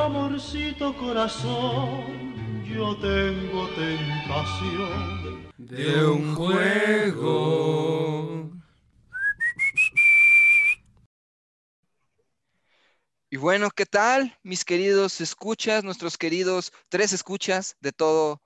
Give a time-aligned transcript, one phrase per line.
[0.00, 8.00] amorcito corazón, yo tengo tentación de un juego.
[13.32, 18.42] Y bueno, ¿qué tal, mis queridos escuchas, nuestros queridos tres escuchas de todo,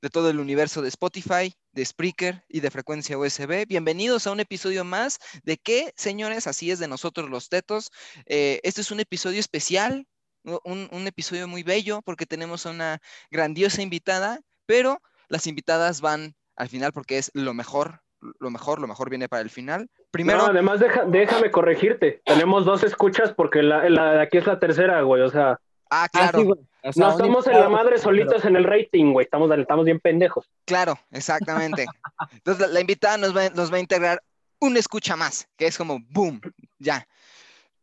[0.00, 3.66] de todo el universo de Spotify, de Spreaker y de frecuencia USB?
[3.66, 7.90] Bienvenidos a un episodio más de qué, señores, así es de nosotros los tetos.
[8.26, 10.06] Eh, este es un episodio especial,
[10.64, 12.98] un, un episodio muy bello porque tenemos a una
[13.30, 18.00] grandiosa invitada, pero las invitadas van al final porque es lo mejor,
[18.40, 19.88] lo mejor, lo mejor viene para el final.
[20.10, 22.22] Primero, No, además deja- déjame corregirte.
[22.24, 25.22] Tenemos dos escuchas porque la, la de aquí es la tercera, güey.
[25.22, 25.58] O sea, ah,
[26.04, 26.60] Ah, claro, sí, güey.
[26.84, 29.24] O sea, no estamos en la madre pero- solitos en el rating, güey.
[29.24, 30.46] Estamos, estamos bien pendejos.
[30.64, 31.86] claro, exactamente.
[32.32, 34.22] Entonces, la, la invitada nos va, nos va a integrar
[34.60, 36.40] un escucha más, que es como boom,
[36.78, 37.06] ya.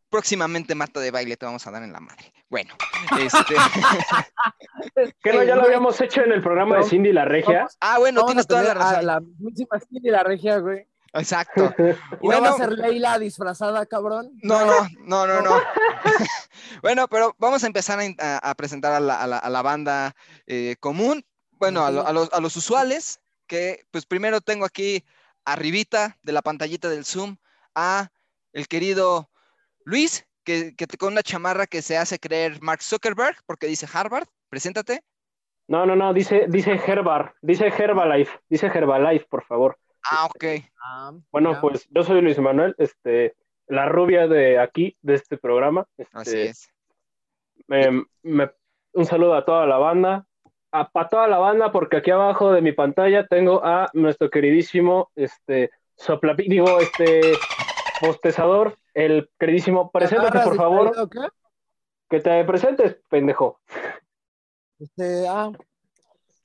[0.10, 2.32] Próximamente Marta de baile te vamos a dar en la madre.
[2.50, 2.76] Bueno,
[3.20, 3.56] este,
[5.24, 7.68] Que no, ya lo habíamos hecho en el programa de Cindy la Regia.
[7.82, 9.06] ah, bueno, vamos tienes a toda la a razón.
[9.06, 10.88] La mismísima Cindy la regia, güey.
[11.14, 11.74] Exacto.
[11.80, 14.32] Y no va Bueno, a ser Leila disfrazada, cabrón.
[14.44, 15.60] no, no, no, no, no.
[16.82, 19.50] Bueno, pero vamos a empezar a, in- a- a presentar a la, a la- a
[19.50, 24.42] la banda eh, común, bueno, a, lo- a los, a los usuales, que pues primero
[24.42, 25.04] tengo aquí
[25.46, 27.38] arribita de la pantallita del Zoom
[27.76, 28.10] a
[28.54, 29.30] el querido
[29.86, 33.88] Luis, que, que te- con una chamarra que se hace creer Mark Zuckerberg, porque dice
[33.92, 35.02] Harvard, preséntate.
[35.68, 39.78] No, no, no, dice, dice Herbar, dice Herbalife, dice Herbalife, por favor.
[40.04, 40.44] Ah, ok.
[40.84, 43.36] Ah, Bueno, pues yo soy Luis Manuel, este,
[43.68, 45.86] la rubia de aquí, de este programa.
[46.14, 46.70] Así Este, es.
[47.68, 48.52] me- me-
[48.94, 50.26] un saludo a toda la banda,
[50.72, 55.12] a, a toda la banda, porque aquí abajo de mi pantalla tengo a nuestro queridísimo,
[55.16, 57.44] este, soplapi, digo, este,
[57.98, 61.20] postezador, el queridísimo, preséntate ¿Agarras por favor, qué?
[62.10, 63.60] que te presentes, pendejo.
[64.80, 65.52] Este, ah,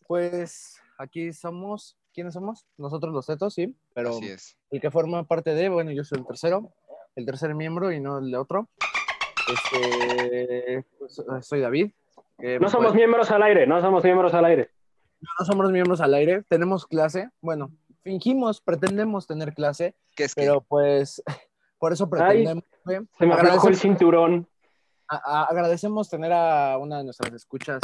[0.07, 1.97] pues aquí somos.
[2.13, 2.67] ¿Quiénes somos?
[2.77, 4.59] Nosotros los tetos, sí, pero Así es.
[4.71, 6.73] el que forma parte de, bueno, yo soy el tercero,
[7.15, 8.69] el tercer miembro y no el de otro.
[9.47, 11.93] Este, pues, soy David.
[12.61, 14.71] No somos pues, miembros al aire, no somos miembros al aire.
[15.21, 17.71] no somos miembros al aire, tenemos clase, bueno,
[18.03, 20.41] fingimos, pretendemos tener clase, ¿Qué es que?
[20.41, 21.23] pero pues
[21.81, 22.63] por eso pretendemos.
[22.85, 22.99] güey.
[23.19, 24.49] Se me aflojó el Agradecemos- cinturón.
[25.09, 27.81] a- a- agradecemos tener a una de nuestras escuchas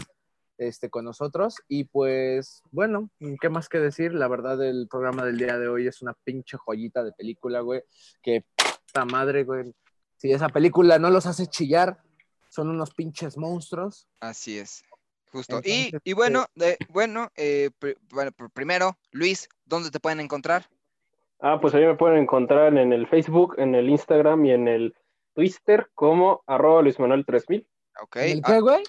[0.58, 4.14] este, con nosotros y pues bueno, ¿qué más que decir?
[4.14, 7.82] La verdad el programa del día de hoy es una pinche joyita de película, güey,
[8.22, 8.44] que
[8.86, 9.74] puta madre, güey.
[10.16, 12.00] Si esa película no los hace chillar,
[12.48, 14.06] son unos pinches monstruos.
[14.20, 14.82] Así es.
[15.32, 15.60] Justo.
[15.64, 17.70] Y, Entonces, y bueno, de- bueno, eh,
[18.10, 20.70] bueno, pr- primero, Luis, ¿dónde te pueden encontrar?
[21.40, 24.94] Ah, pues ahí me pueden encontrar en el Facebook, en el Instagram y en el
[25.34, 27.66] Twitter como arroba Luis Manuel 3000.
[28.02, 28.16] Ok.
[28.16, 28.82] ¿En el ah, qué, güey?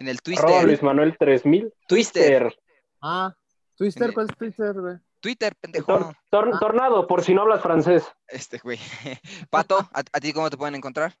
[0.00, 0.64] en el Arroba Twitter.
[0.66, 1.72] Luis Manuel 3000.
[1.88, 2.54] Twister.
[3.02, 3.32] Ah,
[3.76, 4.96] Twister, el- ¿cuál es Twitter, güey?
[5.20, 5.86] Twitter, pendejo.
[5.86, 6.58] Tor- tor- Ah.
[6.60, 8.04] Tornado, por si no hablas francés.
[8.28, 8.78] Este, güey.
[9.50, 11.14] Pato, ¿a, a ti cómo te pueden encontrar?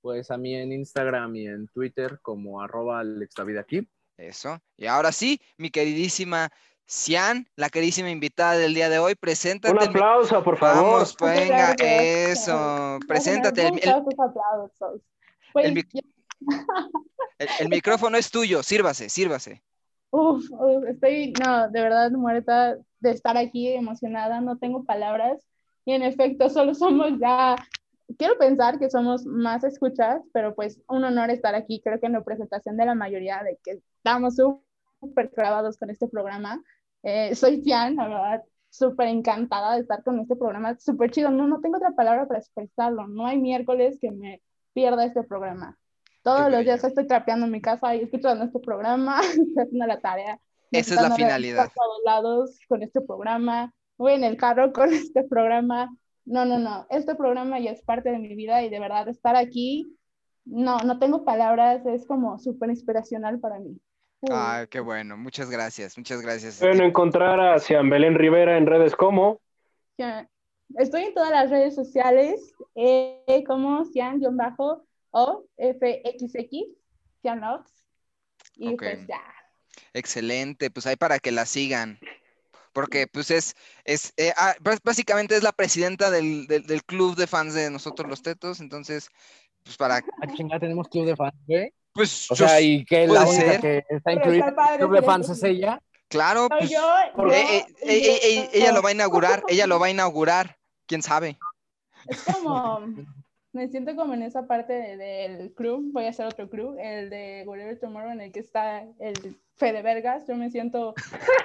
[0.00, 3.88] Pues a mí en Instagram y en Twitter como arroba Alex David aquí.
[4.16, 4.58] Eso.
[4.76, 6.50] Y ahora sí, mi queridísima
[6.90, 9.74] Cian, la queridísima invitada del día de hoy, preséntate.
[9.74, 10.92] Un aplauso, por favor.
[10.92, 12.98] Vamos, pues, venga, eso.
[13.06, 13.66] Preséntate.
[13.68, 14.04] El, el-.
[15.52, 15.66] Pues,
[17.38, 19.62] el el- micrófono es tuyo, sírvase, sírvase.
[20.10, 25.46] uf, uf, estoy, no, de verdad muerta de estar aquí, emocionada, no tengo palabras.
[25.84, 27.56] Y en efecto, solo somos ya,
[28.16, 32.14] quiero pensar que somos más escuchas, pero pues un honor estar aquí, creo que en
[32.14, 36.62] representación de la mayoría de que estamos súper clavados con este programa.
[37.02, 41.46] Eh, soy Tian, la verdad, súper encantada de estar con este programa, súper chido, no,
[41.46, 44.42] no tengo otra palabra para expresarlo, no hay miércoles que me
[44.72, 45.76] pierda este programa.
[46.22, 49.18] Todos Qué los días estoy trapeando en mi casa y escuchando este programa,
[49.56, 50.40] haciendo la tarea.
[50.70, 51.64] Esa es la finalidad.
[51.64, 55.88] A todos lados con este programa, voy en el carro con este programa.
[56.24, 59.34] No, no, no, este programa ya es parte de mi vida y de verdad estar
[59.34, 59.96] aquí,
[60.44, 63.80] no, no tengo palabras, es como súper inspiracional para mí.
[64.20, 65.16] Uh, Ay, qué bueno.
[65.16, 66.58] Muchas gracias, muchas gracias.
[66.58, 69.40] Pueden encontrar a Cian Belén Rivera en redes como.
[70.76, 76.66] Estoy en todas las redes sociales, eh, como Cian-o FXX,
[77.22, 77.84] Cianox.
[78.54, 79.22] Y pues ya.
[79.92, 81.98] Excelente, pues ahí para que la sigan.
[82.72, 87.16] Porque pues es, es eh, ah, bás- básicamente es la presidenta del, del, del club
[87.16, 89.08] de fans de nosotros los tetos, entonces,
[89.64, 91.72] pues para, Ah, chingada, tenemos club de fans, güey.
[91.98, 93.60] Pues O yo sea, y que la única ser.
[93.60, 95.80] que está incluida en club que fans es ella.
[96.08, 96.78] claro, pues, yo,
[97.16, 100.56] yo- eh, eh, eh, eh, ella lo va a inaugurar, ella lo va a inaugurar,
[100.86, 101.38] quién sabe.
[102.06, 102.80] Es como,
[103.52, 107.08] Me siento como en esa parte de- del crew, voy a hacer otro crew, el
[107.10, 110.26] de Whatever Tomorrow, en el que está el Fede Vergas.
[110.28, 110.94] Yo me siento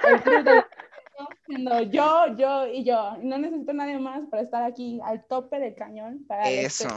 [0.06, 0.64] el de
[1.46, 3.16] siendo yo, yo y yo.
[3.22, 6.24] No necesito nadie más para estar aquí al tope del cañón.
[6.28, 6.88] Para Eso,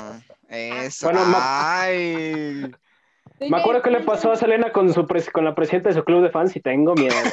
[0.50, 1.08] este eso.
[1.08, 2.70] Bueno, ma- Ay.
[3.40, 6.04] Me acuerdo que le pasó a Selena con, su pres- con la presidenta de su
[6.04, 7.16] club de fans y tengo miedo.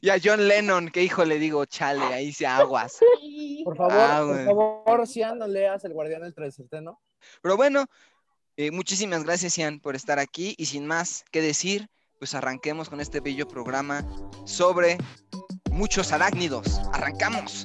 [0.00, 2.98] Y a John Lennon, que hijo le digo, chale, ahí se aguas.
[3.64, 7.00] Por favor, Ah, por favor, Cian, no leas El Guardián del Trecerteno.
[7.42, 7.86] Pero bueno,
[8.56, 10.54] eh, muchísimas gracias, Ian, por estar aquí.
[10.58, 11.88] Y sin más que decir,
[12.20, 14.04] pues arranquemos con este bello programa
[14.44, 14.96] sobre
[15.72, 16.80] muchos arácnidos.
[16.92, 17.64] ¡Arrancamos!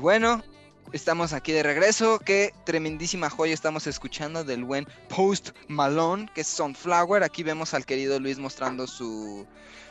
[0.00, 0.42] Bueno,
[0.92, 2.18] estamos aquí de regreso.
[2.18, 7.22] Qué tremendísima joya estamos escuchando del buen Post Malone, que es Sunflower.
[7.22, 9.46] Aquí vemos al querido Luis mostrando su,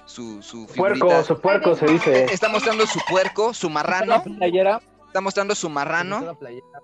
[0.06, 2.25] su, su Puerco, su puerco se dice.
[2.25, 4.23] Está mostrando su puerco, su marrano.
[4.23, 4.81] playera.
[5.07, 6.21] Está mostrando su Se quitó marrano.
[6.21, 6.81] la playera.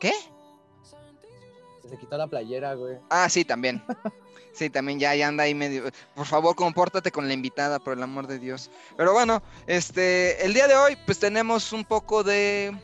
[0.00, 0.12] ¿Qué?
[1.88, 2.98] Se quitó la playera, güey.
[3.10, 3.82] Ah, sí, también.
[4.56, 5.84] Sí, también ya, ya anda ahí medio.
[6.14, 8.70] Por favor, compórtate con la invitada, por el amor de Dios.
[8.96, 12.74] Pero bueno, este, el día de hoy, pues tenemos un poco de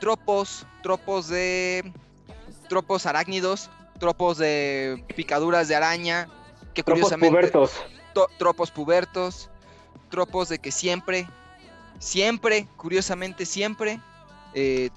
[0.00, 1.92] tropos, tropos de,
[2.70, 3.68] tropos arácnidos,
[4.00, 6.28] tropos de picaduras de araña,
[6.72, 7.72] que Tropos curiosamente, pubertos.
[8.14, 9.50] to- tropos pubertos,
[10.08, 11.28] tropos de que siempre,
[11.98, 14.00] siempre, curiosamente siempre,
[14.54, 14.88] eh,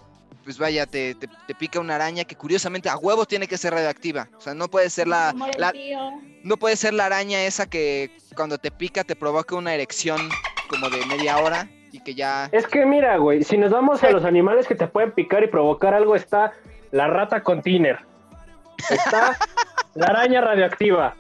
[0.44, 3.74] pues vaya, te, te- te pica una araña que curiosamente a huevo tiene que ser
[3.74, 4.28] radioactiva.
[4.38, 5.34] O sea, no puede ser la,
[6.44, 10.36] no puede ser la araña esa que cuando te pica te provoca una erección
[10.68, 12.50] como de media hora y que ya...
[12.52, 15.48] Es que mira, güey, si nos vamos a los animales que te pueden picar y
[15.48, 16.54] provocar algo, está
[16.92, 18.00] la rata con tiner.
[18.90, 19.38] Está
[19.96, 21.16] la araña radioactiva.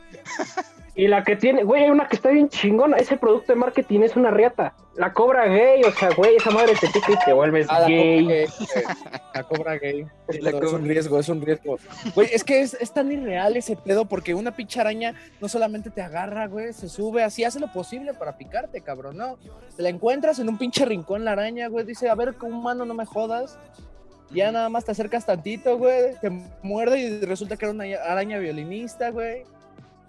[0.93, 2.97] Y la que tiene, güey, hay una que está bien chingona.
[2.97, 4.73] Ese producto de marketing es una riata.
[4.95, 7.85] La cobra gay, o sea, güey, esa madre te pica y te vuelves Ah, la
[7.87, 8.25] cobra gay.
[8.27, 8.45] gay.
[9.33, 10.05] La cobra gay.
[10.29, 11.77] Sí, La pero Es un riesgo, es un riesgo.
[12.13, 15.89] Güey, es que es, es tan irreal ese pedo porque una pinche araña no solamente
[15.91, 19.37] te agarra, güey, se sube así, hace lo posible para picarte, cabrón, ¿no?
[19.77, 22.83] Te la encuentras en un pinche rincón la araña, güey, dice, a ver, como humano
[22.83, 23.57] no me jodas.
[24.29, 26.29] Ya nada más te acercas tantito, güey, te
[26.61, 29.43] muerde y resulta que era una araña violinista, güey.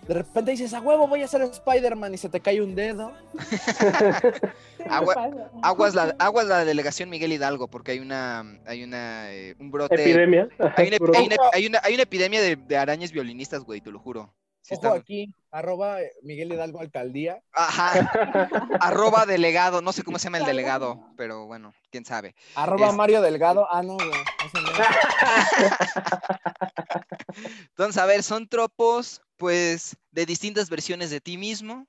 [0.07, 3.13] De repente dices, a huevo, voy a ser Spider-Man y se te cae un dedo.
[4.91, 5.31] Agua-?
[5.63, 9.95] Aguas la, aguas la delegación Miguel Hidalgo porque hay una, hay una, eh, un brote...
[9.95, 10.49] Epidemia.
[10.77, 13.93] Hay una, hay una- hay una- hay una epidemia de, de arañas violinistas, güey, te
[13.93, 14.35] lo juro.
[14.65, 17.43] Sí Ojo aquí, arroba eh, Miguel Hidalgo Alcaldía.
[17.53, 18.09] Ajá.
[18.81, 22.37] Arroba delegado, no sé cómo se llama el delegado, pero bueno, quién sabe.
[22.55, 23.67] Arroba Es- Mario Delgado.
[23.73, 24.09] Ah, no, güey.
[24.09, 24.15] no.
[27.71, 31.89] Entonces, a ver, son tropos, pues, de distintas versiones de ti mismo,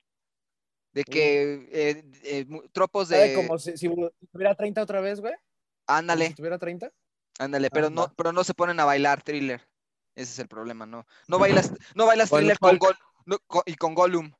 [0.92, 3.34] de que, eh, eh, tropos ¿Sabe de...
[3.36, 3.88] como si, si
[4.32, 5.34] tuviera 30 otra vez, güey?
[5.34, 6.90] Como Ándale, Si tuviera 30.
[7.38, 9.60] ándale, pero Ah, no, pero no se ponen a bailar thriller.
[10.16, 11.06] Ese es el problema, ¿no?
[11.28, 12.76] No bailas, no bailas Con thriller con.
[12.76, 14.32] Gol, no, co- y con Gollum.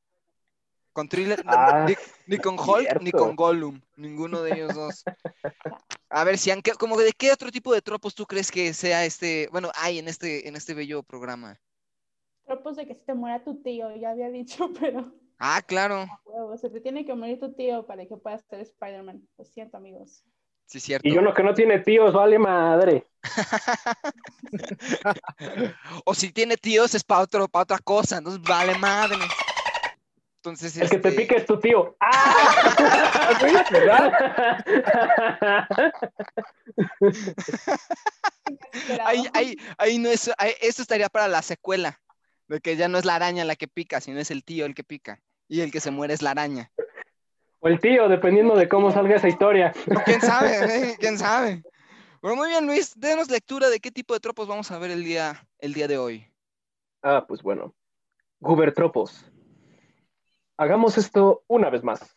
[0.91, 1.95] Con thriller, no, Ah, ni,
[2.27, 3.79] ni con Hulk ni con Gollum.
[3.95, 5.05] Ninguno de ellos dos.
[6.09, 9.47] A ver, si como de qué otro tipo de tropos tú crees que sea este,
[9.53, 11.57] bueno, hay en este, en este bello programa.
[12.45, 16.57] Tropos de que se te muera tu tío, ya había dicho, pero Ah, claro, huevo,
[16.57, 19.21] se te tiene que morir tu tío para que puedas ser Spider-Man.
[19.37, 20.23] Lo siento, amigos.
[20.65, 21.07] sí es cierto.
[21.07, 23.05] Y uno que no tiene tíos, vale madre.
[26.05, 29.15] O si tiene tíos es para otro, para otra cosa, entonces vale madre.
[30.37, 31.95] Entonces, El que te este, pique es tu tío.
[31.99, 32.55] ¡Ah!
[39.05, 41.99] ahí, ahí, ahí no es, ahí- esto estaría para la secuela,
[42.47, 44.75] de que ya no es la araña la que pica, sino es el tío el
[44.75, 45.21] que pica.
[45.47, 46.71] Y el que se muere es la araña.
[47.59, 49.73] O el tío, dependiendo de cómo salga esa historia.
[50.05, 50.49] ¿Quién sabe?
[50.91, 50.95] eh?
[50.99, 51.63] ¿Quién sabe?
[52.21, 55.03] Bueno, muy bien, Luis, denos lectura de qué tipo de tropos vamos a ver el
[55.03, 56.27] día, el día de hoy.
[57.03, 57.75] Ah, pues bueno.
[58.39, 59.31] Gubertropos.
[60.57, 62.15] Hagamos esto una vez más.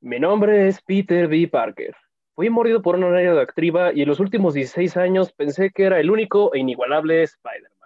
[0.00, 1.48] Mi nombre es Peter B.
[1.48, 1.96] Parker.
[2.36, 5.98] Fui mordido por una araña radioactiva y en los últimos 16 años pensé que era
[5.98, 7.77] el único e inigualable Spider-Man.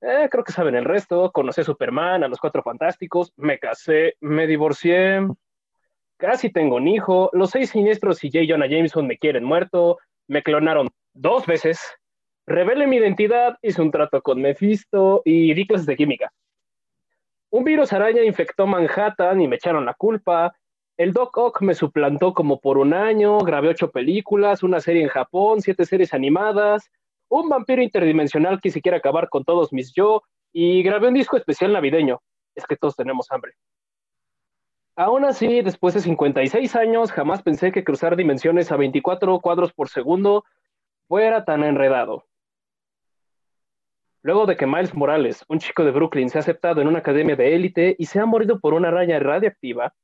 [0.00, 1.30] Eh, creo que saben el resto.
[1.30, 5.20] Conocí a Superman, a los Cuatro Fantásticos, me casé, me divorcié,
[6.16, 8.44] casi tengo un hijo, los seis siniestros y J.
[8.48, 11.80] Jonah Jameson me quieren muerto, me clonaron dos veces,
[12.46, 16.32] revelé mi identidad, hice un trato con Mephisto y di clases de química.
[17.50, 20.54] Un virus araña infectó Manhattan y me echaron la culpa.
[20.96, 25.08] el Doc Ock me suplantó como por un año, grabé ocho películas, una serie en
[25.08, 26.90] Japón, siete series animadas,
[27.30, 30.22] un vampiro interdimensional que quiere acabar con todos mis yo
[30.52, 32.20] y grabé un disco especial navideño.
[32.54, 33.52] Es que todos tenemos hambre.
[34.96, 39.88] Aún así, después de 56 años, jamás pensé que cruzar dimensiones a 24 cuadros por
[39.88, 40.44] segundo
[41.08, 42.26] fuera tan enredado.
[44.22, 47.36] Luego de que Miles Morales, un chico de Brooklyn, se ha aceptado en una academia
[47.36, 49.94] de élite y se ha morido por una raya radiactiva,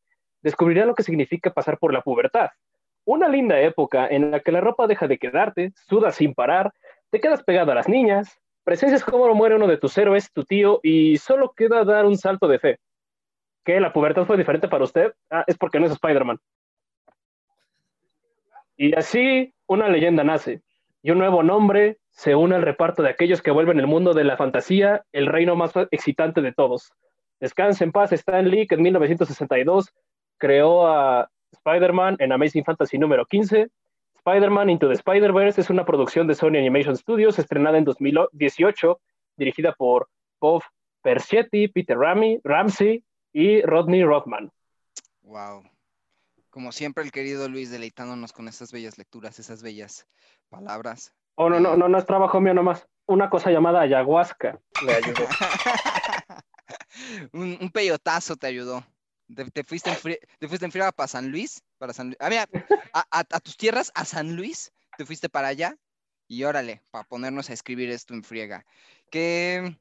[0.42, 2.50] descubrirá lo que significa pasar por la pubertad.
[3.04, 6.72] Una linda época en la que la ropa deja de quedarte, sudas sin parar,
[7.16, 10.80] te quedas pegado a las niñas, presencias cómo muere uno de tus héroes, tu tío,
[10.82, 12.78] y solo queda dar un salto de fe.
[13.64, 13.80] ¿Qué?
[13.80, 15.14] ¿La pubertad fue diferente para usted?
[15.30, 16.38] Ah, es porque no es Spider-Man.
[18.76, 20.60] Y así una leyenda nace,
[21.00, 24.24] y un nuevo nombre se une al reparto de aquellos que vuelven el mundo de
[24.24, 26.92] la fantasía el reino más excitante de todos.
[27.40, 29.90] Descanse en paz Stan Lee, que en 1962
[30.36, 33.68] creó a Spider-Man en Amazing Fantasy número 15.
[34.26, 39.00] Spider-Man Into the Spider-Verse es una producción de Sony Animation Studios estrenada en 2018,
[39.36, 40.08] dirigida por
[40.40, 40.64] Bob
[41.00, 44.50] Persichetti, Peter Ramsey y Rodney Rothman.
[45.22, 45.62] Wow.
[46.50, 50.08] Como siempre, el querido Luis deleitándonos con estas bellas lecturas, esas bellas
[50.48, 51.14] palabras.
[51.36, 52.84] Oh, no, no, no, no es trabajo mío nomás.
[53.06, 55.24] Una cosa llamada ayahuasca le ayudó.
[57.32, 58.82] un, un peyotazo te ayudó.
[59.34, 62.16] Te, te fuiste en fri- te fuiste en para San Luis, para San Luis.
[62.20, 65.76] Ah, a, a- tus tierras, a San Luis, te fuiste para allá
[66.28, 68.64] y órale, para ponernos a escribir esto en friega.
[69.10, 69.76] Que,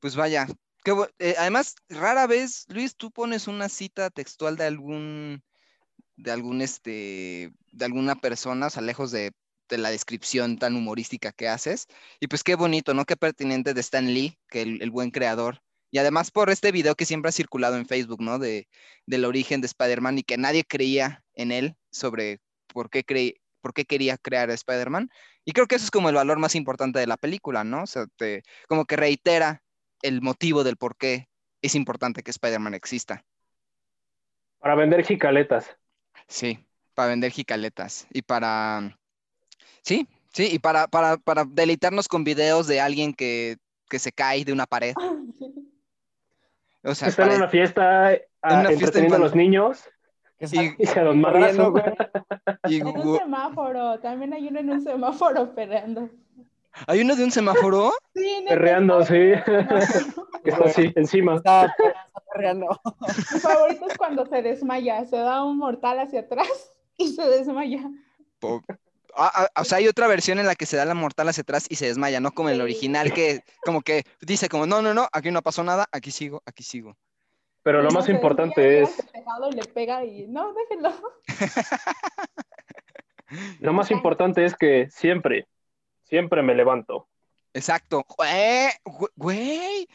[0.00, 0.46] pues vaya,
[0.92, 5.42] bu- eh, además, rara vez, Luis, tú pones una cita textual de algún,
[6.16, 9.32] de algún, este, de alguna persona, o sea, lejos de,
[9.68, 11.88] de la descripción tan humorística que haces.
[12.20, 13.04] Y pues qué bonito, ¿no?
[13.04, 15.60] Qué pertinente de Stan Lee, que el buen creador.
[15.96, 18.38] Y además por este video que siempre ha circulado en Facebook, ¿no?
[18.38, 18.68] De,
[19.06, 23.72] del origen de Spider-Man y que nadie creía en él sobre por qué, creí, por
[23.72, 25.08] qué quería crear a Spider-Man.
[25.46, 27.84] Y creo que eso es como el valor más importante de la película, ¿no?
[27.84, 29.62] O sea, te- como que reitera
[30.02, 31.30] el motivo del por qué
[31.62, 33.24] es importante que Spider-Man exista.
[34.58, 35.78] Para vender jicaletas.
[36.28, 36.58] Sí,
[36.92, 39.00] para vender jicaletas y para...
[39.80, 43.56] Sí, sí, y para, para, para deleitarnos con videos de alguien que,
[43.88, 44.92] que se cae de una pared.
[46.86, 48.08] O sea, Está en una fiesta
[48.42, 49.20] ah, una fiesta entreteniendo a infantil.
[49.20, 49.88] los niños
[50.40, 51.72] Y- y se don corriendo, madrazo.
[51.72, 51.84] güey.
[52.68, 56.08] y En un semáforo, también hay uno en un semáforo peleando.
[56.86, 57.90] ¿Hay uno de un semáforo?
[58.14, 59.14] Sí, Perreando, sí.
[60.44, 61.36] está así, encima.
[61.36, 62.66] Está, está perreando.
[63.32, 67.80] Mi favorito es cuando se desmaya, se da un mortal hacia atrás y se desmaya.
[68.38, 68.62] Po-
[69.16, 71.42] Ah, ah, o sea, hay otra versión en la que se da la mortal hacia
[71.42, 72.62] atrás y se desmaya, no como el Sí.
[72.62, 76.42] original que como que dice como, no, no, no, aquí no pasó nada, aquí sigo,
[76.46, 76.96] aquí sigo.
[77.62, 78.90] Pero lo No, más importante es,
[79.52, 80.92] le pega y no, déjenlo.
[83.60, 85.46] lo más importante es que siempre,
[86.04, 87.08] siempre me levanto.
[87.54, 88.04] Exacto.
[88.16, 89.88] Güey, gu- güey,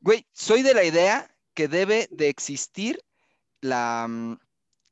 [0.00, 3.00] güey, soy de la idea que debe de existir
[3.60, 4.38] la, mm,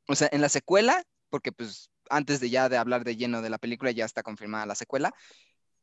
[0.09, 3.51] o sea, en la secuela, porque pues antes de ya de hablar de lleno de
[3.51, 5.13] la película ya está confirmada la secuela,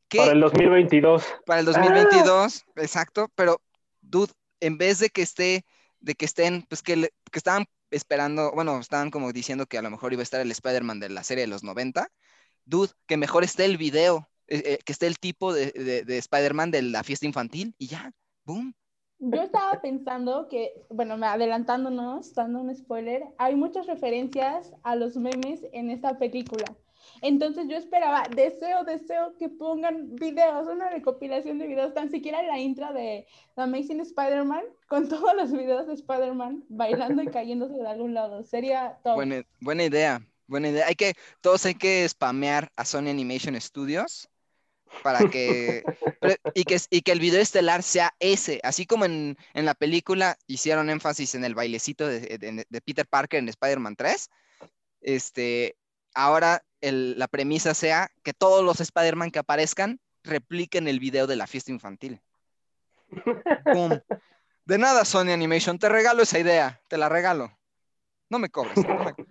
[0.07, 1.25] que Para el 2022.
[1.45, 3.61] para el 2022, exacto, pero
[4.01, 5.65] dude, en vez de que esté,
[5.99, 9.81] de que estén, pues que, le- que estaban esperando, bueno, estaban como diciendo que a
[9.81, 12.07] lo mejor iba a estar el Spider-Man de la serie de los 90,
[12.65, 16.17] dude, que mejor esté el video, eh, eh, que esté el tipo de, de- de
[16.17, 18.11] Spider-Man de la fiesta infantil y ya,
[18.45, 18.73] boom.
[19.19, 25.65] Yo estaba pensando que, bueno, adelantándonos, dando un spoiler, hay muchas referencias a los memes
[25.73, 26.65] en esta película.
[27.21, 32.59] Entonces yo esperaba, deseo, deseo que pongan videos, una recopilación de videos, tan siquiera la
[32.59, 37.87] intro de The Amazing Spider-Man, con todos los videos de Spider-Man bailando y cayéndose de
[37.87, 38.43] algún lado.
[38.43, 39.15] Sería top.
[39.15, 40.87] Buena, buena idea, buena idea.
[40.87, 44.28] Hay que, todos hay que spamear a Sony Animation Studios
[45.03, 45.83] para que,
[46.53, 50.37] y que, y que el video estelar sea ese, así como en, en la película
[50.47, 54.29] hicieron énfasis en el bailecito de, de- Peter Parker en Spider-Man 3,
[55.01, 55.75] este,
[56.13, 61.47] ahora la premisa sea que todos los Spider-Man que aparezcan repliquen el video de la
[61.47, 62.21] fiesta infantil.
[63.73, 63.99] ¡Pum!
[64.65, 67.57] De nada, Sony Animation, te regalo esa idea, te la regalo.
[68.29, 68.77] No me cobres.
[68.77, 69.27] no no me cobres.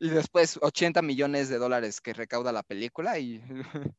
[0.00, 3.42] Y después 80 millones de dólares que recauda la película y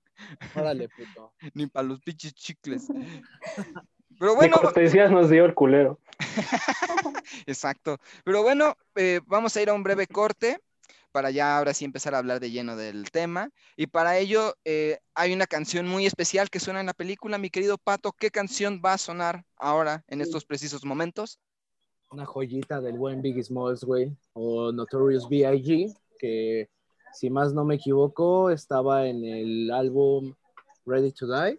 [0.56, 1.34] Órale, puto.
[1.54, 2.88] ni para los pinches chicles.
[4.20, 6.00] Pero Ni bueno, cortesías nos dio el culero.
[7.48, 7.98] exacto.
[8.24, 10.60] Pero bueno, eh, vamos a ir a un breve corte
[11.12, 13.50] para ya ahora sí empezar a hablar de lleno del tema.
[13.76, 17.38] Y para ello eh, hay una canción muy especial que suena en la película.
[17.38, 21.40] Mi querido Pato, ¿qué canción va a sonar ahora en estos precisos momentos?
[22.12, 26.70] Una joyita del buen Biggie Smalls, güey, o Notorious B.I.G., que
[27.14, 30.34] si más no me equivoco, estaba en el álbum
[30.86, 31.58] Ready to Die.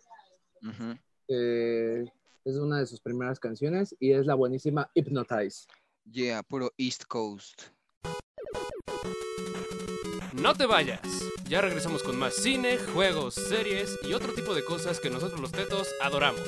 [1.28, 2.04] Eh,
[2.44, 5.66] es una de sus primeras canciones y es la buenísima Hypnotize.
[6.10, 7.62] Yeah, puro East Coast.
[10.34, 11.00] No te vayas.
[11.48, 15.52] Ya regresamos con más cine, juegos, series y otro tipo de cosas que nosotros los
[15.52, 16.40] tetos adoramos.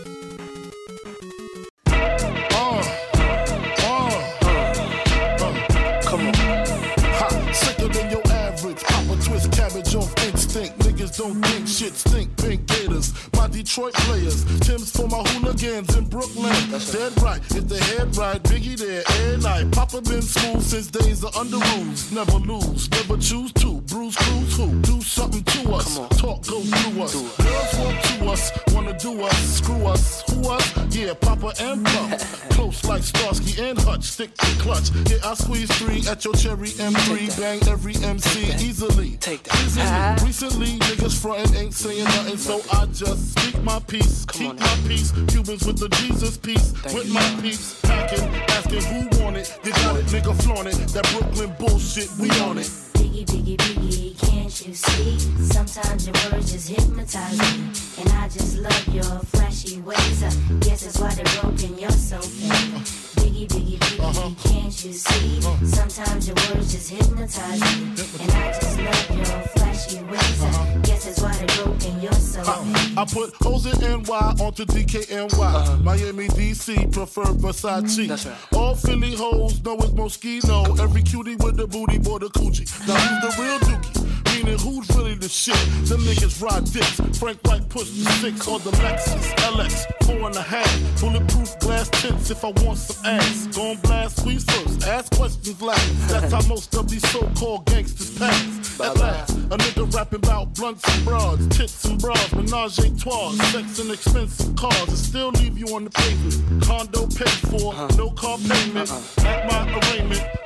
[11.16, 12.36] Don't think shit stink.
[12.36, 13.12] Pink gators,
[13.44, 14.44] my Detroit players.
[14.60, 16.52] Tim's for my hooligans in Brooklyn.
[16.70, 19.70] That's Dead right, if the head right, Biggie there every night.
[19.72, 22.10] Papa been school since days of under rules.
[22.12, 23.80] Never lose, never choose to.
[23.82, 24.80] Bruise, cruise, who?
[24.82, 25.98] Do something to us.
[26.18, 27.14] Talk goes through us.
[27.14, 30.22] Girls want to us, wanna do us, screw us.
[30.30, 30.94] Who us?
[30.94, 32.18] Yeah, Papa and Pump.
[32.50, 34.90] Close like Starsky and Hutch, stick to clutch.
[35.10, 37.40] Yeah, I squeeze three at your cherry M3.
[37.40, 39.16] Bang every MC easily.
[39.18, 39.54] Take that.
[39.64, 40.26] Easily.
[40.26, 44.24] Recently, niggas frontin' ain't saying nothing, so I just speak my peace.
[44.24, 45.12] Come keep on my peace.
[45.28, 46.72] Cubans with the Jesus peace.
[46.72, 47.14] Thank with you.
[47.14, 48.24] my peace, Packing,
[48.56, 49.58] asking who want it.
[49.64, 50.76] You got it, nigga, flaunt it.
[50.94, 52.70] That Brooklyn bullshit, we on it.
[52.94, 55.18] Biggie, biggie, biggie, can't you see?
[55.42, 57.70] Sometimes your words just hypnotize me.
[58.00, 60.22] And I just love your flashy ways.
[60.22, 63.03] I guess that's why they're broken, you're so fake.
[63.24, 65.38] Biggie, biggie, biggie, can't you see?
[65.38, 65.66] Uh-huh.
[65.66, 67.94] Sometimes your words just hypnotize me.
[68.20, 70.42] And I just love your flashy ways.
[70.42, 72.42] I guess that's why they're broken, you're so.
[72.42, 73.00] Uh-huh.
[73.00, 75.32] I put O's in NY onto DKNY.
[75.32, 75.76] Uh-huh.
[75.78, 78.04] Miami, DC, prefer Versace.
[78.04, 78.36] Mm, that's right.
[78.52, 80.78] All Philly hoes know it's Moschino.
[80.78, 82.68] Every cutie with the booty, boy, the coochie.
[82.86, 83.93] Now who's the real dookie?
[84.34, 85.54] Meaning who's really the shit?
[85.86, 87.18] Them niggas ride dicks.
[87.18, 91.00] Frank White push the six or the Lexus LX, four and a half.
[91.00, 93.46] Bulletproof glass tints if I want some ass.
[93.54, 96.08] Gon' blast squeeze first, ask questions last.
[96.08, 98.80] That's how most of these so-called gangsters pass.
[98.80, 103.30] At last, a nigga rapping about blunts and broads, tits and bras, menage a trois,
[103.52, 106.64] sex and expensive cars, and still leave you on the pavement.
[106.64, 107.88] Condo paid for, uh-huh.
[107.96, 108.90] no car payment.
[108.90, 109.28] Uh-huh.
[109.28, 110.43] At my arraignment,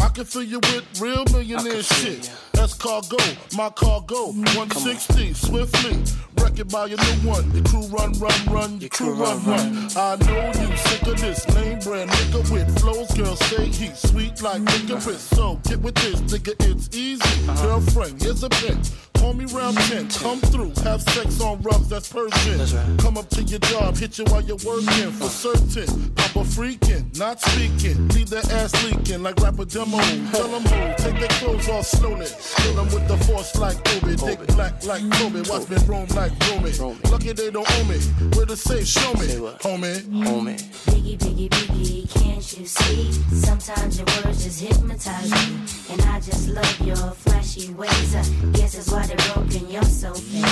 [0.00, 2.30] I can fill you with real millionaire shit.
[2.52, 3.16] That's cargo,
[3.56, 4.32] my cargo.
[4.32, 6.02] 160, swiftly.
[6.42, 7.50] Wreck it by your new one.
[7.52, 8.80] Your crew run, run, run.
[8.80, 9.88] Your crew run, run.
[9.96, 13.10] I know you sick of this name brand nigga with flows.
[13.12, 15.20] Girl, say he's sweet like licorice.
[15.20, 17.46] So get with this, nigga, it's easy.
[17.62, 19.07] Girlfriend, here's a bitch.
[19.18, 22.58] Call me round 10, come through, have sex on rugs, that's Persian.
[22.58, 22.98] That's right.
[22.98, 26.10] Come up to your job, hit you while you're working for certain.
[26.14, 28.08] Papa freaking, not speaking.
[28.08, 29.98] Leave that ass leaking like rapper demo.
[30.32, 32.26] Tell them who, take their clothes off slowly.
[32.56, 34.16] Kill them with the force like Obi.
[34.16, 35.42] Dick black like Kobe.
[35.48, 36.70] Watch me roam like Romy.
[36.78, 36.98] Romy.
[37.10, 37.98] Lucky they don't owe me.
[38.36, 40.00] Where to say, show me, Say homie.
[40.24, 40.58] Homie.
[40.86, 43.12] Biggie, biggie, biggie, can't you see?
[43.34, 45.58] Sometimes your words just hypnotize me.
[45.90, 48.14] And I just love your flashy ways.
[48.14, 50.44] I guess that's why they're broken, you're so fake.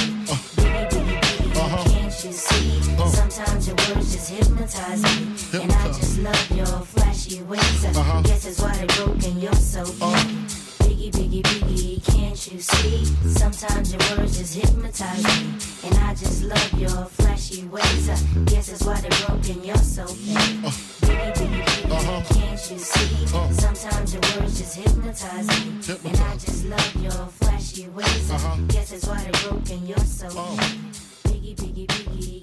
[0.56, 2.80] Biggie, biggie, biggie, can't you see?
[3.08, 5.60] Sometimes your words just hypnotize me.
[5.60, 7.84] And I just love your flashy ways.
[7.84, 10.26] I guess that's why they're broken, you're so fake.
[10.86, 13.04] Biggie, biggie, biggie, can't you see?
[13.28, 15.88] Sometimes your words just hypnotize me.
[15.88, 16.48] And I just uh.
[16.48, 18.08] love your flashy ways.
[18.08, 18.16] I
[18.46, 20.72] guess that's why they're broken, you're so fake.
[21.02, 21.35] Biggie,
[22.28, 23.26] can't you see?
[23.52, 25.80] Sometimes your words just hypnotize me.
[26.04, 28.30] And I just love your flashy ways.
[28.68, 29.22] Guess why
[29.86, 30.28] you're so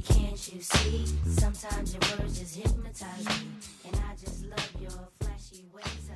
[0.07, 1.05] can't you see?
[1.27, 3.47] Sometimes your words just hypnotize me.
[3.85, 6.09] And I just love your flashy ways.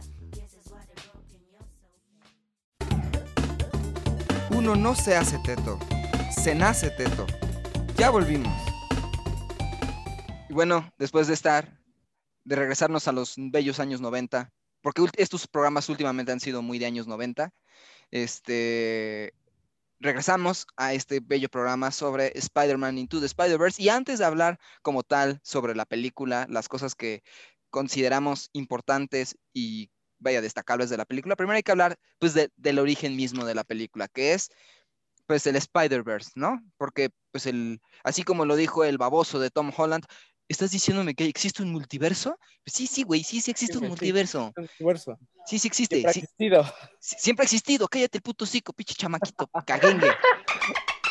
[4.51, 5.77] Uno no se hace teto,
[6.31, 7.27] se nace teto.
[7.97, 8.53] Ya volvimos.
[10.49, 11.76] Y bueno, después de estar,
[12.47, 16.85] de regresarnos a los bellos años 90, porque estos programas últimamente han sido muy de
[16.85, 17.51] años 90,
[18.09, 19.33] este,
[19.99, 23.81] regresamos a este bello programa sobre Spider-Man Into the Spider-Verse.
[23.81, 27.21] Y antes de hablar como tal sobre la película, las cosas que
[27.69, 32.79] consideramos importantes y vaya destacables de la película, primero hay que hablar pues de- del
[32.79, 34.49] origen mismo de la película, que es
[35.25, 36.61] pues el Spider-Verse, ¿no?
[36.77, 40.05] Porque pues el, así como lo dijo el baboso de Tom Holland,
[40.47, 42.37] ¿Estás diciéndome que existe un multiverso?
[42.63, 44.53] Pues sí, sí, güey, sí, sí existe Sí, un sí, multiverso.
[44.55, 45.17] Un esfuerzo.
[45.45, 45.95] Sí, sí existe.
[45.95, 46.63] Siempre ha sí, existido.
[46.99, 47.87] sí, siempre ha existido.
[47.87, 50.11] Cállate el puto cico, pinche chamaquito, caguengue.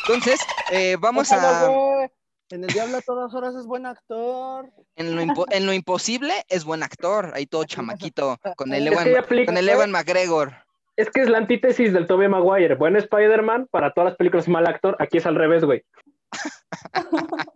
[0.07, 0.39] Entonces,
[0.71, 2.09] eh, vamos a...
[2.49, 4.71] En el diablo a todas horas es buen actor.
[4.95, 7.31] En lo, impo- en lo imposible es buen actor.
[7.35, 8.37] Ahí todo chamaquito.
[8.55, 9.75] Con el aplica, con el güey.
[9.75, 10.55] Ewan McGregor.
[10.95, 12.75] Es que es la antítesis del Tobey Maguire.
[12.75, 14.95] Buen Spider-Man, para todas las películas mal actor.
[14.99, 15.83] Aquí es al revés, güey.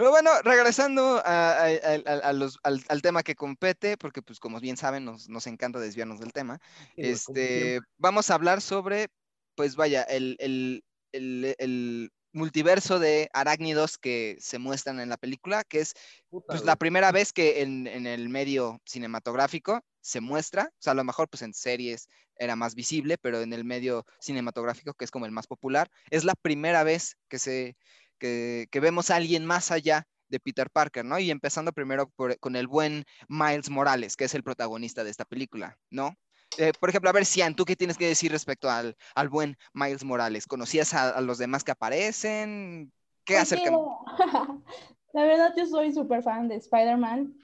[0.00, 4.22] Pero bueno, regresando a, a- a- a- a los- al, al tema que compete, porque
[4.22, 6.58] pues como bien saben, nos, nos encanta desviarnos del tema.
[6.96, 7.02] Sí.
[7.02, 9.08] Este, vamos a hablar sobre,
[9.56, 15.64] pues vaya, el, el- el- el multiverso de arácnidos que se muestran en la película,
[15.64, 15.92] que es
[16.30, 20.92] Puta, pues la primera vez que en, en el medio cinematográfico se muestra, o sea,
[20.92, 25.04] a lo mejor pues en series era más visible, pero en el medio cinematográfico, que
[25.04, 27.76] es como el más popular, es la primera vez que se
[28.20, 31.18] que, que vemos a alguien más allá de Peter Parker, ¿no?
[31.18, 35.24] Y empezando primero por- con el buen Miles Morales, que es el protagonista de esta
[35.26, 36.14] película, ¿no?
[36.58, 39.56] Eh, por ejemplo, a ver, Cian, ¿tú qué tienes que decir respecto al, al buen
[39.72, 40.46] Miles Morales?
[40.46, 42.92] ¿Conocías a, a los demás que aparecen?
[43.24, 43.70] ¿Qué Oye, acerca?
[45.12, 47.34] La verdad, yo soy súper fan de Spider-Man.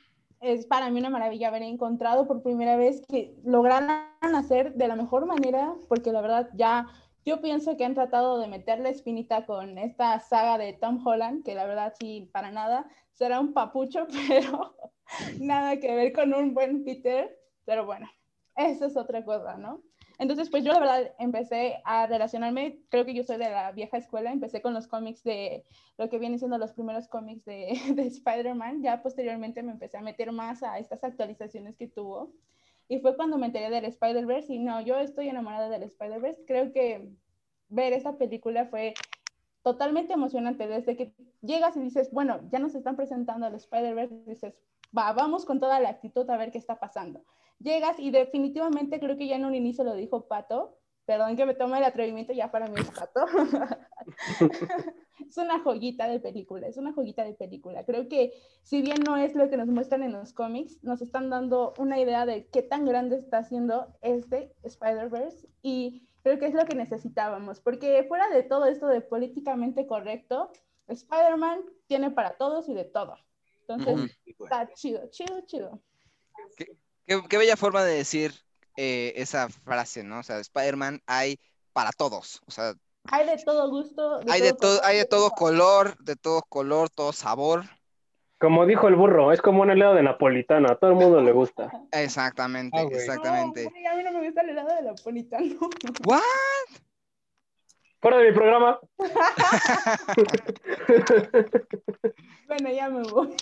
[0.40, 4.96] Es para mí una maravilla haber encontrado por primera vez que lograran hacer de la
[4.96, 6.86] mejor manera, porque la verdad ya
[7.26, 11.44] yo pienso que han tratado de meter la espinita con esta saga de Tom Holland,
[11.44, 14.76] que la verdad sí, para nada, será un papucho, pero
[15.40, 17.36] nada que ver con un buen Peter.
[17.64, 18.08] Pero bueno,
[18.54, 19.82] eso es otra cosa, ¿no?
[20.18, 23.98] Entonces, pues yo la verdad empecé a relacionarme, creo que yo soy de la vieja
[23.98, 25.64] escuela, empecé con los cómics de
[25.98, 30.00] lo que vienen siendo los primeros cómics de, de Spider-Man, ya posteriormente me empecé a
[30.02, 32.32] meter más a estas actualizaciones que tuvo.
[32.88, 36.44] Y fue cuando me enteré del Spider-Verse y no, yo estoy enamorada del Spider-Verse.
[36.46, 37.08] Creo que
[37.68, 38.94] ver esta película fue
[39.62, 44.54] totalmente emocionante desde que llegas y dices, bueno, ya nos están presentando al Spider-Verse, dices,
[44.96, 47.24] va, vamos con toda la actitud a ver qué está pasando.
[47.58, 51.54] Llegas y definitivamente creo que ya en un inicio lo dijo Pato, perdón que me
[51.54, 53.26] tome el atrevimiento, ya para mí es Pato.
[55.28, 57.84] es una joyita de película, es una joyita de película.
[57.84, 61.30] Creo que si bien no es lo que nos muestran en los cómics, nos están
[61.30, 66.54] dando una idea de qué tan grande está haciendo este Spider-Verse y creo que es
[66.54, 70.50] lo que necesitábamos, porque fuera de todo esto de políticamente correcto,
[70.88, 73.16] Spider-Man tiene para todos y de todo.
[73.60, 74.44] Entonces, Ujú.
[74.44, 75.82] está chido, chido, chido.
[76.56, 76.76] Qué,
[77.28, 78.32] qué bella forma de decir
[78.76, 80.20] eh, esa frase, ¿no?
[80.20, 81.38] O sea, Spider-Man hay
[81.72, 82.42] para todos.
[82.46, 82.74] O sea,
[83.10, 84.20] Hay de todo gusto.
[84.28, 87.64] hay de todo, color, hay de todo color, de todo color, todo sabor.
[88.38, 90.68] Como dijo el burro, es como un helado de napolitano.
[90.70, 91.70] A todo el mundo le gusta.
[91.92, 93.64] Exactamente, Ah, exactamente.
[93.64, 95.54] No, güey, a mí no me gusta el helado de la napolitano.
[96.04, 96.20] ¿What?
[98.00, 98.78] Fuera de mi programa.
[102.46, 103.34] bueno, ya me voy.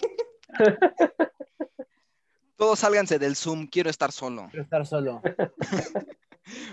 [2.56, 4.46] Todos sálganse del Zoom, quiero estar solo.
[4.50, 5.20] Quiero estar solo.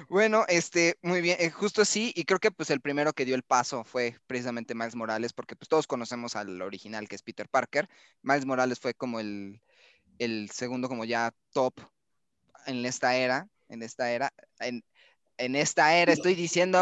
[0.10, 3.36] Bueno, este, muy bien, eh, justo así, y creo que pues el primero que dio
[3.36, 7.48] el paso fue precisamente Miles Morales, porque pues todos conocemos al original que es Peter
[7.48, 7.88] Parker.
[8.22, 9.62] Miles Morales fue como el,
[10.20, 11.76] el segundo como ya top
[12.66, 14.84] en esta era, en esta era, en,
[15.38, 16.78] en esta era, estoy diciendo,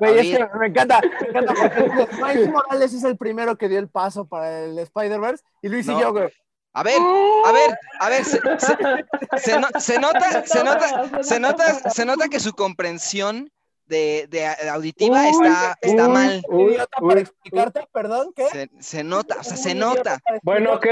[0.00, 3.68] Güey, es Ahorita- que me encanta, me encanta porque Miles Morales es el primero que
[3.68, 5.96] dio el paso para el Spider-Verse y Luis No.
[5.96, 6.28] y yo, güey.
[6.72, 6.98] A ver,
[7.46, 12.04] a ver, a ver, se, se- se no- se nota, se nota, se nota, se
[12.04, 13.50] nota que su comprensión
[13.86, 16.42] de, de auditiva Uy, está, está uy, mal.
[16.48, 18.46] uy, para explicarte, perdón, ¿qué?
[18.46, 20.18] Se, se nota, o sea, se nota.
[20.44, 20.86] Bueno, ok.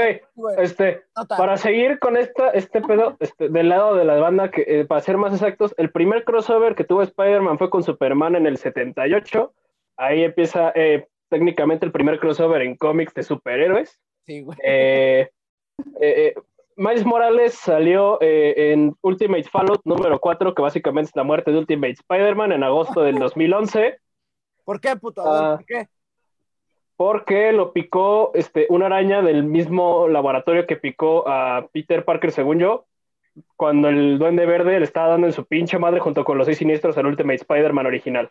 [0.57, 4.85] Este, para seguir con esta, este pedo, este, del lado de la banda, que eh,
[4.85, 8.57] para ser más exactos, el primer crossover que tuvo Spider-Man fue con Superman en el
[8.57, 9.53] 78.
[9.95, 13.97] Ahí empieza eh, técnicamente el primer crossover en cómics de superhéroes.
[14.25, 14.57] Sí, güey.
[14.61, 15.29] Eh,
[16.01, 16.35] eh, eh,
[16.75, 21.57] Miles Morales salió eh, en Ultimate Fallout número 4, que básicamente es la muerte de
[21.57, 23.99] Ultimate Spider-Man en agosto del 2011,
[24.63, 25.23] ¿Por qué, puto?
[25.25, 25.55] Ah.
[25.57, 25.87] ¿Por qué?
[26.99, 32.59] porque lo picó este, una araña del mismo laboratorio que picó a Peter Parker, según
[32.59, 32.87] yo,
[33.55, 36.57] cuando el Duende Verde le estaba dando en su pinche madre junto con los seis
[36.57, 38.29] siniestros al Ultimate Spider-Man original.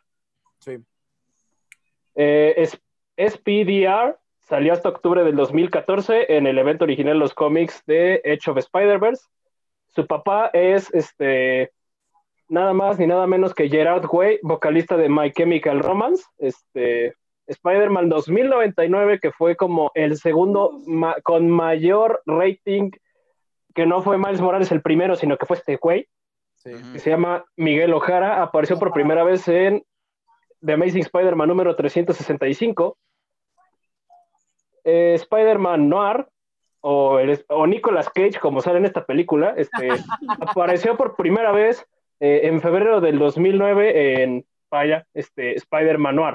[0.59, 0.77] Sí.
[2.15, 2.79] Eh, es-
[3.17, 8.59] SPDR salió hasta octubre del 2014 en el evento original los cómics de Edge of
[8.59, 9.23] Spider-Verse.
[9.89, 11.73] Su papá es este
[12.49, 17.15] nada más ni nada menos que Gerard Way, vocalista de My Chemical Romance, este
[17.47, 22.91] Spider-Man 2099, que fue como el segundo ma- con mayor rating,
[23.75, 26.07] que no fue Miles Morales el primero, sino que fue este güey,
[26.57, 26.73] Sí.
[26.93, 29.85] Que se llama Miguel Ojara, apareció por primera vez en
[30.65, 32.99] The Amazing Spider-Man número 365.
[34.89, 36.27] Eh, Spider-Man Noir,
[36.81, 39.89] o, el- o Nicolas Cage, como sale en esta película, este,
[40.41, 41.85] apareció por primera vez
[42.21, 46.35] eh, en febrero del 2009 en, vaya, este, Spider-Man Noir.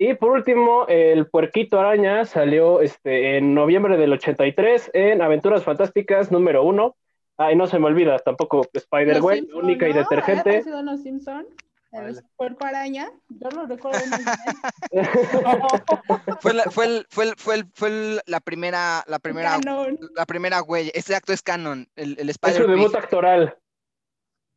[0.00, 6.30] Y por último, el Puerquito Araña salió este, en noviembre del 83 en Aventuras Fantásticas
[6.30, 6.94] número uno.
[7.36, 10.50] Ay, no se me olvida, tampoco Spider-Gwen, única y detergente.
[10.50, 11.46] ¿Había sido los Simpson?
[11.90, 13.10] El cuerpo araña.
[13.28, 15.06] Yo lo recuerdo muy bien.
[16.40, 19.98] Fue la, fue el- fue el- fue el- fue el- la primera, la primera, Canon.
[20.14, 20.90] la primera huella.
[20.94, 21.88] Exacto, es canon.
[21.96, 23.56] El, el Es Spider su debut actoral.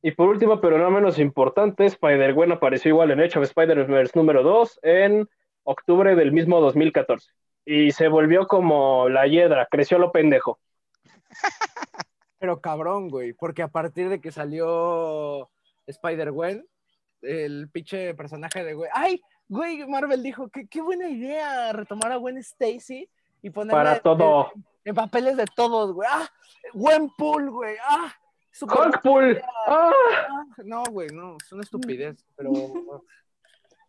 [0.03, 4.41] Y por último, pero no menos importante, Spider-Gwen apareció igual en Age of Spider-Verse número
[4.43, 5.29] 2 en
[5.63, 7.31] octubre del mismo 2014.
[7.65, 10.59] Y se volvió como la hiedra, creció lo pendejo.
[12.39, 15.49] Pero cabrón, güey, porque a partir de que salió
[15.85, 16.65] Spider-Gwen,
[17.21, 19.21] el pinche personaje de güey, ¡ay!
[19.47, 23.09] Güey, Marvel dijo, qué, qué buena idea retomar a Gwen Stacy
[23.41, 24.51] y ponerla Para en- todo.
[24.55, 26.07] En, en papeles de todos, güey.
[26.09, 26.29] ¡Ah!
[26.73, 27.75] Gwenpool, güey.
[27.85, 28.13] ¡Ah!
[28.51, 29.41] Super- ¡Hulkpool!
[29.67, 29.91] ¡Ah!
[30.29, 32.51] Ah, No, güey, no, es una estupidez, pero,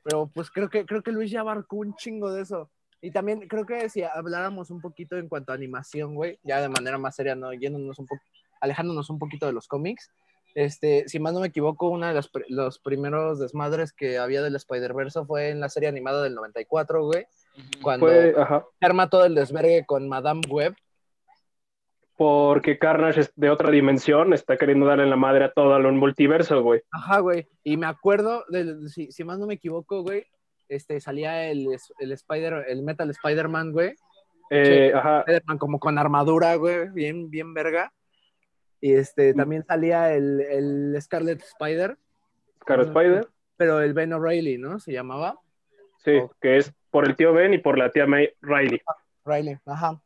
[0.03, 2.71] pero pues creo que, creo que Luis ya abarcó un chingo de eso.
[3.01, 6.69] Y también creo que si habláramos un poquito en cuanto a animación, güey, ya de
[6.69, 8.23] manera más seria, no yéndonos un poco,
[8.61, 10.11] alejándonos un poquito de los cómics,
[10.55, 14.43] este, si más no me equivoco, uno de los, pr- los primeros desmadres que había
[14.43, 17.27] del Spider-Verse fue en la serie animada del 94, güey,
[17.83, 20.75] cuando Fue, ajá, se arma todo el desvergue con Madame Web.
[22.17, 26.63] porque Carnage es de otra dimensión, está queriendo darle la madre a todo el multiverso,
[26.63, 26.81] güey.
[26.93, 27.49] Ajá, güey.
[27.65, 30.25] Y me acuerdo, de, si, si más no me equivoco, güey,
[30.69, 31.67] este, salía el,
[31.99, 33.95] el Spider, el Metal Spider-Man, güey.
[34.51, 37.93] Eh, ajá, Spider-Man como con armadura, güey, bien, bien verga.
[38.83, 41.97] Y este, también salía el, el Scarlet Spider,
[42.63, 44.79] Scar Spider, pero el Ben O'Reilly, ¿no?
[44.81, 45.39] Se llamaba.
[46.05, 46.31] sí, Oh.
[46.41, 48.83] que es por el tío Ben y por la tía May Riley.
[49.25, 50.03] Riley, ajá.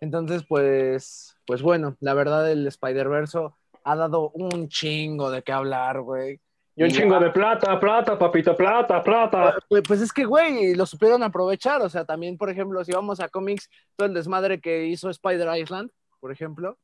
[0.00, 3.38] Entonces, pues, pues bueno, la verdad el Spider-Verse
[3.84, 6.38] ha dado un chingo de qué hablar, güey.
[6.76, 9.56] Y un Y- chingo de plata, plata, papito, plata, plata.
[9.68, 11.80] Pues, pues es que, güey, lo supieron aprovechar.
[11.82, 15.48] O sea, también, por ejemplo, si vamos a cómics, todo el desmadre que hizo Spider
[15.56, 16.78] Island, por ejemplo,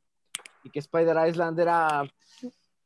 [0.65, 2.03] y que Spider Island era,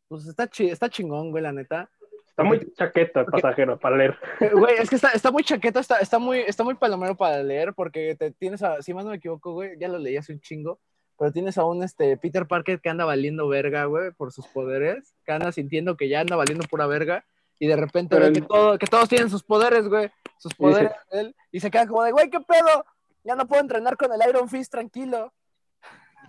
[0.09, 1.89] pues está, chi- está chingón, güey, la neta.
[2.29, 4.17] Está muy chaqueta el pasajero para leer.
[4.55, 7.75] Güey, es que está, está muy chaqueta, está, está, muy, está muy palomero para leer,
[7.75, 10.41] porque te tienes a, si más no me equivoco, güey, ya lo leí hace un
[10.41, 10.81] chingo,
[11.19, 15.15] pero tienes a un este, Peter Parker que anda valiendo verga, güey, por sus poderes,
[15.27, 17.23] que anda sintiendo que ya anda valiendo pura verga,
[17.59, 20.91] y de repente ve el- que, todo, que todos tienen sus poderes, güey, sus poderes
[21.11, 22.85] de él, y se queda como de, güey, ¿qué pedo?
[23.25, 25.33] Ya no puedo entrenar con el Iron Fist tranquilo.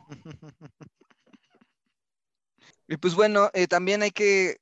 [2.93, 4.57] Y pues bueno, eh, también hay que,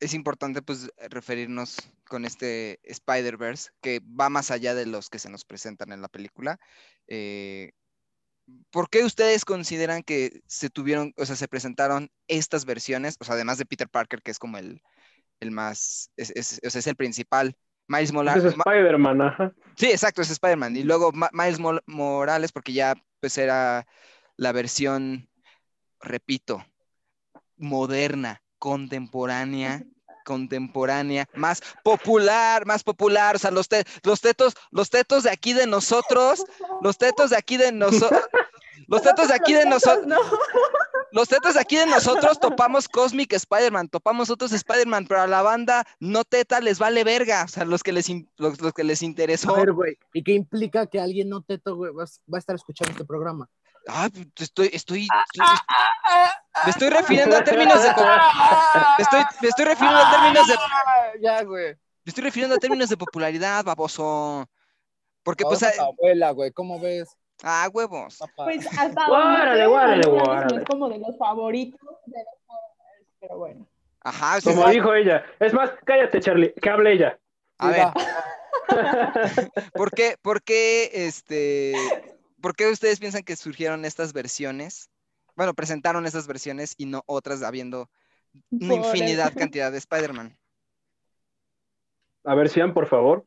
[0.00, 1.76] es importante pues referirnos
[2.08, 6.08] con este Spider-Verse, que va más allá de los que se nos presentan en la
[6.08, 6.58] película.
[7.06, 7.70] Eh,
[8.72, 13.14] ¿Por qué ustedes consideran que se tuvieron, o sea, se presentaron estas versiones?
[13.20, 14.82] O sea, además de Peter Parker, que es como el,
[15.38, 17.56] el más, es, es- o sea, es el principal.
[17.86, 18.42] Miles Morales.
[18.46, 19.54] es Spider-Man, ajá.
[19.76, 20.74] Sí, exacto, es Spider-Man.
[20.76, 23.86] Y luego Ma- Miles Mo- Morales, porque ya pues era
[24.36, 25.28] la versión,
[26.00, 26.66] repito,
[27.56, 29.84] moderna, contemporánea,
[30.24, 33.36] contemporánea, más popular, más popular.
[33.36, 36.44] O sea, los, te- los tetos, los tetos de aquí de nosotros,
[36.82, 38.22] los tetos de aquí de nosotros,
[38.88, 40.16] los tetos de aquí de nosotros, No.
[41.12, 45.42] los tetos de aquí de nosotros topamos Cosmic Spider-Man, topamos otros Spider-Man, pero a la
[45.42, 47.44] banda no teta les vale verga.
[47.44, 49.54] O sea, los que les, los, los que les interesó.
[49.54, 52.90] A ver, güey, ¿y qué implica que alguien no teto, güey, va a estar escuchando
[52.92, 53.48] este programa?
[53.88, 55.46] Ah, pues, estoy, estoy, estoy-
[56.64, 61.12] me estoy refiriendo a términos de, me estoy, me estoy refiriendo a términos de, Ah,
[61.20, 61.66] Ya, güey.
[61.74, 61.78] me
[62.10, 64.48] estoy refiriendo a términos de popularidad, baboso.
[65.22, 67.08] Porque pues, a ah, abuela, güey, ¿cómo ves?
[67.42, 68.18] ah, huevos.
[68.36, 70.56] Pues hasta Guárale, guárale, guárale.
[70.58, 72.58] es como de los favoritos de los
[73.20, 73.66] pero bueno.
[74.02, 75.24] Ajá, Como dijo ella.
[75.40, 77.18] Es más, cállate, Charlie, que hable ella.
[77.58, 77.88] a Sí, ver.
[79.74, 81.72] ¿por qué, por qué, este,
[82.40, 84.90] por qué ustedes piensan que surgieron estas versiones?
[85.36, 87.90] Bueno, presentaron estas versiones y no otras habiendo
[88.50, 90.36] una Por infinidad cantidad de Spider-Man.
[92.24, 93.24] A ver, Sian, por favor.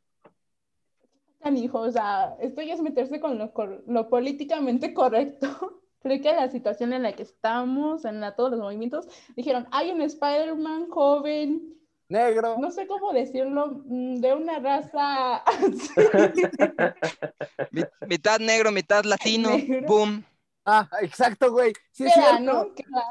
[1.42, 5.48] Canijo, o sea, esto ya es meterse con lo, políticamente correcto.
[6.02, 9.92] Creo que la situación en la que estamos, en la- todos los movimientos, dijeron, hay
[9.92, 11.79] un Spider-Man joven,
[12.10, 12.58] Negro.
[12.58, 15.44] no sé cómo decirlo, mm, de una raza
[18.08, 19.88] mitad negro, mitad latino, Negro.
[19.88, 20.24] boom.
[20.66, 21.74] Ah, exacto, güey.
[21.92, 22.44] Sí, es Queda, cierto.
[22.54, 22.74] ¿no?
[22.74, 23.04] Queda.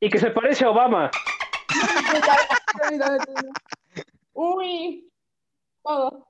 [0.00, 1.10] Y que se parece a Obama.
[4.34, 5.10] Uy,
[5.82, 6.28] todo.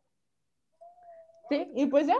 [1.48, 2.16] Sí, y pues ya.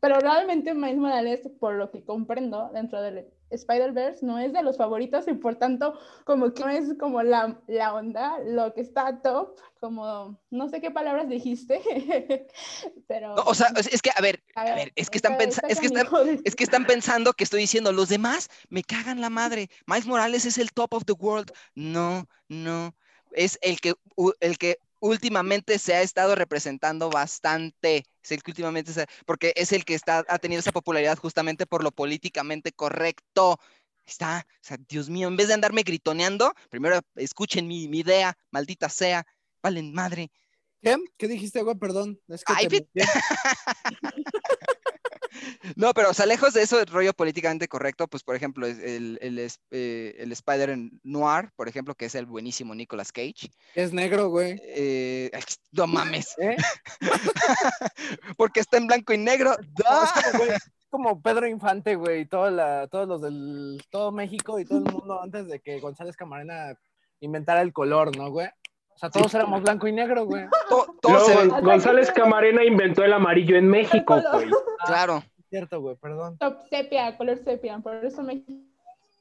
[0.00, 4.76] Pero realmente Miles Morales, por lo que comprendo dentro del Spider-Verse, no es de los
[4.76, 9.20] favoritos y por tanto, como que no es como la, la onda, lo que está
[9.22, 11.80] top, como no sé qué palabras dijiste,
[13.06, 13.34] pero.
[13.36, 15.80] No, o sea, es que, a ver, a ver, es que están está- pensando, es
[15.80, 19.70] que están, es que están pensando que estoy diciendo, los demás me cagan la madre.
[19.86, 21.52] Miles Morales es el top of the world.
[21.74, 22.94] No, no.
[23.32, 23.94] Es el que,
[24.40, 28.04] el que últimamente se ha estado representando bastante.
[28.22, 31.66] Es el que últimamente se, porque es el que está, ha tenido esa popularidad justamente
[31.66, 33.58] por lo políticamente correcto.
[34.06, 38.36] Está, o sea, Dios mío, en vez de andarme gritoneando, primero escuchen mi, mi idea,
[38.50, 39.26] maldita sea,
[39.62, 40.30] valen madre.
[40.80, 40.96] ¿Qué?
[41.16, 41.76] ¿Qué dijiste, güey?
[41.76, 42.20] Perdón.
[42.28, 42.86] Es que Ay, te.
[45.76, 49.18] No, pero o sea, lejos de eso, el rollo políticamente correcto, pues por ejemplo, el,
[49.20, 53.50] el, eh, el Spider Noir, por ejemplo, que es el buenísimo Nicolas Cage.
[53.74, 54.60] es negro, güey.
[54.64, 55.30] Eh,
[55.72, 56.56] no mames, ¿Eh?
[58.36, 59.56] porque está en blanco y negro.
[59.84, 63.82] No, es como, güey, es como Pedro Infante, güey, y toda la- todos los del
[63.90, 66.78] todo México y todo el mundo antes de que González Camarena
[67.20, 68.48] inventara el color, ¿no, güey?
[68.96, 70.46] O sea, todos éramos blanco y negro, güey.
[70.70, 74.48] To- todo Luego, se ve- Gon- González Camarena inventó el amarillo en México, güey.
[74.86, 75.22] claro.
[75.50, 76.38] Cierto, güey, perdón.
[76.38, 78.42] Top sepia, color sepia, por eso me.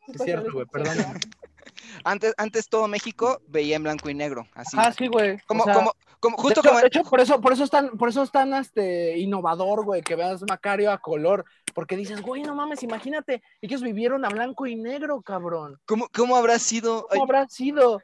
[0.07, 0.95] Es cierto, güey, perdón.
[2.03, 4.75] Antes, antes todo México veía en blanco y negro, así.
[4.79, 5.39] Ah, sí, güey.
[5.47, 6.81] como, O sea, como, como, de justo hecho, como.
[6.81, 10.01] de hecho, por eso, por eso es tan, por eso es tan este, innovador, güey,
[10.01, 11.45] que veas Macario a color.
[11.73, 15.79] Porque dices, güey, no mames, imagínate, ellos vivieron a blanco y negro, cabrón.
[15.85, 17.07] ¿Cómo, cómo habrá sido?
[17.09, 18.01] Ay, ¿Cómo habrá sido?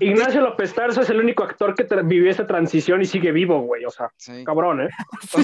[0.00, 3.84] Ignacio López Tarso es el único actor que vivió esa transición y sigue vivo, güey.
[3.84, 4.42] O sea, sí.
[4.44, 4.88] cabrón, ¿eh?
[5.30, 5.42] Su-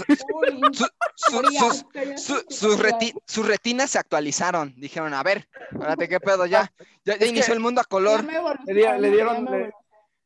[1.16, 1.84] su-
[2.16, 4.72] sus, su- reti- sus retinas se actualizaron.
[4.76, 6.46] Dijeron, a ver, espérate, ¿qué pedo?
[6.46, 6.72] Ya,
[7.04, 8.24] ya, ya que- inició el mundo a color.
[8.66, 9.70] Le, di- le dieron, le-.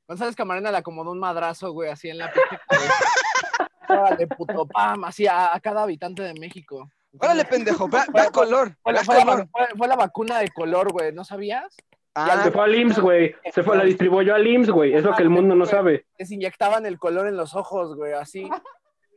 [0.06, 2.94] González Camarena le acomodó un madrazo, güey, así en la pinche cabeza.
[3.88, 6.90] Órale, puto pam, así a, a cada habitante de México.
[7.18, 8.76] Órale, pendejo, ve, ve a color.
[8.82, 9.48] Fue fue la- color.
[9.50, 11.74] fue- fue la vacuna de color, güey, ¿no sabías?
[12.14, 13.34] Ah, Se fue al IMSS, güey.
[13.52, 14.94] Se fue, la distribuyó al IMSS, güey.
[14.94, 16.06] Es lo que el mundo no sabe.
[16.18, 18.48] Les inyectaban el color en los ojos, güey, así.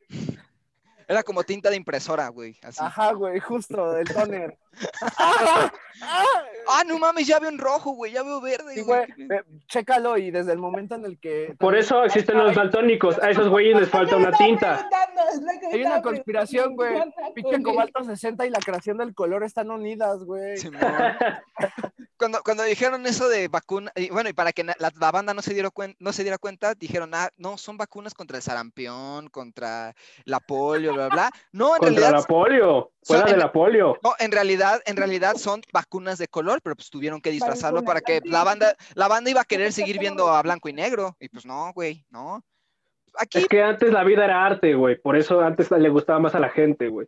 [1.07, 2.57] era como tinta de impresora, güey.
[2.63, 2.79] Así.
[2.83, 4.57] Ajá, güey, justo, el toner.
[6.67, 9.03] Ah, no mames, ya veo en rojo, güey, ya veo verde, Sí, güey.
[9.29, 11.55] eh, chécalo y desde el momento en el que...
[11.59, 13.17] Por eso existen los daltónicos.
[13.21, 14.89] A esos güeyes les falta una tinta.
[15.71, 16.95] Hay una conspiración, güey.
[17.33, 20.57] Pinche Pinche cobalto 60 y la creación del color están unidas, güey.
[20.57, 20.81] Simón.
[22.17, 25.41] Cuando, cuando dijeron eso de vacuna, y bueno, y para que la, la banda no
[25.41, 29.27] se, diera cuen- no se diera cuenta, dijeron, ah, no, son vacunas contra el sarampión,
[29.29, 31.31] contra la polio, bla, bla.
[31.51, 32.91] No, en Contra realidad, la polio.
[33.03, 33.99] Fuera son- de la polio.
[34.03, 38.01] no, en realidad, en realidad son vacunas de color, pero pues tuvieron que disfrazarlo para
[38.01, 41.15] que la banda, la banda iba a querer seguir viendo a blanco y negro.
[41.19, 42.43] Y pues no, güey, no.
[43.17, 44.99] Aquí, Es que antes la vida era arte, güey.
[44.99, 47.07] Por eso antes le gustaba más a la gente, güey.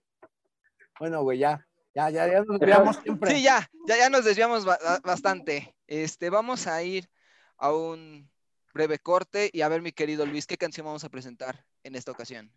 [0.99, 1.63] Bueno, güey, ya.
[1.93, 3.31] Ya, ya, ya nos veamos siempre.
[3.31, 5.75] sí, ya, ya, ya nos desviamos ba- ba- bastante.
[5.87, 7.09] Este, vamos a ir
[7.57, 8.29] a un
[8.71, 12.11] breve corte y a ver, mi querido Luis, ¿qué canción vamos a presentar en esta
[12.11, 12.51] ocasión?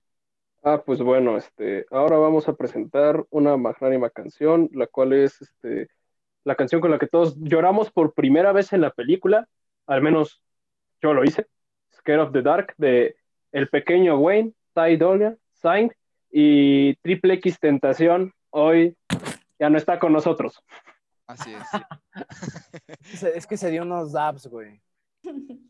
[0.62, 5.88] Ah, pues bueno, este, ahora vamos a presentar una magnánima canción, la cual es este,
[6.44, 9.48] la canción con la que todos lloramos por primera vez en la película,
[9.86, 10.42] al menos
[11.00, 11.46] yo lo hice,
[11.94, 13.16] Scared of the Dark, de
[13.52, 15.92] El Pequeño Wayne, Ty Dolla, Sign
[16.30, 18.96] y Triple X Tentación, hoy
[19.58, 20.62] ya no está con nosotros.
[21.26, 21.66] Así es.
[23.34, 24.82] Es que se dio unos dabs, güey.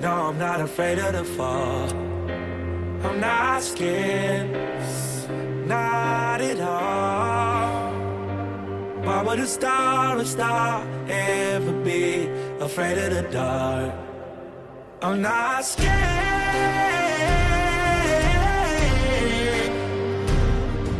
[0.00, 1.90] No, I'm not afraid of the fall.
[3.04, 4.48] I'm not scared,
[5.66, 7.92] not at all.
[9.04, 12.28] Why would a star, a star, ever be
[12.60, 13.92] afraid of the dark?
[15.02, 15.90] I'm not scared.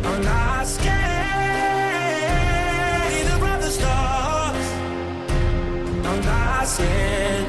[0.05, 1.01] I'm not scared
[3.33, 4.67] of the stars.
[6.05, 7.40] I'm not scared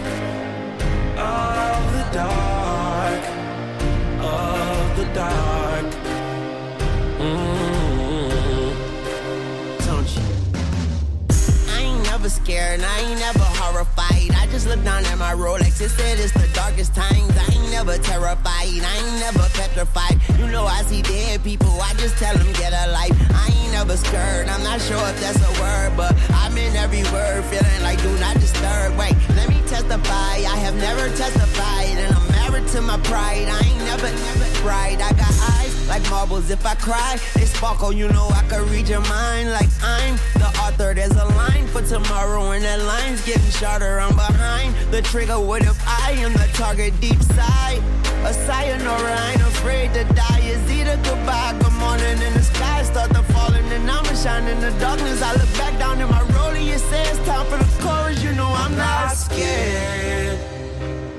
[12.43, 14.31] scared, and I ain't never horrified.
[14.35, 17.31] I just look down at my Rolex, it said it's the darkest times.
[17.39, 20.19] I ain't never terrified, I ain't never petrified.
[20.39, 23.15] You know I see dead people, I just tell them get a life.
[23.31, 26.13] I ain't never scared, I'm not sure if that's a word, but
[26.43, 28.99] I'm in every word, feeling like do not disturb.
[28.99, 33.47] Wait, let me testify, I have never testified, and I'm married to my pride.
[33.47, 34.99] I ain't never, never bright.
[34.99, 35.62] I got eyes
[35.93, 36.49] like marbles.
[36.49, 37.93] If I cry, they sparkle.
[37.93, 40.95] You know I can read your mind like I'm the author.
[40.95, 44.01] There's a line for tomorrow, and that line's getting shorter.
[44.01, 45.39] I'm behind the trigger.
[45.39, 47.83] What if I am the target deep side?
[48.31, 50.41] A sayonara, I ain't afraid to die.
[50.53, 54.61] Is either goodbye, good morning, and the sky start to falling, and I'ma shine in
[54.61, 55.21] the darkness.
[55.21, 58.23] I look back down in my rollie, it says time for the chorus.
[58.25, 60.52] You know I'm not scared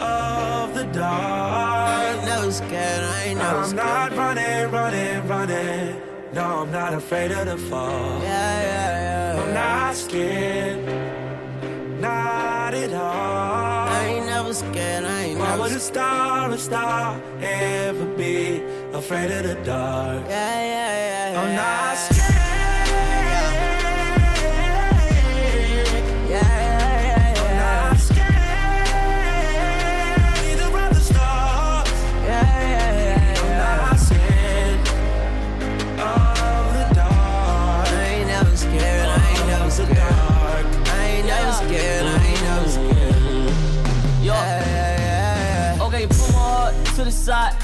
[0.03, 2.17] of the I dark.
[2.17, 3.03] ain't never scared.
[3.03, 3.75] I ain't I'm scared.
[3.85, 6.01] not running, running, running.
[6.33, 8.21] No, I'm not afraid of the fall.
[8.21, 9.41] Yeah, yeah, yeah.
[9.43, 10.79] I'm not scared,
[12.01, 13.87] not at all.
[13.97, 15.03] I ain't never scared.
[15.05, 18.61] I ain't Why never would a star, a star ever be
[18.93, 20.23] afraid of the dark?
[20.27, 21.41] Yeah, yeah, yeah, yeah.
[21.41, 22.12] I'm not scared.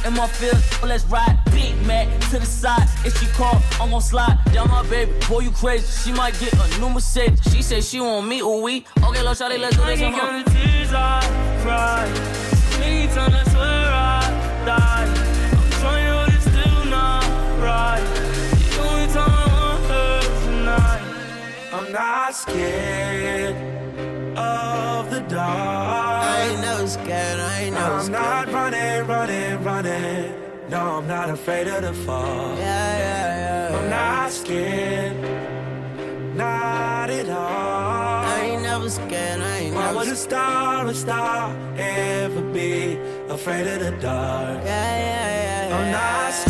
[0.06, 0.62] In my field.
[0.84, 2.88] Let's ride Big Mac to the side.
[3.06, 5.12] If she call, I'm gon' slide down my baby.
[5.28, 6.10] Boy, you crazy.
[6.10, 7.41] She might get a new Mercedes.
[7.52, 8.86] She said she want me, ooh we.
[9.04, 10.00] Okay, let's shawty, let's do this.
[10.00, 10.20] can huh?
[10.20, 11.22] count the tears I
[11.64, 12.06] cry.
[12.80, 15.18] Many times I swear I died.
[15.58, 17.24] I'm trying, but it's still not
[17.60, 18.04] right.
[18.72, 21.04] The only time I want her tonight.
[21.74, 23.79] I'm not scared
[24.40, 26.24] of the dark.
[26.26, 27.40] I ain't never scared.
[27.40, 28.22] I ain't never I'm scared.
[28.22, 30.34] not running, running, running.
[30.70, 32.56] No, I'm not afraid of the fall.
[32.58, 33.78] Yeah, yeah, yeah.
[33.78, 35.18] I'm not scared,
[36.36, 38.26] not at all.
[38.34, 39.42] I ain't never scared.
[39.42, 42.98] I ain't Why never would a star, a star ever be
[43.30, 44.64] afraid of the dark?
[44.64, 45.78] Yeah, yeah, yeah, yeah.
[45.78, 46.49] I'm not scared.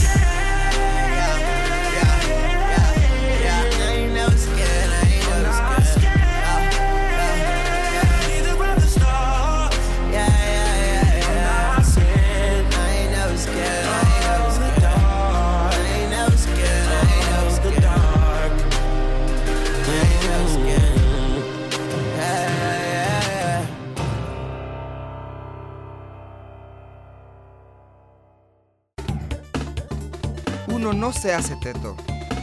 [30.81, 31.97] Uno no se hace teto,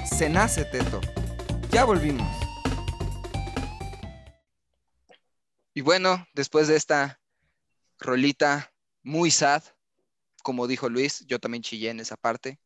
[0.05, 1.01] se nace teto.
[1.71, 2.29] Ya volvimos.
[5.73, 7.19] Y bueno, después de esta
[7.99, 9.63] rolita muy sad,
[10.43, 12.61] como dijo Luis, yo también chillé en esa parte.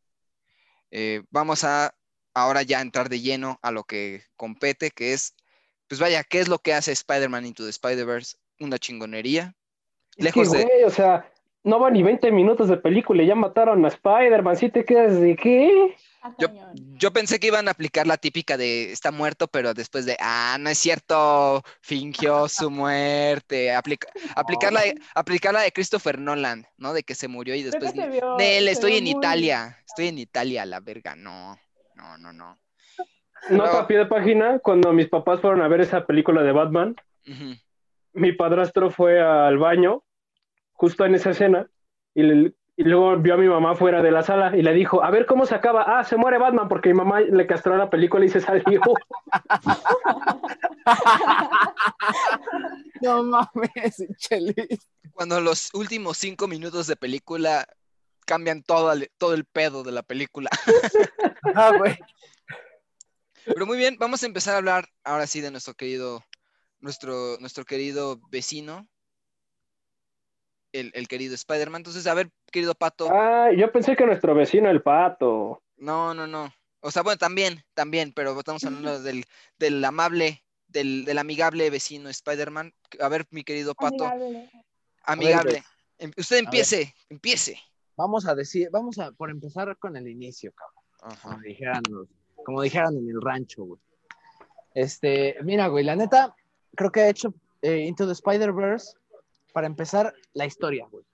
[0.91, 1.95] eh, vamos a
[2.35, 5.37] ahora ya entrar de lleno a lo que compete, que es,
[5.87, 8.37] pues vaya, ¿qué es lo que hace Spider-Man Into the Spider-Verse?
[8.59, 9.55] Una chingonería.
[10.17, 10.65] Lejos de...
[10.65, 11.33] güey, o sea,
[11.63, 14.57] no va ni 20 minutos de película y ya mataron a Spider-Man.
[14.57, 15.95] ¿Sí te quedas de qué?
[16.23, 20.17] Ah, Yo- pensé que iban a aplicar la típica de está muerto, pero después de,
[20.21, 23.73] ah, no es cierto, fingió su muerte.
[23.75, 26.93] Aplica, aplicar, la, de- aplicar la de Christopher Nolan, ¿no?
[26.93, 30.19] De que se murió y después, se vio- Nel, estoy en muy- Italia, estoy en
[30.19, 31.59] Italia, la verga, no,
[31.95, 32.59] no, no, no.
[33.49, 36.53] Nota Luego- a pie de página, cuando mis papás fueron a ver esa película de
[36.53, 36.97] Batman,
[38.13, 40.03] mi padrastro fue al baño,
[40.81, 41.67] justo en esa escena,
[42.15, 45.05] y, le- y luego vio a mi mamá fuera de la sala y le dijo,
[45.05, 45.83] a ver cómo se acaba.
[45.99, 48.81] Ah, se muere Batman porque mi mamá le castró la película y se salió.
[53.03, 54.89] No mames, Chelis.
[55.13, 57.67] Cuando los últimos cinco minutos de película
[58.27, 60.51] cambian todo el, todo el pedo de la película.
[61.55, 61.99] Ah, güey.
[63.45, 66.23] Pero muy bien, vamos a empezar a hablar ahora sí de nuestro querido,
[66.81, 68.87] nuestro, nuestro querido vecino,
[70.73, 71.81] el, el querido Spider-Man.
[71.81, 73.09] Entonces, a ver, querido Pato.
[73.11, 75.63] ah, yo pensé que nuestro vecino, el pato.
[75.77, 76.53] No, no, no.
[76.81, 79.25] O sea, bueno, también, también, pero estamos hablando del,
[79.59, 82.73] del amable, del, del amigable vecino Spider-Man.
[83.01, 84.51] A ver, mi querido Pato, Amigable.
[85.05, 85.65] amigable.
[85.99, 87.59] Em- Usted empiece, empiece.
[87.97, 91.19] Vamos a decir, vamos a por empezar con el inicio, cabrón.
[91.23, 92.09] Como dijeran, los-
[92.45, 93.81] como dijeran en el rancho, güey.
[94.75, 96.35] Este, mira, güey, la neta,
[96.77, 98.95] creo que ha hecho eh, Into the Spider-Verse,
[99.51, 101.05] para empezar, la historia, güey.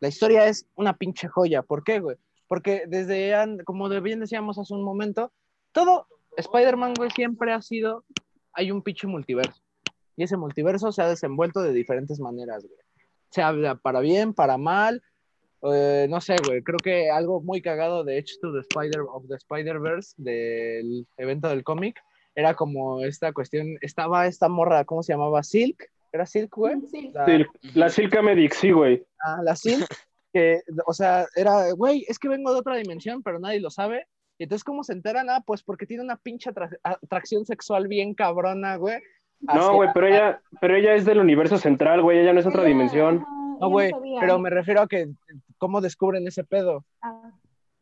[0.00, 1.62] La historia es una pinche joya.
[1.62, 2.16] ¿Por qué, güey?
[2.46, 5.32] Porque desde, como bien decíamos hace un momento,
[5.72, 6.06] todo
[6.36, 8.04] Spider-Man, güey, siempre ha sido,
[8.52, 9.60] hay un pinche multiverso.
[10.16, 12.78] y ese multiverso se ha desenvuelto de diferentes maneras, güey.
[13.30, 15.02] Sea de- para bien, para mal,
[15.72, 19.26] eh, no sé, güey, creo que algo muy cagado de Edge to the Spider of
[19.28, 21.98] the Spider-Verse del evento del cómic
[22.36, 25.42] era como esta cuestión, estaba esta morra, ¿cómo se llamaba?
[25.42, 26.76] Silk, ¿era Silk, güey?
[26.90, 27.10] Sí.
[27.74, 29.04] La- Sí, la Medic, sí, güey.
[29.24, 29.84] Ah, la Silk,
[30.32, 34.06] que, o sea, era, güey, es que vengo de otra dimensión, pero nadie lo sabe.
[34.38, 35.28] Y entonces, ¿cómo se enteran?
[35.30, 38.98] Ah, pues porque tiene una pinche atra- atracción sexual bien cabrona, güey.
[39.40, 42.60] No, güey, pero ella, pero ella es del universo central, güey, ella no es otra
[42.62, 43.24] Ella- dimensión.
[43.60, 44.20] No, güey, sabía.
[44.20, 45.08] pero me refiero a que,
[45.58, 46.84] ¿cómo descubren ese pedo?
[47.02, 47.30] Ah,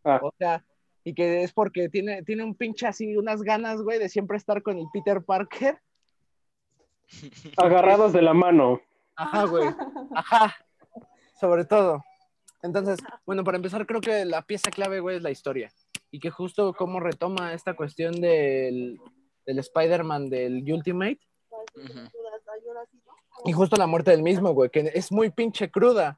[0.04, 0.64] Ah, O sea,
[1.04, 4.62] y que es porque tiene, tiene un pinche así, unas ganas, güey, de siempre estar
[4.62, 5.78] con el Peter Parker.
[7.56, 8.80] Agarrados de la mano.
[9.16, 9.68] Ajá, güey.
[10.14, 10.54] Ajá.
[11.40, 12.04] Sobre todo.
[12.62, 15.70] Entonces, bueno, para empezar, creo que la pieza clave, güey, es la historia.
[16.10, 19.00] Y que justo cómo retoma esta cuestión del,
[19.46, 21.18] del Spider-Man del Ultimate
[23.44, 26.16] y justo la muerte del mismo, güey, que es muy pinche cruda.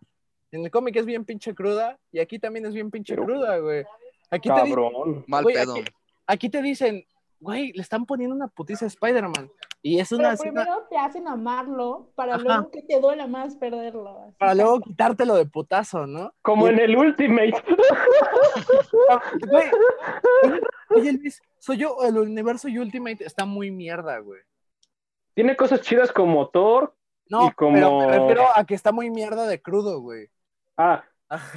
[0.50, 3.58] En el cómic es bien pinche cruda y aquí también es bien pinche Pero- cruda,
[3.58, 3.84] güey.
[4.30, 4.74] Aquí te.
[5.26, 5.74] Mal Güey, pedo.
[5.76, 5.84] aquí-
[6.26, 7.04] aquí te dicen,
[7.40, 9.50] güey, le están poniendo una putiza a Spider-Man.
[9.86, 12.42] Y es Pero una escena primero te hacen amarlo para Ajá.
[12.42, 14.18] luego que te duela más perderlo.
[14.26, 14.34] así.
[14.38, 16.32] para luego quitártelo de putazo, ¿no?
[16.40, 17.52] Como Y- en el Ultimate.
[19.46, 19.70] Güey,
[20.90, 24.40] oye Luis, soy yo, el universo Ultimate está muy mierda, güey.
[25.34, 26.94] Tiene cosas chidas como Thor.
[27.28, 30.28] No, Y como- pero me refiero a que está muy mierda de crudo, güey.
[30.76, 31.02] Ah,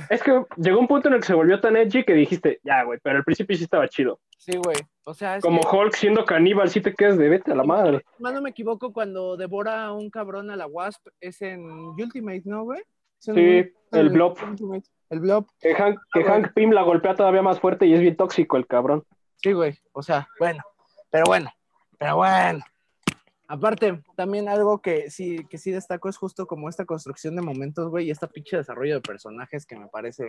[0.09, 2.84] es que llegó un punto en el que se volvió tan edgy que dijiste, ya,
[2.84, 4.19] güey, pero al principio sí estaba chido.
[4.38, 4.78] Sí, güey.
[5.04, 7.64] O sea, es Como que, Hulk siendo caníbal, sí te quedas de vete a la
[7.64, 8.04] madre.
[8.16, 11.70] si mal no me equivoco, cuando devora a un cabrón a la Wasp, es en
[11.70, 12.82] Ultimate, ¿no, güey?
[13.20, 14.38] Sí, el Blob.
[14.42, 14.88] Ultimate.
[15.10, 15.48] El Blob.
[15.60, 16.26] Que Hank, que Ah, güey.
[16.26, 19.04] Hank Pym la golpea todavía más fuerte y es bien tóxico el cabrón.
[19.38, 19.78] Sí, güey.
[19.92, 20.64] O sea, bueno.
[21.10, 21.52] Pero bueno.
[21.98, 22.64] Pero bueno.
[23.48, 27.90] Aparte, también algo que sí, que sí destaco es justo como esta construcción de momentos,
[27.90, 30.28] güey, y este pinche desarrollo de personajes que me parece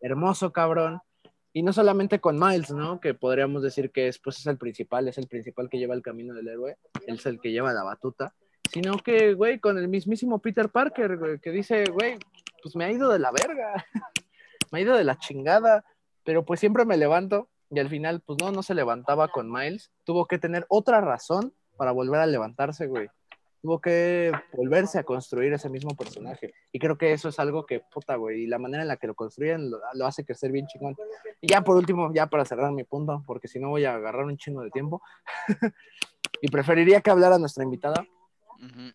[0.00, 1.00] hermoso, cabrón.
[1.52, 3.00] Y no solamente con Miles, ¿no?
[3.00, 6.02] Que podríamos decir que es, pues, es el principal, es el principal que lleva el
[6.02, 6.76] camino del héroe,
[7.06, 8.34] él es el que lleva la batuta,
[8.70, 12.18] sino que, güey, con el mismísimo Peter Parker, güey, que dice, güey,
[12.62, 13.84] pues me ha ido de la verga,
[14.70, 15.84] me ha ido de la chingada,
[16.24, 19.90] pero pues siempre me levanto y al final, pues no, no se levantaba con Miles,
[20.04, 23.08] tuvo que tener otra razón para volver a levantarse, güey.
[23.60, 26.52] Tuvo que volverse a construir ese mismo personaje.
[26.72, 29.06] Y creo que eso es algo que, puta, güey, y la manera en la que
[29.06, 30.96] lo construyen lo, lo hace crecer bien chingón.
[31.40, 34.24] Y ya por último, ya para cerrar mi punto, porque si no voy a agarrar
[34.24, 35.02] un chingo de tiempo,
[36.40, 38.06] y preferiría que hablara nuestra invitada,
[38.56, 38.92] Ujú.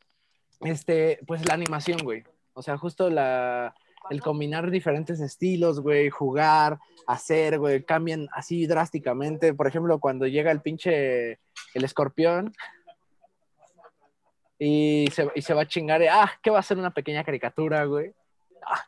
[0.62, 2.24] este, pues la animación, güey.
[2.54, 3.74] O sea, justo la,
[4.10, 9.54] el combinar diferentes estilos, güey, jugar, hacer, güey, cambian así drásticamente.
[9.54, 11.40] Por ejemplo, cuando llega el pinche,
[11.74, 12.54] el escorpión
[14.60, 17.24] y se, y se va a chingar, y, ah, ¿qué va a ser una pequeña
[17.24, 18.14] caricatura, güey?
[18.66, 18.86] Ah.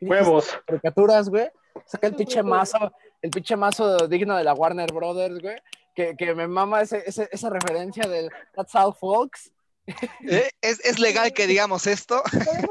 [0.00, 0.58] Huevos.
[0.66, 1.48] Caricaturas, güey.
[1.86, 5.56] Saca el pinche mazo, el pinche mazo digno de la Warner Brothers, güey.
[5.94, 9.52] Que, que me mama ese, ese- esa referencia del That's All Folks.
[9.86, 10.50] ¿Eh?
[10.60, 12.22] ¿Es, es legal que digamos esto?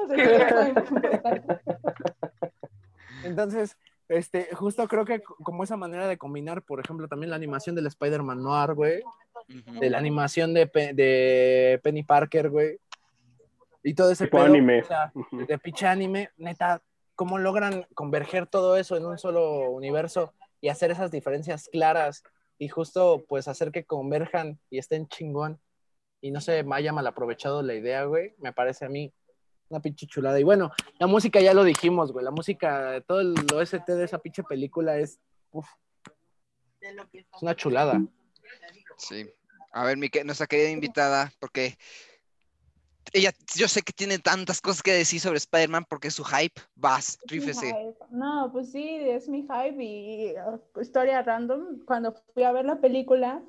[3.24, 3.78] Entonces,
[4.10, 7.76] este, justo creo que co- como esa manera de combinar, por ejemplo, también la animación
[7.76, 9.04] del Spider-Man Noir, güey,
[9.80, 12.78] De la animación de, Pe- de Penny Parker, güey,
[13.84, 14.82] y todo ese Tipo pedo, anime.
[14.82, 15.46] o sea, Ujú.
[15.46, 16.82] de pinche anime, neta,
[17.16, 22.24] cómo logran converger todo eso en un solo universo y hacer esas diferencias claras
[22.60, 25.60] y justo pues hacer que converjan y estén chingón
[26.22, 29.12] y no se me haya mal aprovechado la idea, güey, me parece a mí
[29.70, 30.40] una pinche chulada.
[30.40, 34.20] Y bueno, la música ya lo dijimos, güey, la música, todo el OST de esa
[34.20, 35.20] pinche película es,
[35.52, 35.68] uf,
[36.82, 36.96] es
[37.42, 38.00] una chulada.
[38.98, 39.28] Sí.
[39.72, 41.78] A ver, mi nuestra querida invitada, porque
[43.14, 46.62] ella, yo sé que tiene tantas cosas que decir sobre Spider-Man porque su hype.
[46.76, 47.96] Vas, rífese.
[48.10, 51.84] No, pues sí, es mi hype y uh, historia random.
[51.86, 53.42] Cuando fui a ver la película,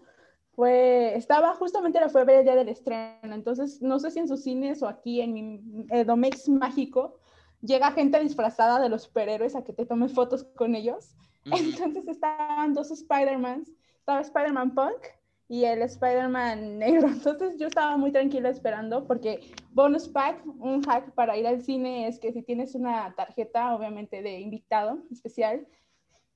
[0.55, 4.19] fue, estaba justamente la fue a ver el día del estreno, entonces no sé si
[4.19, 7.19] en sus cines o aquí en mi Edomex mágico
[7.63, 11.15] llega gente disfrazada de los superhéroes a que te tome fotos con ellos.
[11.47, 11.57] Ujú.
[11.85, 13.71] Entonces estaban dos Spider-Mans,
[14.01, 15.03] estaba Spider-Man Punk
[15.49, 17.09] y el Spider-Man negro.
[17.09, 19.41] Entonces yo estaba muy tranquila esperando porque
[19.71, 24.23] bonus pack, un hack para ir al cine es que si tienes una tarjeta, obviamente
[24.23, 25.67] de invitado especial,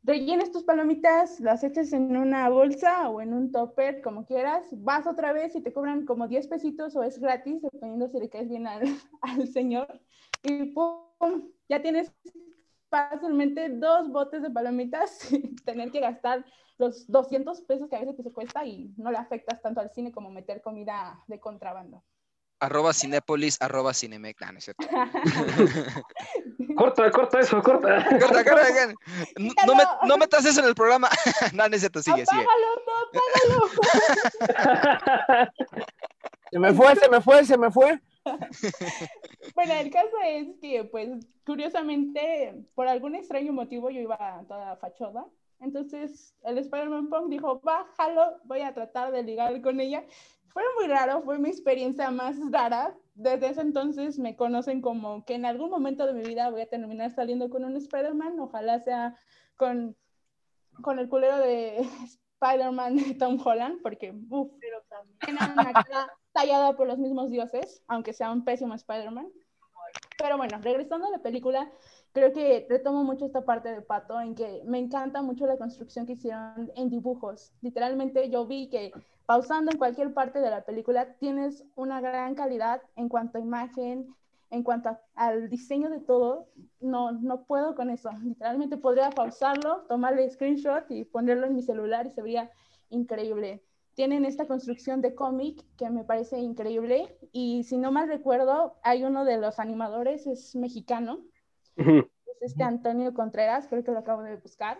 [0.02, 5.06] rellenes tus palomitas, las eches en una bolsa o en un topper, como quieras, vas
[5.06, 8.48] otra vez y te cobran como 10 pesitos o es gratis, dependiendo si le caes
[8.48, 8.82] bien al,
[9.20, 10.00] al señor.
[10.44, 12.12] Y pum, ya tienes
[13.10, 16.44] fácilmente dos botes de palomitas sin tener que gastar
[16.78, 20.12] los 200 pesos que a veces te cuesta y no le afectas tanto al cine
[20.12, 22.02] como meter comida de contrabando.
[22.58, 24.40] Arroba Cinépolis, arroba Cinemec.
[24.42, 24.86] Ah, no es cierto.
[26.76, 28.04] Corta, corta eso, corta.
[28.04, 28.94] Corta, corta, corta.
[29.38, 31.08] No, no me- no metas eso en el programa.
[31.54, 32.42] no, no es cierto, sigue, sigue.
[32.42, 32.92] Apágalo, no,
[35.30, 35.52] apágalo.
[36.50, 38.00] Se me fue, se me fue, se me fue.
[39.56, 45.26] Bueno, el caso es que, pues, curiosamente, por algún extraño motivo, yo iba toda fachoda.
[45.60, 50.04] Entonces, el Spider-Man Punk dijo, bájalo, voy a tratar de ligar con ella.
[50.48, 52.94] Fue muy raro, fue mi experiencia más rara.
[53.14, 56.68] Desde ese entonces me conocen como que en algún momento de mi vida voy a
[56.68, 58.38] terminar saliendo con un Spider-Man.
[58.38, 59.16] Ojalá sea
[59.56, 59.96] con,
[60.82, 61.80] con el culero de
[62.42, 64.52] Spider-Man de Tom Holland, porque, uff,
[65.24, 69.32] tiene una cara tallada por los mismos dioses, aunque sea un pésimo Spider-Man.
[70.16, 71.70] Pero bueno, regresando a la película,
[72.12, 76.06] creo que retomo mucho esta parte de Pato, en que me encanta mucho la construcción
[76.06, 77.52] que hicieron en dibujos.
[77.60, 78.92] Literalmente yo vi que
[79.26, 84.16] pausando en cualquier parte de la película tienes una gran calidad en cuanto a imagen,
[84.50, 86.48] en cuanto a- al diseño de todo.
[86.80, 88.10] No, no puedo con eso.
[88.22, 92.50] Literalmente podría pausarlo, tomarle screenshot y ponerlo en mi celular y se vería
[92.88, 93.62] increíble.
[93.96, 99.04] Tienen esta construcción de cómic que me parece increíble y si no mal recuerdo, hay
[99.04, 101.24] uno de los animadores, es mexicano,
[101.76, 104.78] es este Antonio Contreras, creo que lo acabo de buscar.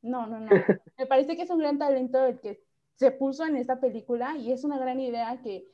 [0.00, 0.48] No, no, no.
[0.98, 4.50] Me parece que es un gran talento el que se puso en esta película y
[4.52, 5.68] es una gran idea que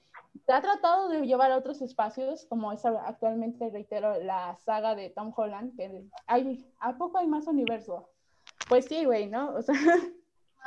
[0.44, 5.10] se ha tratado de llevar a otros espacios, como es actualmente, reitero, la saga de
[5.10, 8.10] Tom Holland, que hay, ¿a poco hay más universo?
[8.68, 9.54] Pues sí, güey, ¿no?
[9.54, 9.74] O sea,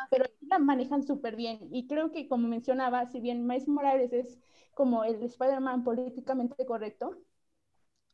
[0.10, 1.70] pero la manejan súper bien.
[1.72, 4.40] Y creo que, como mencionaba, si bien Miles Morales es
[4.74, 7.18] como el Spider-Man políticamente correcto,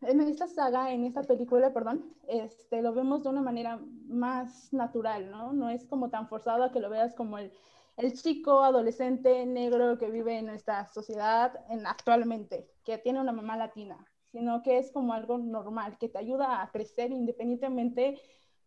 [0.02, 5.30] en esta saga, en esta película, perdón, este, lo vemos de una manera más natural,
[5.30, 5.54] ¿no?
[5.54, 7.52] No es como tan forzado a que lo veas como el,
[7.98, 13.58] el chico adolescente negro que vive en nuestra sociedad en, actualmente, que tiene una mamá
[13.58, 18.20] latina, sino que es como algo normal, que te ayuda a crecer independientemente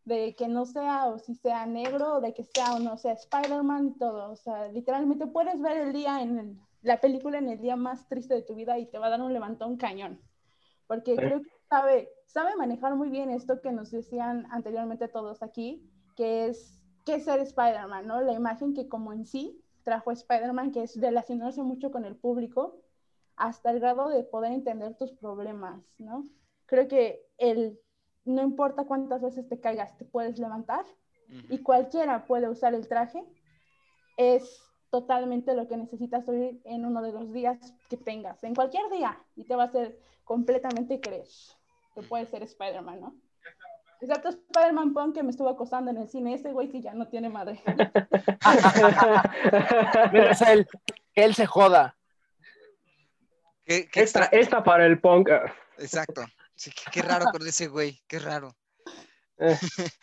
[0.04, 3.88] de que no sea o si sea negro, de que sea o no sea Spider-Man
[3.88, 4.30] y todo.
[4.32, 8.08] O sea, literalmente puedes ver el día en el- la película en el día más
[8.08, 10.20] triste de tu vida y te va a dar un levantón cañón.
[10.86, 15.90] Porque creo que sabe, sabe manejar muy bien esto que nos decían anteriormente todos aquí,
[16.16, 18.20] que es qué es ser Spider-Man, ¿no?
[18.20, 22.82] La imagen que como en sí trajo Spider-Man, que es relacionarse mucho con el público
[23.36, 26.28] hasta el grado de poder entender tus problemas, ¿no?
[26.66, 27.80] Creo que el
[28.24, 30.84] no importa cuántas veces te caigas, te puedes levantar
[31.48, 33.24] y cualquiera puede usar el traje,
[34.16, 37.58] es totalmente lo que necesitas oír en uno de los días
[37.88, 41.26] que tengas, en cualquier día, y te va a hacer completamente creer
[41.94, 43.14] que puede ser Spider-Man, ¿no?
[44.00, 47.08] Excepto Spider-Man Punk que me estuvo acosando en el cine, ese güey sí ya no
[47.08, 47.60] tiene madre.
[50.12, 50.66] Menos él,
[51.14, 51.96] que él se joda.
[53.64, 55.30] ¿Qué, qué Esta, extra- esta para el punk.
[55.78, 56.22] Exacto.
[56.56, 58.54] Sí, qué, qué raro con ese güey, qué raro.
[59.38, 59.56] eh.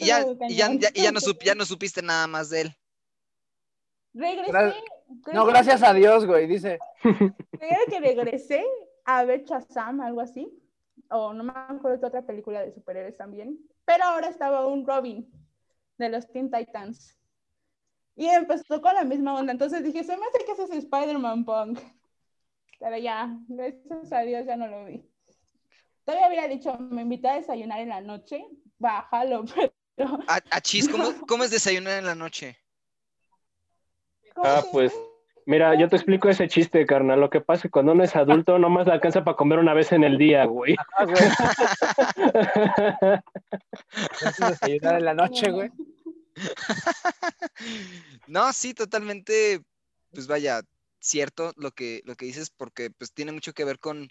[0.00, 2.76] Ya, ya, ya, ya- no sup- ya no supiste nada más de él.
[4.14, 4.50] Regresé.
[4.52, 4.74] Gra-
[5.32, 6.78] No, gracias a Dios, güey, dice.
[7.02, 8.64] Creo que regresé
[9.04, 10.48] a ver Shazam, algo así.
[11.10, 13.58] O no me acuerdo qué otra película de superhéroes también.
[13.84, 15.28] Pero ahora estaba un Robin
[15.98, 17.16] de los Teen Titans.
[18.16, 19.52] Y empezó con la misma onda.
[19.52, 21.80] Entonces dije, se me hace que ese es Spider-Man Punk.
[22.78, 25.09] Pero ya, gracias a Dios ya no lo vi.
[26.10, 28.44] Todavía hubiera dicho, me invité a desayunar en la noche.
[28.78, 29.44] Bájalo,
[29.94, 30.18] pero.
[30.26, 32.58] A, a Chis, ¿cómo, ¿cómo es desayunar en la noche?
[34.34, 34.92] ¿cómo Ah, pues,
[35.46, 37.20] mira, yo te explico ese chiste, carnal.
[37.20, 39.72] Lo que pasa es que cuando uno es adulto, nomás le alcanza para comer una
[39.72, 40.74] vez en el día, güey.
[40.96, 41.16] Ah, güey.
[44.50, 45.70] Desayunar en la noche, güey.
[48.26, 49.60] No, sí, totalmente,
[50.12, 50.62] pues vaya,
[50.98, 54.08] cierto lo que, lo que dices, porque pues tiene mucho que ver con,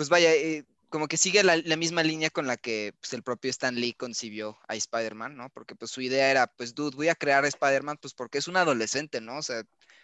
[0.00, 3.22] pues vaya, eh, como que sigue la, la misma línea con la que pues, el
[3.22, 5.50] propio Stan Lee concibió a Spider-Man, ¿no?
[5.50, 8.48] Porque pues su idea era, pues, dude, voy a crear a Spider-Man, pues porque es
[8.48, 9.36] un adolescente, ¿no?
[9.36, 9.62] O sea,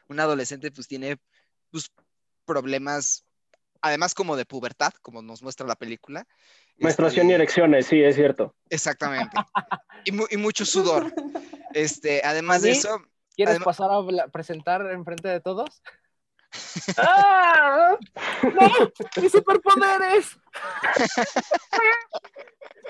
[0.08, 1.16] un adolescente pues tiene
[1.70, 1.90] pues,
[2.44, 3.24] problemas,
[3.80, 6.26] además como de pubertad, como nos muestra la película.
[6.76, 8.54] Menstruación y Este, erecciones, sí, es cierto.
[8.68, 9.34] Exactamente.
[10.04, 11.10] Y, mu- y mucho sudor.
[11.72, 13.00] Este, además de eso,
[13.34, 15.82] ¿Quieres Además- pasar a presentar enfrente de todos?
[16.98, 17.96] ¡Ah!
[18.42, 18.92] ¡No!
[19.22, 20.38] ¡Mis superpoderes!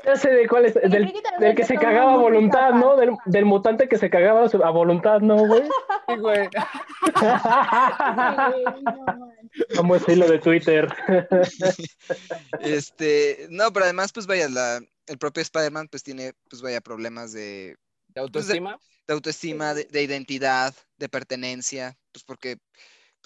[0.05, 1.13] Ya sé de cuál es, El del,
[1.57, 2.73] que se cagaba a voluntad.
[2.73, 2.97] ¿no?
[2.97, 5.65] Del, del mutante que se cagaba a voluntad, ¿no, güey?
[6.09, 6.49] Sí, güey.
[9.77, 10.89] Como estilo de Twitter.
[12.61, 17.33] Este, no, pero además, pues vaya, la, el propio Spider-Man pues tiene, pues vaya, problemas
[17.33, 17.77] de,
[18.09, 18.79] ¿De autoestima?
[19.07, 22.59] de autoestima, de, de identidad, de pertenencia, pues porque,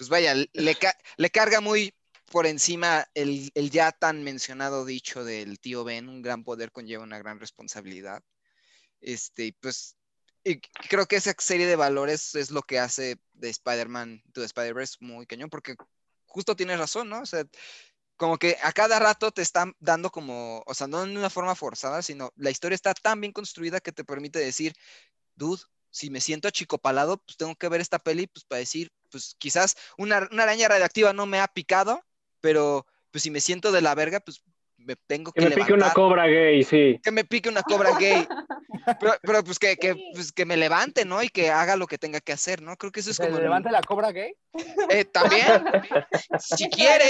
[0.01, 1.93] pues vaya, le, ca- le carga muy
[2.31, 7.19] por encima el, ya tan mencionado dicho del tío Ben, un gran poder conlleva una
[7.19, 8.23] gran responsabilidad.
[8.99, 9.95] Este, pues,
[10.43, 14.97] y creo que esa serie de valores es lo que hace de Spider-Man to Spider-Verse
[15.01, 15.75] muy cañón, porque
[16.25, 17.21] justo tienes razón, ¿no?
[17.21, 17.45] O sea,
[18.17, 21.53] como que a cada rato te están dando como, o sea, no en una forma
[21.53, 24.73] forzada, sino la historia está tan bien construida que te permite decir,
[25.35, 25.61] dude,
[25.91, 29.75] si me siento achicopalado, pues tengo que ver esta peli, pues para decir, pues quizás
[29.97, 32.01] una, una araña radiactiva no me ha picado,
[32.39, 34.41] pero pues si me siento de la verga, pues
[34.77, 36.99] me tengo que, Que me pique una cobra gay, sí.
[37.03, 38.25] que me pique una cobra gay,
[38.99, 41.21] pero, pero, pues, que, que, pues que me levante, ¿no?
[41.21, 42.75] Y que haga lo que tenga que hacer, ¿no?
[42.77, 43.37] Creo que eso es ¿Se como...
[43.37, 44.33] el- levante la cobra gay?
[44.89, 45.63] eh, también,
[46.39, 47.09] si quiere,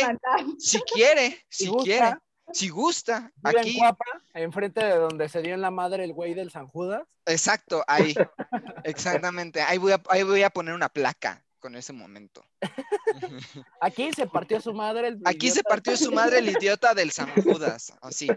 [0.57, 2.13] si quiere, si quiere,
[2.53, 6.13] si gusta, Vive aquí, en Cuapa, enfrente de donde se dio en la madre el
[6.13, 7.03] güey del San Judas.
[7.25, 8.13] exacto, ahí,
[8.83, 12.43] exactamente, ahí voy a, ahí voy a poner una placa con ese momento.
[13.81, 15.69] Aquí se partió su madre el Aquí se idiota.
[15.69, 18.27] partió su madre el idiota del San Judas, así.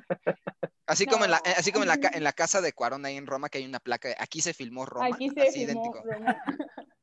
[0.86, 3.26] Así como, en la, así como en la, en la casa de Cuarón ahí en
[3.26, 6.02] Roma, que hay una placa, aquí se filmó Roma, Aquí se así filmó idéntico.
[6.04, 6.36] Roma.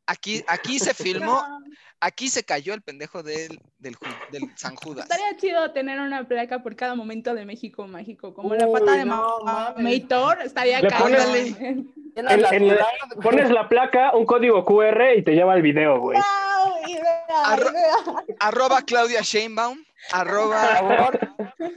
[0.05, 1.59] Aquí, aquí se filmó, No,
[2.01, 5.05] aquí se cayó el pendejo del, del, Ju- del San Judas.
[5.09, 9.05] Estaría chido tener una placa por cada momento de México mágico, como la pata de
[9.05, 9.83] no, Ma- mames.
[9.83, 12.49] Meitor, estaría pones- En- en la-
[13.23, 16.17] pones la placa, un código QR y te lleva el video, güey.
[16.17, 16.89] ¡Wow!
[16.89, 18.35] Idea, Arro- idea.
[18.39, 19.77] Arroba Claudia Sheinbaum,
[20.11, 20.81] arroba,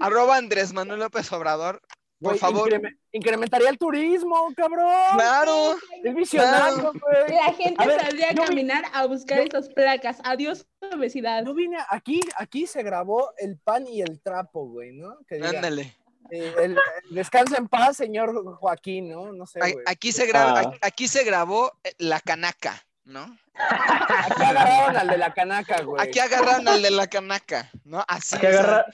[0.01, 1.81] arroba Andrés Manuel López Obrador,
[2.21, 2.71] por favor.
[2.71, 4.89] increme- incrementaría el turismo, cabrón.
[5.15, 7.35] Claro, Es visionario, güey.
[7.37, 10.19] La gente A ver, saldría a caminar a buscar yo- esas placas.
[10.25, 11.45] Adiós, obesidad.
[11.45, 15.19] Yo vine aquí, aquí se grabó el pan y el trapo, güey, ¿no?
[15.29, 15.95] Que diga, ándale.
[16.31, 16.79] eh, el-
[17.11, 19.33] descansa en paz, señor Joaquín, ¿no?
[19.33, 19.75] No sé, güey.
[19.87, 20.73] Aquí se, graba, Ah.
[20.83, 23.37] aquí se grabó eh, la canaca, ¿no?
[23.55, 26.03] Aquí agarraron al de la canaca, güey.
[26.03, 28.03] Aquí agarraron al de la canaca, ¿no?
[28.09, 28.87] Así sea, agarra-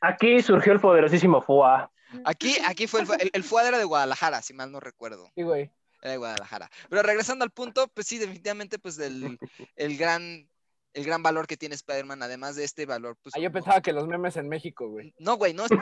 [0.00, 1.90] Aquí surgió el poderosísimo FUA.
[2.24, 5.30] Aquí, aquí fue el, el, el FUAD era de Guadalajara, si mal no recuerdo.
[5.34, 5.70] Sí, güey.
[6.02, 6.70] Era de Guadalajara.
[6.88, 9.38] Pero regresando al punto, pues sí, definitivamente, pues del
[9.76, 10.48] el gran,
[10.94, 13.34] el gran valor que tiene Spider-Man, además de este valor, pues.
[13.36, 15.12] Ah, yo pensaba que los memes en México, güey.
[15.18, 15.66] No, güey, no.
[15.66, 15.80] pues,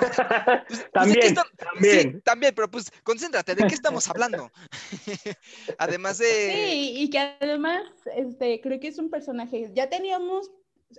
[0.68, 2.12] pues, ¿de qué También, también.
[2.14, 4.50] Sí, también, pero pues concéntrate, ¿de qué estamos hablando?
[5.78, 6.26] además de.
[6.26, 7.82] Sí, y que además,
[8.14, 9.70] este, creo que es un personaje.
[9.74, 10.50] Ya teníamos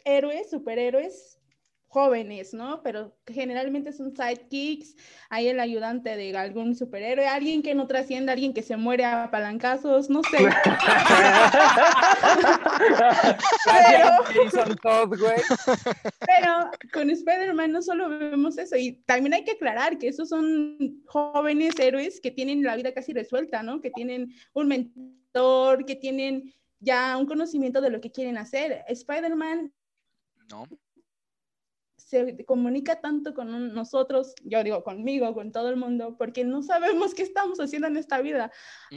[0.05, 1.36] héroes, superhéroes
[1.87, 2.81] jóvenes, ¿no?
[2.83, 4.95] Pero generalmente son sidekicks,
[5.29, 9.31] hay el ayudante de algún superhéroe, alguien que no trasciende, alguien que se muere a
[9.31, 10.37] palancazos, no sé.
[15.07, 15.41] Güey.
[16.25, 21.01] Pero con Spider-Man no solo vemos eso, y también hay que aclarar que esos son
[21.05, 23.81] jóvenes héroes que tienen la vida casi resuelta, ¿no?
[23.81, 28.83] Que tienen un mentor, que tienen ya un conocimiento de lo que quieren hacer.
[28.87, 29.73] Spider-Man
[30.49, 30.67] No.
[32.07, 37.13] Se comunica tanto con nosotros, yo digo conmigo, con todo el mundo, porque no sabemos
[37.13, 38.49] qué estamos haciendo en esta vida.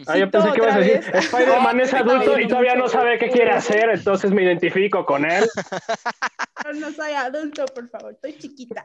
[0.06, 1.24] Ah, yo pensé que ibas a decir, vez.
[1.24, 5.44] Spider-Man es adulto y todavía no sabe qué quiere hacer, entonces me identifico con él.
[6.74, 8.84] No soy adulto, por favor, estoy chiquita.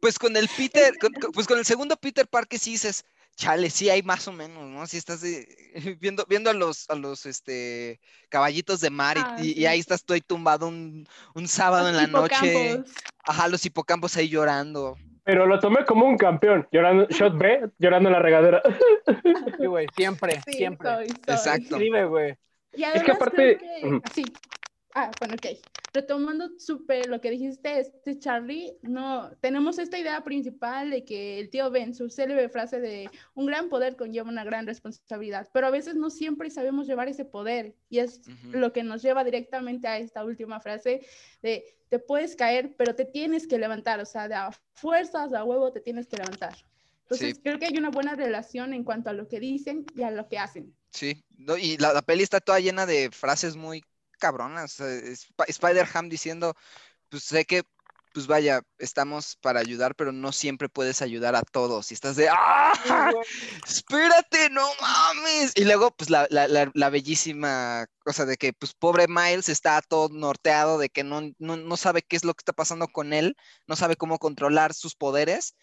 [0.00, 3.04] Pues con el Peter, con- con- pues con el segundo Peter Parker sí dices,
[3.36, 4.86] chale, sí hay más o menos, ¿no?
[4.86, 5.46] Si estás de-
[6.00, 9.66] viendo, viendo a los, a los este, caballitos de mar y, Ah, y- y sí.
[9.66, 12.82] ahí estás tú ahí tumbado un, un sábado en la noche.
[13.24, 14.96] Ajá, los hipocampos ahí llorando.
[15.24, 18.62] Pero lo tomé como un campeón, llorando, shot B, llorando en la regadera.
[19.58, 20.88] Sí, güey, siempre, Sí, siempre.
[20.88, 21.16] soy, soy.
[21.26, 21.76] Exacto.
[21.76, 22.34] Escribe, güey.
[22.72, 24.02] Y además que aparte- creo que- Ujú.
[24.14, 24.24] sí.
[24.94, 25.46] Ah, bueno, ok.
[25.92, 31.50] Retomando súper lo que dijiste, este Charlie, no, tenemos esta idea principal de que el
[31.50, 35.70] tío Ben, su célebre frase de un gran poder conlleva una gran responsabilidad, pero a
[35.70, 38.58] veces no siempre sabemos llevar ese poder y es Ujú.
[38.58, 41.04] lo que nos lleva directamente a esta última frase
[41.42, 45.38] de te puedes caer, pero te tienes que levantar, o sea, de a fuerzas, de
[45.38, 46.54] a huevo te tienes que levantar.
[47.02, 47.42] Entonces, Sí.
[47.42, 50.28] creo que hay una buena relación en cuanto a lo que dicen y a lo
[50.28, 50.72] que hacen.
[50.92, 53.82] Sí, no, y la, la peli está toda llena de frases muy
[54.20, 54.78] cabronas.
[54.78, 56.54] Sp- Spider-Ham diciendo,
[57.08, 57.64] pues sé que,
[58.12, 61.90] pues vaya, estamos para ayudar, pero no siempre puedes ayudar a todos.
[61.90, 63.12] Y estás de, ¡ah!
[63.66, 65.52] Espérate, no mames.
[65.54, 69.80] Y luego, pues la, la, la, la bellísima cosa de que, pues pobre Miles está
[69.82, 73.12] todo norteado, de que no, no, no sabe qué es lo que está pasando con
[73.12, 75.54] él, no sabe cómo controlar sus poderes.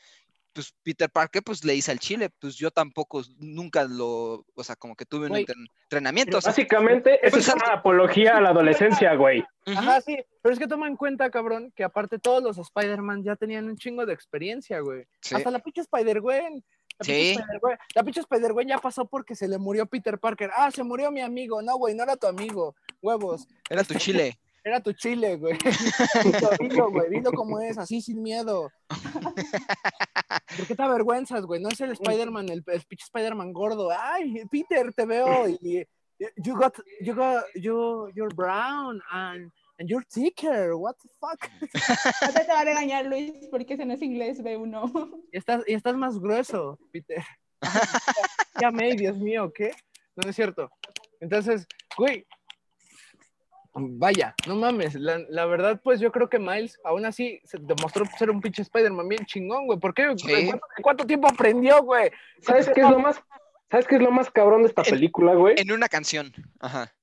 [0.57, 4.75] Pues Peter Parker pues le dice al chile, pues yo tampoco nunca lo, o sea,
[4.75, 5.45] como que tuve un Güey,
[5.83, 6.39] entrenamiento.
[6.39, 9.43] o sea, Básicamente, eso Pues es una apología a la adolescencia, güey.
[9.67, 13.35] Ajá, sí, pero es que toma en cuenta, cabrón, que aparte todos los Spider-Man ya
[13.35, 15.05] tenían un chingo de experiencia, güey.
[15.21, 15.35] sí.
[15.35, 16.63] Hasta la pinche Spider-Gwen.
[16.99, 17.11] La Sí.
[17.11, 20.49] pinche Spider-Gwen la pinche Spider-Gwen ya pasó porque se le murió Peter Parker.
[20.57, 21.61] Ah, se murió mi amigo.
[21.61, 22.75] No, güey, no era tu amigo.
[23.03, 23.47] Huevos.
[23.69, 24.39] Era tu chile.
[24.67, 25.57] Era tu chile, güey.
[26.59, 27.09] Dilo, güey.
[27.09, 28.69] Dilo como es, así sin miedo.
[30.57, 31.61] ¿Por qué te avergüenzas, güey?
[31.61, 33.89] No es el Spider-Man, el, el pinche Spider-Man gordo.
[33.97, 35.47] Ay, Peter, te veo.
[35.47, 35.87] Y,
[36.43, 40.75] you got, you got, you, you're brown and, and you're thicker.
[40.75, 41.49] What the fuck?
[42.21, 45.23] Ahorita te va a regañar Luis porque ese no es inglés B1.
[45.31, 47.23] Y estás, y estás más grueso, Peter.
[48.61, 49.71] ya me, Dios mío, ¿qué?
[50.17, 50.69] No es cierto.
[51.21, 51.65] Entonces,
[51.97, 52.27] güey,
[53.79, 54.95] vaya, no mames.
[54.95, 58.61] La, la verdad, pues yo creo que Miles, aún así, se demostró ser un pinche
[58.61, 59.79] Spider-Man bien chingón, güey.
[59.79, 60.13] ¿Por qué?
[60.17, 60.49] Sí.
[60.49, 62.11] ¿En cuánto, tiempo aprendió, güey?
[62.41, 63.21] ¿Sabes qué es lo más,
[63.69, 65.55] ¿sabes qué es lo más cabrón de esta En- película, güey?
[65.57, 66.33] En una canción.
[66.59, 66.93] Ajá.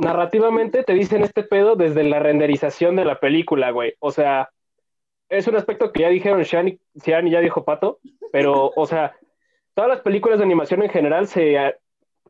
[0.00, 3.94] narrativamente te dicen este pedo desde la renderización de la película, güey.
[3.98, 4.50] O sea,
[5.28, 7.98] es un aspecto que ya dijeron Sean y, Sean y ya dijo Pato,
[8.32, 9.16] pero, o sea,
[9.74, 11.74] todas las películas de animación en general se ah,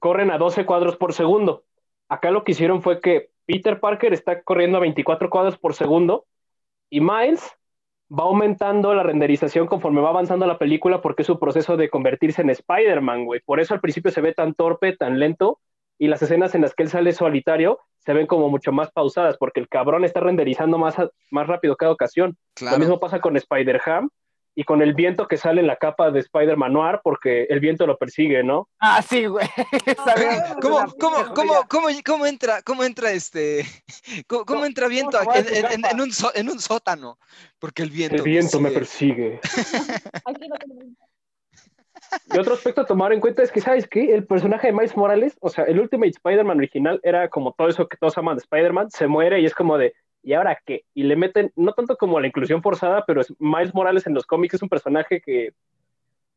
[0.01, 1.65] corren a 12 cuadros por segundo.
[2.09, 6.27] Acá lo que hicieron fue que Peter Parker está corriendo a 24 cuadros por segundo
[6.91, 7.51] y Miles
[8.13, 12.43] va aumentando la renderización conforme va avanzando la película porque es su proceso de convertirse
[12.43, 13.41] en Spider-Man, güey.
[13.41, 15.61] Por eso al principio se ve tan torpe, tan lento,
[15.99, 19.39] y las escenas en las que él sale solitario se ven como mucho más pausadas,
[19.39, 20.97] porque el cabrón está renderizando más,
[21.31, 22.37] más rápido cada ocasión.
[22.55, 22.77] Claro.
[22.77, 24.11] Lo mismo pasa con Spider-Ham
[24.59, 27.87] y con el viento que sale en la capa de Spider-Man Noir, porque el viento
[27.87, 28.69] lo persigue, ¿no?
[28.81, 29.47] Ah, sí, güey.
[30.61, 33.65] ¿Cómo, cómo, cómo, cómo, cómo entra, cómo entra este,
[34.27, 37.21] cómo, cómo ¿Cómo- entra viento cómo en, un, só- en un sótano?
[37.61, 38.17] Porque el viento.
[38.17, 39.39] El viento me sigue.
[39.41, 39.41] persigue.
[42.35, 44.15] Y otro aspecto a tomar en cuenta es que, ¿sabes qué?
[44.15, 47.87] El personaje de Miles Morales, o sea, el Ultimate Spider-Man original era como todo eso
[47.87, 50.85] que todos aman de Spider-Man, se muere y es como de, ¿y ahora qué?
[50.95, 54.27] Y le meten, no tanto como la inclusión forzada, pero es, Miles Morales en los
[54.27, 55.53] cómics es un personaje que,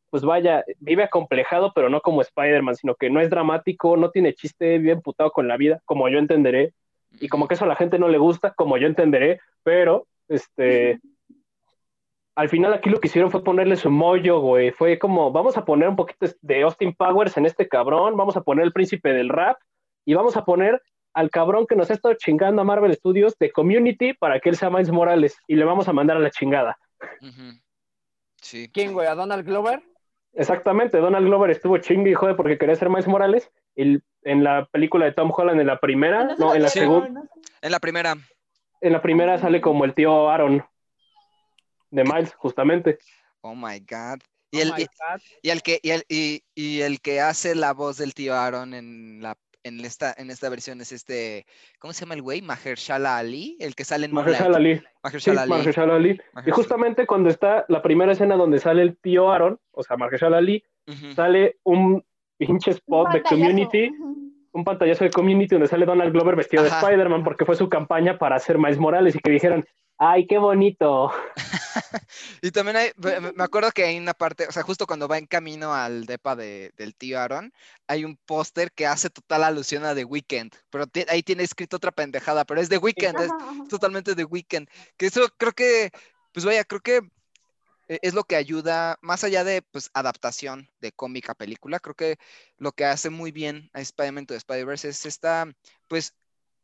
[0.10, 4.34] pues vaya, vive acomplejado, pero no como Spider-Man, sino que no es dramático, no tiene
[4.34, 6.74] chiste, vive emputado con la vida, como yo entenderé,
[7.20, 11.00] y como que eso a la gente no le gusta, como yo entenderé, pero, este,
[12.36, 14.72] al final aquí lo que hicieron fue ponerle su mollo, güey.
[14.72, 18.42] Fue como, vamos a poner un poquito de Austin Powers en este cabrón, vamos a
[18.42, 19.58] poner el príncipe del rap
[20.06, 20.82] y vamos a poner
[21.14, 24.55] al cabrón que nos ha estado chingando a Marvel Studios de Community para que él
[24.57, 26.78] sea Miles Morales y le vamos a mandar a la chingada.
[28.41, 28.70] Sí.
[28.74, 29.07] ¿Quién, güey?
[29.07, 29.82] ¿A Donald Glover?
[30.34, 33.51] Exactamente, Donald Glover estuvo chingue y jode porque quería ser Miles Morales.
[33.76, 36.80] Y en la película de Tom Holland, en la primera, no, en la Sí.
[36.80, 37.24] segunda,
[37.62, 38.16] En la primera.
[38.82, 40.64] en la primera sale como el tío Aaron
[41.89, 42.97] de Miles, justamente.
[43.41, 44.20] Oh my God.
[44.51, 45.22] Y Oh el, y, God.
[45.41, 48.74] y el que, y el, y, y el que hace la voz del tío Aaron
[48.74, 51.45] en la en esta, en esta versión es este,
[51.80, 52.41] ¿cómo se llama el güey?
[52.41, 54.57] Mahershala Ali, el que sale en Mahershala.
[54.57, 54.78] Ali.
[54.78, 55.49] Sí, Mahershala Ali.
[55.49, 56.09] Mahershala Ali.
[56.09, 56.55] Y Mahershala.
[56.55, 60.64] justamente cuando está la primera escena donde sale el tío Aaron, o sea, Mahershala Ali,
[60.88, 61.14] Ujú.
[61.14, 62.03] sale un
[62.38, 63.22] pinche spot Un de.
[63.22, 63.91] Community,
[64.53, 66.78] un pantallazo de Community donde sale Donald Glover vestido Ajá.
[66.78, 69.66] de Spider-Man porque fue su campaña para hacer Miles Morales y que dijeron,
[70.02, 71.12] ¡ay, qué bonito!
[72.41, 72.91] Y también hay,
[73.36, 76.36] me acuerdo que hay una parte, o sea, justo cuando va en camino al depa
[76.36, 77.54] de- del tío Aaron,
[77.88, 81.91] hay un póster que hace total alusión a The Weeknd, pero ahí tiene escrito otra
[81.91, 83.32] pendejada, pero es The Weeknd, es
[83.70, 84.68] totalmente The Weeknd.
[84.97, 85.91] Que eso creo que,
[86.34, 87.02] pues vaya, creo que
[87.88, 91.95] e- es lo que ayuda, más allá de pues adaptación de cómic a película, creo
[91.95, 92.18] que
[92.58, 95.45] lo que hace muy bien a Spider-Man to the Spider-Verse es esta,
[95.88, 96.16] pues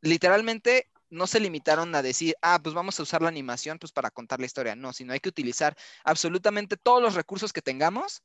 [0.01, 4.12] literalmente no se limitaron a decir, ah, pues vamos a usar la animación pues para
[4.12, 8.24] contar la historia, no, sino hay que utilizar absolutamente todos los recursos que tengamos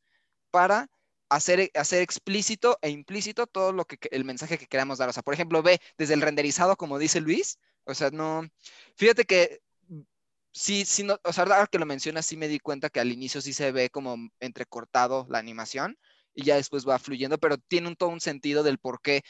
[0.51, 0.89] para
[1.29, 5.09] hacer, hacer explícito e implícito todo lo que el mensaje que queramos dar.
[5.09, 8.47] O sea, por ejemplo, ve desde el renderizado, como dice Luis, o sea, no,
[8.97, 9.61] fíjate que
[10.53, 13.13] sí, sí, no, o sea, ahora que lo mencionas, sí me di cuenta que al
[13.13, 15.99] inicio sí se ve como entrecortado la animación
[16.35, 19.23] y ya después va fluyendo, pero tiene un, todo un sentido del por qué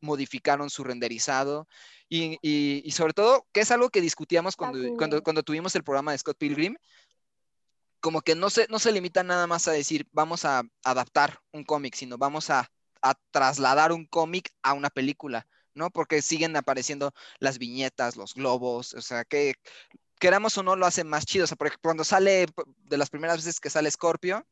[0.00, 1.68] modificaron su renderizado
[2.08, 5.84] y, y- y sobre todo, que es algo que discutíamos cuando, cuando, cuando tuvimos el
[5.84, 6.76] programa de Scott Pilgrim,
[8.00, 11.64] como que no se, no se limita nada más a decir, vamos a adaptar un
[11.64, 12.70] cómic, sino vamos a,
[13.02, 15.90] a trasladar un cómic a una película, ¿no?
[15.90, 19.54] Porque siguen apareciendo las viñetas, los globos, o sea, que
[20.20, 21.44] queramos o no lo hace más chido.
[21.44, 22.46] O sea, porque cuando sale,
[22.84, 24.46] de las primeras veces que sale Scorpio,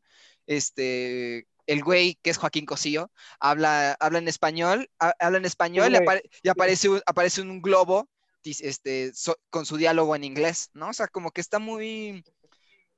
[0.47, 3.11] este, el güey que es Joaquín Cosío,
[3.41, 6.03] habla, habla en español, ha- habla en español y, güey.
[6.07, 8.09] apare- y aparece, un- aparece un globo
[8.45, 10.91] este, so- con su diálogo en inglés, ¿no?
[10.91, 12.23] O sea, como que está muy,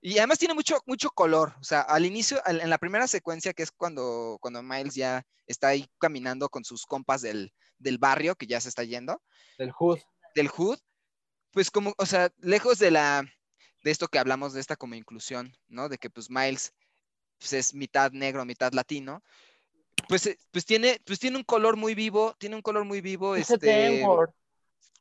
[0.01, 1.55] Y además tiene mucho, mucho color.
[1.61, 5.25] O sea, al inicio, al- en la primera secuencia, que es cuando, cuando Miles ya
[5.47, 9.21] está ahí caminando con sus compas del, del barrio, que ya se está yendo,
[9.59, 9.99] Del Hood.
[10.37, 10.79] del Hood,
[11.51, 13.25] pues como, o sea, lejos de la,
[13.83, 15.89] de esto que hablamos, de esta como inclusión, ¿no?
[15.89, 16.73] De que pues Miles
[17.39, 19.23] pues, es mitad negro, mitad latino,
[20.09, 23.35] pues, eh, pues tiene, pues tiene un color muy vivo, tiene un color muy vivo,
[23.37, 24.05] Ese este...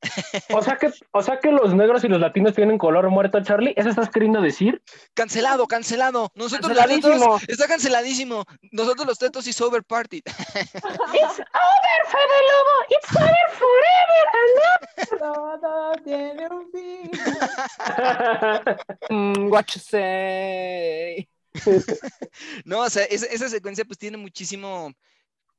[0.53, 3.73] O sea que, o sea que los negros y los latinos tienen color muerto, Charlie.
[3.75, 4.81] ¿Eso estás queriendo decir?
[5.13, 6.31] Cancelado, cancelado.
[6.35, 8.45] Nosotros los tetos, está canceladísimo.
[8.71, 10.17] Nosotros los tetos y Sober Party.
[10.25, 12.75] It's over, Fede Lobo.
[12.89, 13.97] It's over forever.
[15.19, 17.11] Todo tiene un fin.
[19.09, 21.27] Mm, what you say?
[22.65, 24.91] No, o sea, esa, esa secuencia pues tiene muchísimo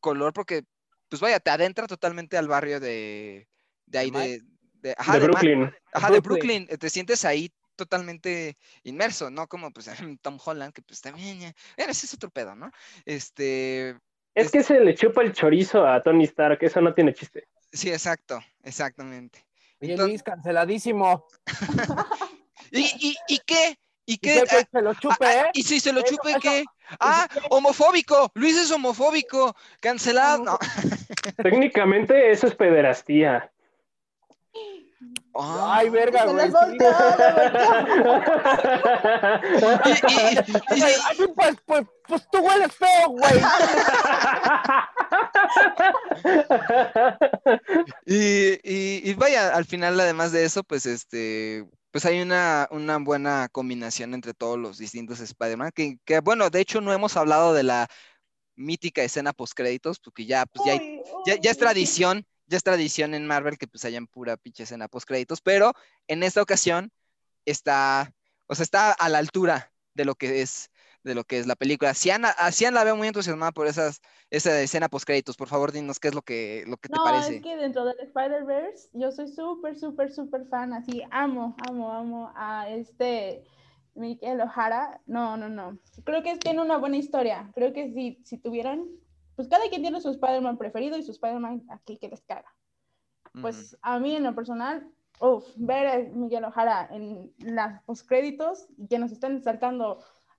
[0.01, 0.63] color porque,
[1.09, 3.49] pues vaya, te adentra totalmente al barrio de,
[3.87, 4.43] de ahí, ¿De de,
[4.83, 5.75] de, ajá, de de Ma- Brooklyn.
[5.93, 6.67] ajá, de Brooklyn.
[6.71, 9.47] Eh, Te sientes ahí totalmente inmerso, ¿no?
[9.47, 9.89] Como pues
[10.23, 12.71] Tom Holland, que pues también, ya, bueno, ese es otro pedo, ¿no?
[13.05, 13.97] Este,
[14.35, 16.59] Es que se le chupa el chorizo a Tony Stark.
[16.61, 17.49] Eso no tiene chiste.
[17.73, 19.45] sí, exacto, exactamente.
[19.81, 21.27] Oye, Entonces- Luis, canceladísimo.
[22.71, 23.79] ¿Y, y, y qué?
[24.09, 24.43] ¿Y ¿Y qué?
[24.49, 25.51] que Ah, se lo chupe, ah, eh?
[25.53, 26.65] ¿Y si se lo Eso- chupe eso- qué?
[26.99, 28.31] Ah, homofóbico.
[28.35, 29.55] Luis es homofóbico.
[29.81, 30.45] Cancelado.
[30.45, 30.59] No.
[31.43, 33.53] Técnicamente eso es pederastía.
[35.35, 35.75] Ah.
[35.77, 36.51] Ay, verga, güey.
[41.37, 43.41] pues, pues, pues tú hueles feo, güey.
[48.07, 51.67] Y, y- y vaya, al final, además de eso, pues este,
[51.99, 56.61] pues hay una, una buena combinación entre todos los distintos Spider-Man, que, que, bueno, de
[56.61, 57.89] hecho no hemos hablado de la
[58.55, 63.15] mítica escena postcréditos, porque ya, pues ya, hay- ya, ya es tradición, ya es tradición
[63.15, 65.73] en Marvel que pues hayan pura pinche escena postcréditos, pero
[66.07, 66.93] en esta ocasión
[67.45, 68.15] está,
[68.47, 70.71] o sea, está a la altura de lo que es,
[71.09, 71.95] de lo que es la película.
[71.95, 74.01] Cian, a Cian la veo muy entusiasmada por esas,
[74.31, 75.37] esa escena postcréditos.
[75.37, 77.37] Por favor, dinos qué es lo que, lo que te No, parece.
[77.37, 82.33] es que dentro del Spider-Verse yo soy súper, súper, súper fan, así amo, amo, amo
[82.37, 83.43] a este
[83.95, 85.01] Miguel O'Hara.
[85.07, 85.79] No, no, no.
[86.05, 87.51] Creo que tiene una buena historia.
[87.55, 88.87] Creo que si, si tuvieran,
[89.35, 92.55] pues cada quien tiene su Spider-Man preferido y su Spider-Man aquí que les caga.
[93.41, 94.91] Pues a mí en lo personal,
[95.57, 99.99] ver a Miguel O'Hara en las postcréditos y que nos estén saltando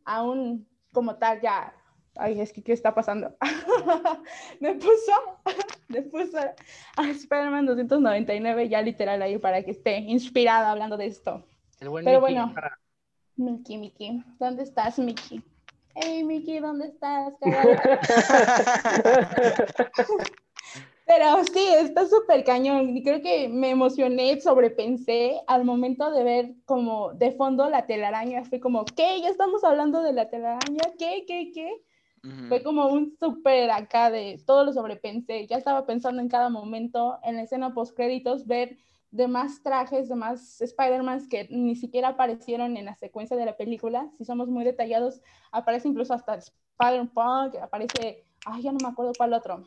[0.10, 1.72] a un como tal ya.
[2.16, 3.38] Ay, es que ¿qué está pasando?
[4.60, 5.40] me puso,
[5.88, 11.46] me puso a Spider-Man 299 ya literal ahí para que esté inspirada hablando de esto.
[11.80, 12.36] El buen Pero Mickey.
[12.36, 12.56] bueno.
[13.36, 15.44] Mickey, Mickey, ¿dónde estás, Mickey?
[15.94, 17.34] Hey, Mickey, ¿dónde estás?
[21.10, 22.96] Pero sí, está súper cañón.
[22.96, 28.44] Y creo que me emocioné, sobrepensé al momento de ver como de fondo la telaraña.
[28.46, 29.20] Fue como, ¿qué?
[29.20, 30.84] ¿Ya estamos hablando de la telaraña?
[31.00, 31.24] ¿Qué?
[31.28, 31.52] ¿Qué?
[31.52, 31.68] ¿Qué?
[32.24, 32.48] Ujú.
[32.50, 35.48] Fue como un súper acá de todo lo sobrepensé.
[35.48, 38.78] Ya estaba pensando en cada momento, en la escena post créditos, ver
[39.10, 44.12] demás trajes, demás Spider-Man que ni siquiera aparecieron en la secuencia de la película.
[44.16, 49.34] Si somos muy detallados, aparece incluso hasta Spider-Punk, aparece, ay, ya no me acuerdo cuál
[49.34, 49.64] otro.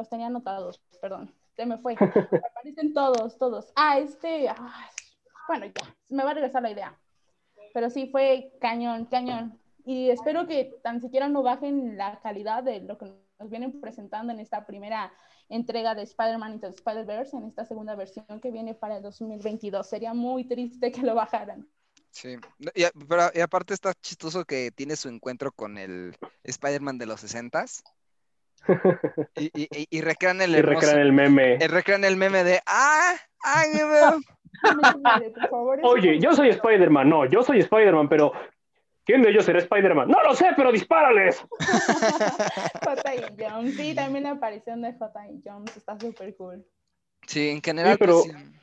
[0.00, 1.94] Los tenía anotados, perdón, se me fue.
[2.50, 3.70] Aparecen todos, todos.
[3.76, 4.90] Ah, este, ah,
[5.46, 6.98] bueno, ya, me va a regresar la idea.
[7.74, 9.60] Pero sí, fue cañón, cañón.
[9.84, 14.32] Y espero que tan siquiera no bajen la calidad de lo que nos vienen presentando
[14.32, 15.12] en esta primera
[15.50, 19.86] entrega de Spider-Man Into the Spider-Verse, en esta segunda versión que viene para el 2022.
[19.86, 21.68] Sería muy triste que lo bajaran.
[22.10, 22.36] Sí,
[22.74, 27.22] y, pero y aparte está chistoso que tiene su encuentro con el Spider-Man de los
[27.22, 27.82] 60s
[29.36, 31.58] y, y, y- recrean el Y hermoso, recrean el meme.
[31.68, 33.14] recrean el meme de ¡Ah!
[33.42, 34.20] ¡Ay, me veo!
[35.34, 37.08] Por favor, eso- Oye, yo soy Spider-Man.
[37.08, 38.32] No, yo soy Spider-Man, pero
[39.04, 40.08] ¿quién de ellos será Spider-Man?
[40.08, 41.42] No lo sé, pero dispárales.
[42.84, 43.24] J.I.
[43.38, 43.76] Jones.
[43.76, 45.40] Sí, también la aparición de J.I.
[45.44, 46.64] Jones está súper cool.
[47.26, 48.56] Sí, en general, pero- pues, sí.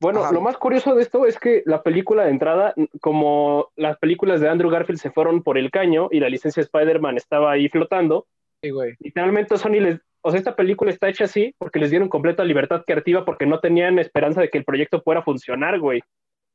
[0.00, 0.32] Bueno, Ajá.
[0.32, 4.50] lo más curioso de esto es que la película de entrada, como las películas de
[4.50, 8.26] Andrew Garfield se fueron por el caño y la licencia de Spider-Man estaba ahí flotando,
[8.64, 8.94] Sí, güey.
[8.98, 12.82] literalmente Sony les, o sea, esta película está hecha así porque les dieron completa libertad
[12.86, 16.00] creativa porque no tenían esperanza de que el proyecto fuera a funcionar, güey.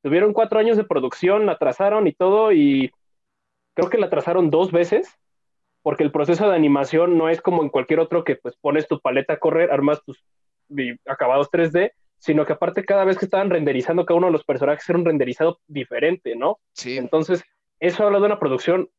[0.01, 2.91] Tuvieron cuatro años de producción, la atrasaron y todo, y
[3.75, 5.19] creo que la atrasaron dos veces
[5.83, 8.99] porque el proceso de animación no es como en cualquier otro que pues pones tu
[8.99, 10.23] paleta a correr, armas tus
[11.05, 14.87] acabados 3D, sino que aparte cada vez que estaban renderizando cada uno de los personajes
[14.89, 16.59] era un renderizado diferente, ¿no?
[16.73, 17.43] sí, Entonces,
[17.79, 18.89] eso habla de una producción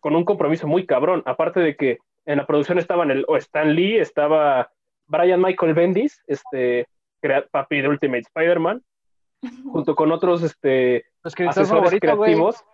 [0.00, 1.22] con un compromiso muy cabrón.
[1.26, 4.70] Aparte de que en la producción estaban el, o Stan Lee, estaba
[5.06, 6.86] Brian Michael Bendis, este,
[7.20, 8.82] crea- papi de Ultimate Spider-Man,
[9.72, 12.64] junto con otros este, escritor asesores favorito, creativos.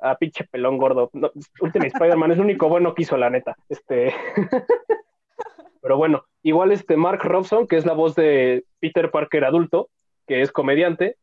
[0.00, 1.10] Ah, pinche pelón gordo.
[1.12, 1.30] No,
[1.60, 3.56] Ultimate Spider-Man es el único bueno que hizo, la neta.
[3.68, 4.12] Este.
[5.80, 9.90] Pero bueno, igual este Mark Robson, que es la voz de Peter Parker adulto,
[10.26, 11.16] que es comediante,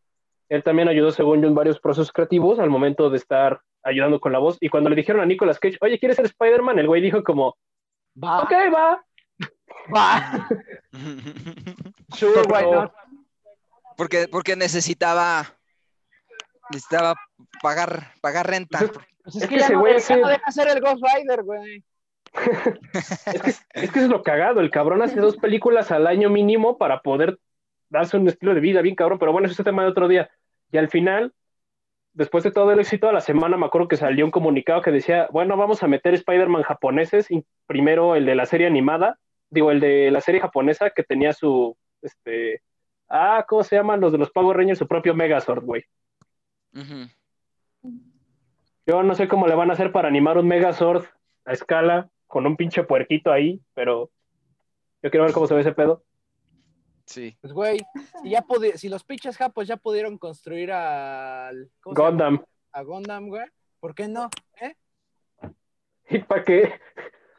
[0.49, 4.31] él también ayudó, según yo, en varios procesos creativos al momento de estar ayudando con
[4.31, 4.57] la voz.
[4.61, 6.79] Y cuando le dijeron a Nicolas Cage, oye, ¿quieres ser Spider-Man?
[6.79, 7.55] El güey dijo como,
[8.21, 9.03] Va, ok, va.
[9.95, 10.47] va.
[12.15, 12.91] Sure, why not?
[13.97, 15.45] Porque, porque necesitaba,
[16.69, 17.15] necesitaba
[17.61, 18.79] pagar, pagar renta.
[19.23, 20.81] Pues es, Es que, que ya, ese no, güey ya hace- no deja ser el
[20.81, 21.83] Ghost Rider, güey.
[22.93, 24.61] Es que, es que es lo cagado.
[24.61, 27.37] El cabrón hace dos películas al año mínimo para poder
[27.89, 29.19] darse un estilo de vida bien cabrón.
[29.19, 30.29] Pero bueno, eso es tema de otro día.
[30.71, 31.33] Y al final,
[32.13, 34.91] después de todo el éxito de la semana, me acuerdo que salió un comunicado que
[34.91, 37.31] decía, bueno, vamos a meter Spider-Man japoneses.
[37.31, 39.17] Y primero el de la serie animada,
[39.49, 42.61] digo, el de la serie japonesa que tenía su, este,
[43.09, 44.79] ah, ¿cómo se llaman los de los Power Rangers?
[44.79, 45.83] Su propio Megazord, güey.
[48.85, 51.05] Yo no sé cómo le van a hacer para animar un Megazord
[51.45, 54.09] a escala con un pinche puerquito ahí, pero
[55.03, 56.03] yo quiero ver cómo se ve ese pedo.
[57.11, 57.37] Sí.
[57.41, 57.79] Pues, güey,
[58.23, 58.45] si, ya
[58.75, 61.69] si los pinches japos ya pudieron construir al.
[61.83, 62.43] Gundam.
[62.71, 63.45] A Gundam, güey.
[63.79, 64.29] ¿Por qué no?
[64.61, 64.75] ¿Eh?
[66.09, 66.79] ¿Y para qué?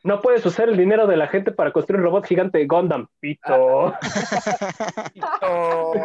[0.05, 3.95] No puedes usar el dinero de la gente para construir un robot gigante Gundam, pito.
[5.43, 5.95] Oh,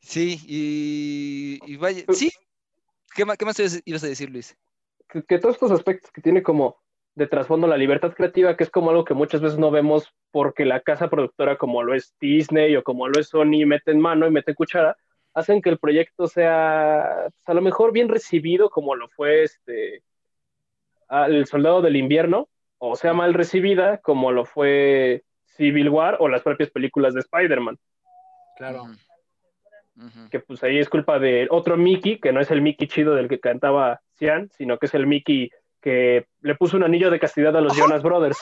[0.00, 2.30] Sí, y, y vaya, sí.
[3.14, 4.56] ¿Qué más, qué más ibas ibas a decir, Luis?
[5.08, 6.76] que, que todos estos aspectos que tiene como
[7.14, 10.64] de trasfondo la libertad creativa, que es como algo que muchas veces no vemos porque
[10.64, 14.26] la casa productora como lo es Disney o como lo es Sony mete en mano
[14.26, 14.96] y mete cuchara,
[15.32, 20.02] hacen que el proyecto sea pues, a lo mejor bien recibido como lo fue este
[21.08, 22.48] El Soldado del Invierno,
[22.78, 27.78] o sea mal recibida como lo fue Civil War o las propias películas de Spider-Man,
[28.56, 28.86] claro.
[30.28, 33.28] Que pues ahí es culpa de otro Mickey, que no es el Mickey chido del
[33.28, 35.50] que cantaba Cian, sino que es el Mickey
[35.84, 38.38] que le puso un anillo de castidad a los Jonas Brothers.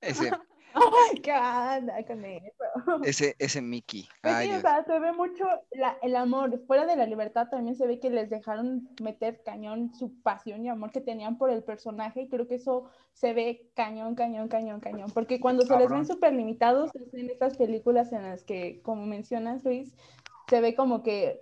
[0.00, 0.30] Ese,
[0.74, 2.64] Ay, ¿Qué anda con eso?
[3.04, 4.08] ese, ese Mickey.
[4.22, 6.60] Pues Ay, sí, o sea, se ve mucho la- el amor.
[6.66, 10.68] Fuera de la libertad también se ve que les dejaron meter cañón su pasión y
[10.68, 14.80] amor que tenían por el personaje y creo que eso se ve cañón, cañón, cañón,
[14.80, 15.10] cañón.
[15.12, 19.64] Porque cuando se les ven súper limitados en estas películas en las que, como mencionas,
[19.64, 19.94] Luis,
[20.48, 21.40] se ve como que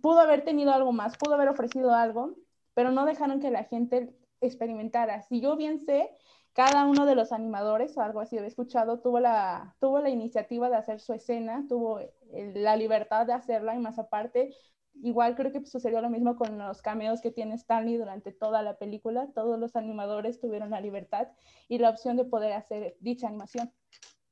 [0.00, 2.34] pudo haber tenido algo más, pudo haber ofrecido algo,
[2.74, 5.22] pero no dejaron que la gente experimentara.
[5.22, 6.10] Si yo bien sé,
[6.52, 10.68] cada uno de los animadores, o algo así había escuchado, tuvo la, tuvo la iniciativa
[10.68, 14.54] de hacer su escena, tuvo eh, la libertad de hacerla y más aparte,
[15.02, 18.76] igual creo que sucedió lo mismo con los cameos que tiene Stanley durante toda la
[18.78, 21.28] película, todos los animadores tuvieron la libertad
[21.68, 23.72] y la opción de poder hacer dicha animación.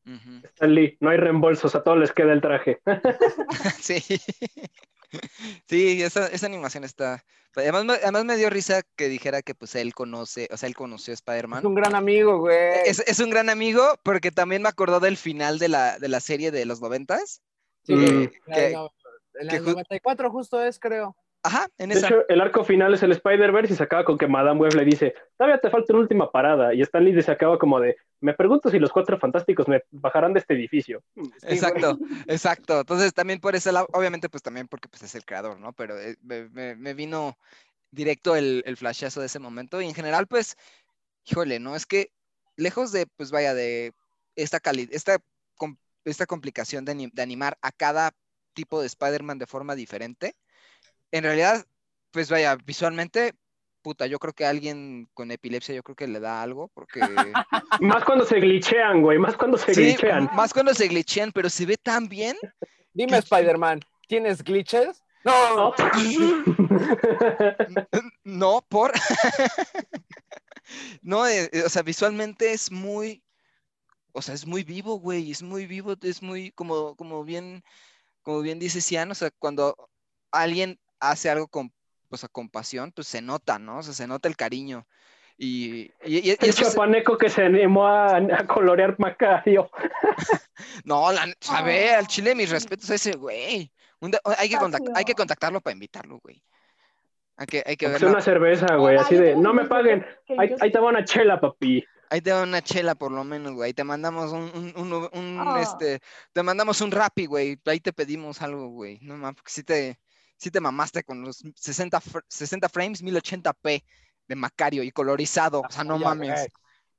[0.07, 0.41] Ujú.
[0.45, 2.81] Stan Lee, no hay reembolsos, a todos les queda el traje.
[3.81, 4.03] Sí.
[5.69, 7.25] Sí, esa, esa animación está.
[7.57, 10.75] Además, me- además me dio risa que dijera que pues él conoce, o sea, él
[10.77, 11.61] conoció a Spider-Man.
[11.61, 12.57] Es un gran amigo, güey.
[12.85, 16.21] Es, es un gran amigo porque también me acordó del final de la, de la
[16.21, 17.43] serie de los noventas.
[17.85, 18.29] Sí, Mm.
[18.55, 18.93] que- no-
[19.35, 21.17] la que del ju- 94 justo es, creo.
[21.49, 22.09] Ajá, en De esa.
[22.09, 24.85] hecho, el arco final es el Spider-Verse y se acaba con que Madame Web le
[24.85, 26.75] dice, todavía te falta una última parada.
[26.75, 30.35] Y Stan Lee se acaba como de, me pregunto si los cuatro fantásticos me bajarán
[30.35, 31.03] de este edificio.
[31.45, 32.81] Exacto, exacto.
[32.81, 35.73] Entonces también por ese lado, obviamente pues también porque pues es el creador, ¿no?
[35.73, 37.39] Pero eh, me, vino
[37.91, 40.55] directo el, el flashazo de ese momento y en general pues,
[41.25, 41.77] híjole, ¿no?
[41.77, 42.11] Es que
[42.57, 43.95] lejos de, pues vaya, de
[44.37, 45.17] esta calidad, esta,
[46.05, 48.13] esta complicación de, de animar a cada
[48.53, 50.35] tipo de Spider-Man de forma diferente,
[51.13, 51.65] en realidad,
[52.11, 53.35] pues vaya, visualmente,
[53.83, 57.01] puta, yo creo que a alguien con epilepsia yo creo que le da algo porque...
[57.81, 60.29] Más cuando se glitchean, güey, más cuando se Sí, glitchean.
[60.35, 62.37] más cuando se glitchean, pero se ve tan bien
[62.93, 65.03] Dime, Spider-Man, ¿tienes glitches?
[65.25, 65.75] No.
[68.25, 68.93] No, por.
[71.03, 73.23] no, eh, eh, o sea, visualmente es muy.
[74.13, 75.31] O sea, es muy vivo, güey.
[75.31, 77.63] Es muy vivo, es muy, como, como bien,
[78.23, 79.89] como bien dice Cian, o sea, cuando
[80.31, 81.73] alguien hace algo con,
[82.09, 83.79] pues, a compasión, pues se nota, ¿no?
[83.79, 84.87] O sea, se nota el cariño.
[85.41, 88.97] Y, y, y- y El es que se- chapaneco que se animó a, a colorear
[88.99, 89.71] Macario.
[90.85, 93.71] no, la, a ver, al chile, mis respetos a ese güey.
[94.01, 96.43] Un hay, que contact- hay que contactarlo para invitarlo, güey.
[97.37, 98.09] Hay que, hay que Es verlo.
[98.11, 100.05] una cerveza, güey, Ah, así de, no me paguen,
[100.39, 101.85] ahí, te va una chela, papi.
[102.11, 103.75] Ahí te da una chela por lo menos, güey.
[103.75, 105.61] Te mandamos un, un, un- un, Ah.
[105.63, 106.01] este,
[106.33, 107.59] te mandamos un Rappi, güey.
[107.67, 108.99] Ahí te pedimos algo, güey.
[109.03, 109.99] No mames, porque sí te,
[110.39, 113.85] sí te mamaste con los 60, fr- 60 frames, 1080p
[114.27, 115.61] de Macario y colorizado.
[115.61, 116.49] O sea, no Ya, mames.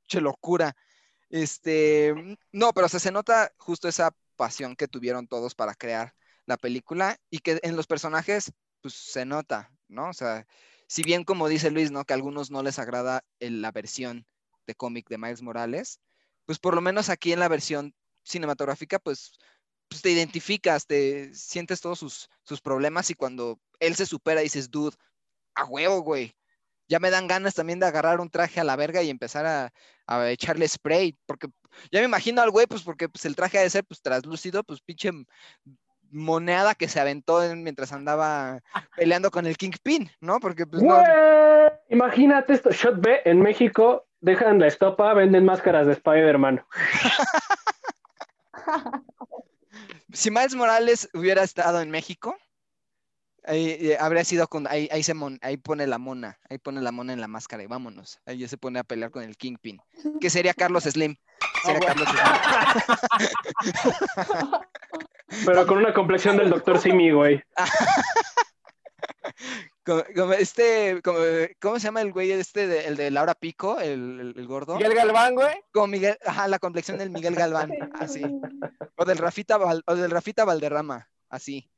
[0.08, 0.76] Che locura.
[1.30, 2.14] Este,
[2.52, 6.58] no, pero o sea, se nota justo esa pasión que tuvieron todos para crear la
[6.58, 8.52] película y que en los personajes
[8.82, 10.10] pues se nota, ¿no?
[10.10, 10.48] O sea,
[10.88, 12.04] si bien como dice Luis, ¿no?
[12.06, 14.26] Que a algunos no les agrada el- la versión
[14.66, 16.00] de cómic de Miles Morales,
[16.46, 17.94] pues por lo menos aquí en la versión
[18.24, 19.34] cinematográfica, pues,
[19.90, 24.70] pues te identificas, te sientes todos sus, sus problemas y cuando él se supera dices,
[24.70, 24.96] dude,
[25.56, 26.34] a huevo, güey.
[26.88, 29.72] Ya me dan ganas también de agarrar un traje a la verga y empezar a,
[30.08, 31.48] a echarle spray, porque
[31.92, 34.64] ya me imagino al güey, pues porque pues, el traje ha de ser pues translúcido,
[34.64, 35.12] pues pinche
[36.12, 38.60] moneda que se aventó en- mientras andaba
[38.96, 40.40] peleando con el Kingpin, ¿no?
[40.40, 45.86] Porque pues no, Güey, imagínate esto, Shot B en México, dejan la estopa, venden máscaras
[45.86, 46.64] de Spider-Man.
[50.14, 52.36] si Miles Morales hubiera estado en México,
[53.44, 56.82] ahí, eh, habría sido con, ahí, ahí se mon- ahí pone la mona, ahí pone
[56.82, 59.38] la mona en la máscara y vámonos, ahí ya se pone a pelear con el
[59.38, 59.80] Kingpin,
[60.20, 61.16] que sería Carlos Slim,
[61.64, 62.22] sería Carlos Slim.
[65.46, 66.80] Pero con una complexión del Dr.
[66.80, 67.42] Simi, güey.
[69.90, 71.18] Como- como este, como-
[71.60, 74.76] ¿cómo se llama el güey este, de- el de Laura Pico, el, el- el gordo?
[74.76, 75.56] Miguel Galván, güey.
[75.72, 78.22] Como Miguel, ajá, la complexión del Miguel Galván, así.
[78.96, 81.72] O del Rafita, Val- o del Rafita Valderrama, así.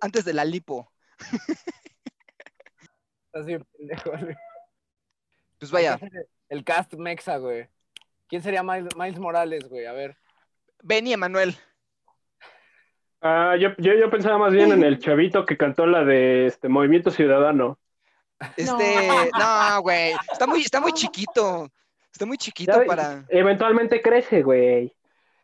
[0.00, 0.92] Antes de la lipo.
[3.32, 4.36] Así, pendejo, güey.
[5.58, 5.98] Pues vaya,
[6.48, 7.68] El cast mexa, güey.
[8.26, 9.86] ¿Quién sería Miles, Miles Morales, güey?
[9.86, 10.16] A ver.
[10.82, 11.56] Benny Emanuel.
[13.20, 16.68] Ah, yo, yo, yo pensaba más bien en el chavito que cantó la de este
[16.68, 17.78] Movimiento Ciudadano.
[18.56, 18.96] Este,
[19.38, 21.68] no, güey, está muy, está muy chiquito.
[22.12, 23.24] Está muy chiquito Ya, para.
[23.28, 24.92] Eventualmente crece, güey.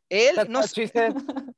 [0.09, 1.15] Él, no sé, chistes.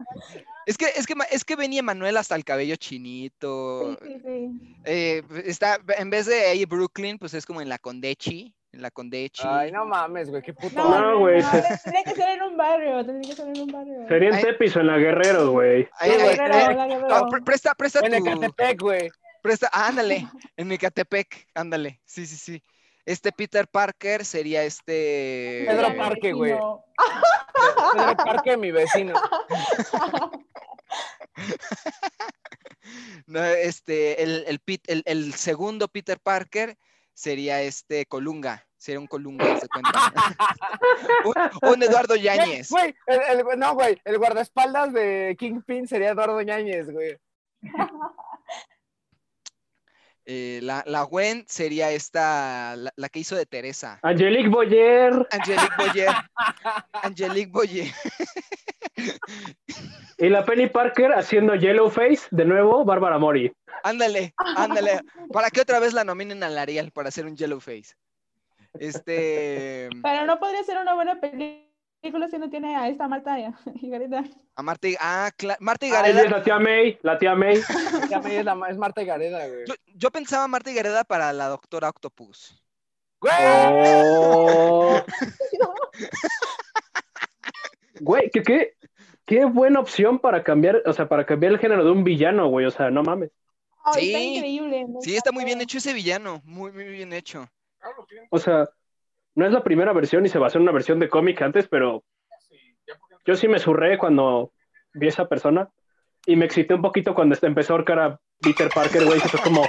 [0.66, 3.98] es que, es que, ma- es que Benny Emanuel hasta el cabello chinito.
[4.02, 4.76] Sí, sí, sí.
[4.84, 8.54] eh, está, en vez de ahí Brooklyn, pues es como en la Condechi.
[8.72, 9.42] En la Condechi.
[9.46, 10.42] Ay, no mames, güey.
[10.42, 10.74] Qué puto.
[10.76, 13.66] No, No, güey, se- Tendría que ser en un barrio, tendría que ser en un
[13.68, 14.08] barrio.
[14.08, 14.42] Sería en Ay.
[14.42, 15.88] Tepizo, en la Guerrero, güey.
[15.98, 16.36] Ahí- güey,
[17.08, 19.08] no, presta, presta En tu, Ecatepec, güey.
[19.42, 20.26] presta, ah, ándale,
[20.56, 22.62] en Ecatepec, ándale, sí, sí, sí.
[23.06, 25.64] Este Peter Parker sería este.
[25.68, 26.52] Pedro Parque, güey.
[27.94, 29.14] Pedro Parque, mi vecino.
[33.26, 36.76] No, este, el, el, el- el segundo Peter Parker
[37.16, 39.90] sería este Colunga, sería un Colunga, se cuenta.
[41.62, 42.70] un, un Eduardo Yáñez.
[42.70, 43.98] Güey, el, el- no, güey.
[44.04, 47.16] El guardaespaldas de Kingpin sería Eduardo Ñañez, güey.
[50.28, 54.00] Eh, la, la Gwen sería esta, la, la que hizo de Teresa.
[54.02, 56.08] Angelique Boyer Angelique Boyer.
[56.92, 57.92] Angelique Boyer.
[60.18, 63.52] y la Penny Parker haciendo Yellowface, de nuevo, Bárbara Mori.
[63.84, 65.00] Ándale, ándale.
[65.32, 67.94] Para que otra vez la nominen al Ariel para hacer un Yellowface.
[68.80, 69.88] Este.
[70.02, 71.65] Pero no podría ser una buena película
[72.02, 73.36] si no tiene a esta Marta
[73.74, 74.24] y Garita.
[74.54, 76.24] A Marta, y- ah, Marta y es Gareda.
[76.30, 77.60] la tía May, la tía May.
[78.10, 79.64] Ya me- es, la- es Marta y Gareda, güey.
[79.66, 82.62] Yo, yo pensaba Marta y Gareda para la doctora Octopus.
[83.20, 83.32] ¡Güey!
[83.42, 85.00] Oh.
[88.00, 88.74] Güey, ¿qué, qué,
[89.24, 92.66] qué buena opción para cambiar, o sea, para cambiar el género de un villano, güey.
[92.66, 93.30] O sea, no mames.
[93.84, 94.34] Ay, está Sí.
[94.36, 94.86] increíble.
[94.86, 96.42] me Sí, está muy bien hecho ese villano.
[96.44, 97.48] Muy, muy bien hecho.
[98.30, 98.68] O sea,
[99.36, 102.02] no es la primera versión y se basó en una versión de cómic antes, pero
[103.24, 104.52] yo sí me surré cuando
[104.94, 105.70] vi a esa persona
[106.26, 109.28] y me excité un poquito cuando este- empezó a ahorcar a Peter Parker, güey, que
[109.28, 109.64] fue como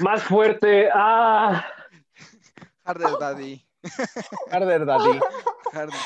[0.00, 0.88] más fuerte.
[0.94, 1.66] ¡Ah!
[2.84, 3.66] Harder Daddy.
[4.50, 5.20] Harder Daddy.
[5.72, 6.00] Harder.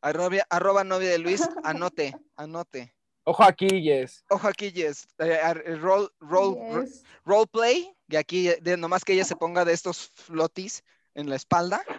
[0.00, 2.92] Arroba, arroba novia de Luis, anote, anote.
[3.24, 4.24] Ojo aquí, Yes.
[4.30, 5.06] Ojo aquí, Jess.
[5.18, 7.04] Eh, eh, roll, roll, ro- Yes.
[7.24, 7.94] roleplay.
[8.08, 10.82] Y aquí, eh, de, nomás que ella se ponga de estos flotis
[11.14, 11.82] en la espalda.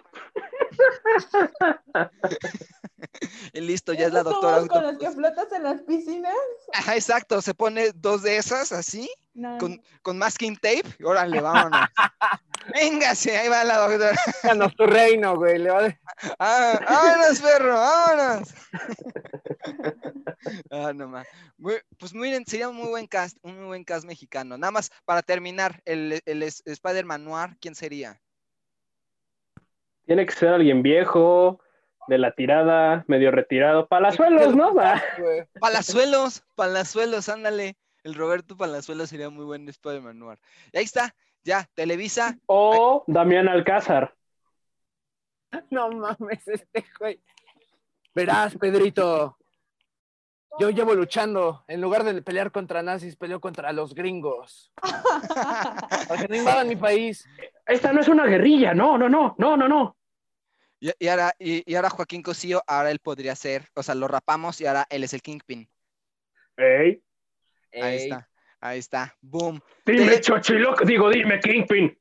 [3.53, 4.67] y listo, ya es la ¿Esos doctora.
[4.67, 4.99] con los Octopus.
[4.99, 6.33] que flotas en las piscinas?
[6.73, 10.83] Ajá, exacto, se pone dos de esas así, No, con, con masking tape.
[10.99, 11.81] y Órale, vámonos.
[12.73, 14.17] Véngase, ahí va la doctora.
[14.43, 15.57] Danos tu reino, güey.
[15.59, 15.99] Le va de-
[16.39, 18.49] Ah, vámonos, perro, vámonos.
[20.71, 21.27] ah, no más.
[21.99, 24.57] Pues miren, sería un muy buen cast, un muy buen cast mexicano.
[24.57, 28.21] Nada más para terminar, el, el, Spider-Man Noir, ¿quién sería?
[30.05, 31.59] Tiene que ser alguien viejo,
[32.07, 33.87] de la tirada, medio retirado.
[33.87, 34.73] Palazuelos, ¿no?
[34.73, 35.01] Va.
[35.17, 35.45] güey.
[35.59, 37.77] Palazuelos, Palazuelos, ándale.
[38.03, 40.39] El Roberto Palazuelos sería muy buen Spider-Man Noir.
[40.73, 42.37] Y ahí está, ya, Televisa.
[42.47, 44.13] O Damián Alcázar.
[45.69, 47.21] No mames, este güey.
[48.13, 49.37] Verás, Pedrito.
[50.59, 51.63] Yo llevo luchando.
[51.67, 54.71] En lugar de pelear contra nazis, peleo contra los gringos.
[56.07, 57.27] Para que no invadan mi país.
[57.65, 59.97] Esta no es una guerrilla, no, no, no, no, no, no.
[60.79, 64.07] Y, y ahora, y, y ahora Joaquín Cosío, ahora él podría ser, o sea, lo
[64.07, 65.69] rapamos y ahora él es el Kingpin.
[66.57, 67.01] Ey,
[67.73, 68.29] Ahí Ey, está.
[68.59, 69.61] Ahí está, boom.
[69.85, 71.97] Dime Te- Chochiloco, digo, dime Kingpin.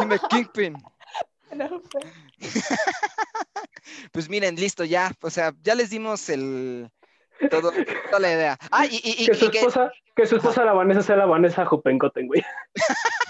[0.00, 0.76] Dime Kingpin.
[1.54, 2.04] No, pues.
[4.12, 5.12] Pues miren, listo, ya.
[5.22, 6.90] O sea, ya les dimos el
[7.50, 7.70] todo,
[8.06, 8.58] toda la idea.
[8.72, 11.16] Ah, y, y- y- Que su y que- esposa, que su esposa la Vanessa sea
[11.16, 12.42] la Vanessa Jupencoten, güey.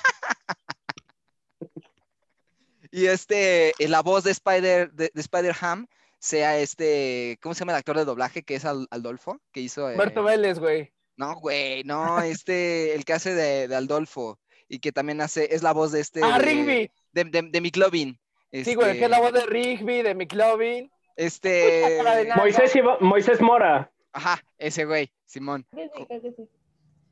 [2.96, 5.86] y este, eh, la voz de Spider, de, de Spider-Ham
[6.18, 8.42] sea este, ¿cómo se llama el actor de doblaje?
[8.42, 9.88] Que es Al- Aldolfo, que hizo.
[9.88, 10.92] eh, Humberto Vélez, güey.
[11.16, 15.62] No, güey, no, este, el que hace de, de Aldolfo y que también hace, es
[15.62, 16.20] la voz de este.
[16.24, 16.90] Ah, de- Rigby.
[17.12, 18.18] De, de, de McLovin.
[18.52, 20.90] Sí, güey, que es la Este, voz de Rigby, de McLovin.
[21.16, 21.98] Este.
[22.36, 23.90] Moisés, Moisés Mora.
[24.12, 25.66] Ajá, ese güey, Simón.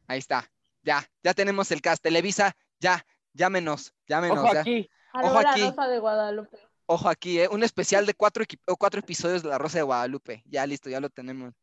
[0.06, 0.50] Ahí está.
[0.82, 2.02] Ya, ya tenemos el cast.
[2.02, 4.38] Televisa, ya, llámenos, llámenos.
[4.38, 4.60] Ojo ya.
[4.60, 4.88] aquí.
[5.14, 5.62] Ojo Arroba la aquí.
[5.62, 6.58] Rosa de Guadalupe.
[6.86, 7.48] Ojo aquí, ¿eh?
[7.48, 8.44] Un especial de cuatro,
[8.78, 10.42] cuatro episodios de La Rosa de Guadalupe.
[10.46, 11.54] Ya listo, ya lo tenemos.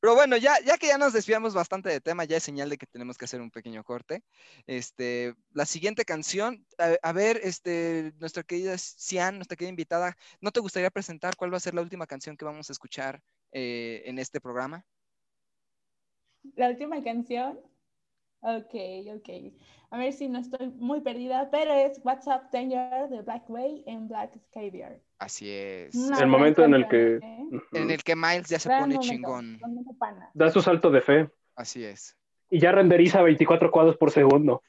[0.00, 2.76] Pero bueno, ya, ya que ya nos desviamos bastante de tema, ya es señal de
[2.76, 4.22] que tenemos que hacer un pequeño corte.
[4.66, 10.50] Este, la siguiente canción, a, a ver, este, nuestra querida Cian, nuestra querida invitada, ¿no
[10.50, 13.22] te gustaría presentar cuál va a ser la última canción que vamos a escuchar
[13.52, 14.84] eh, en este programa?
[16.54, 17.58] La última canción.
[18.46, 18.74] Ok,
[19.16, 19.52] ok.
[19.90, 23.84] A ver si no estoy muy perdida, pero es What's Up Danger de Black Way
[23.86, 25.00] en Black Scabier.
[25.18, 25.94] Así es.
[25.94, 27.38] Una El momento en el que ¿eh?
[27.72, 29.58] En el que Miles ya se Gran pone momento, chingón.
[29.60, 29.92] momento
[30.34, 32.16] da su salto de fe Así es.
[32.50, 34.62] y ya renderiza 24 cuadros por segundo.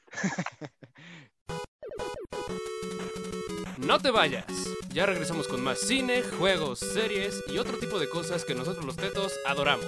[3.78, 4.46] No te vayas.
[4.94, 8.96] Ya regresamos con más cine, juegos, series y otro tipo de cosas que nosotros los
[8.96, 9.86] tetos adoramos.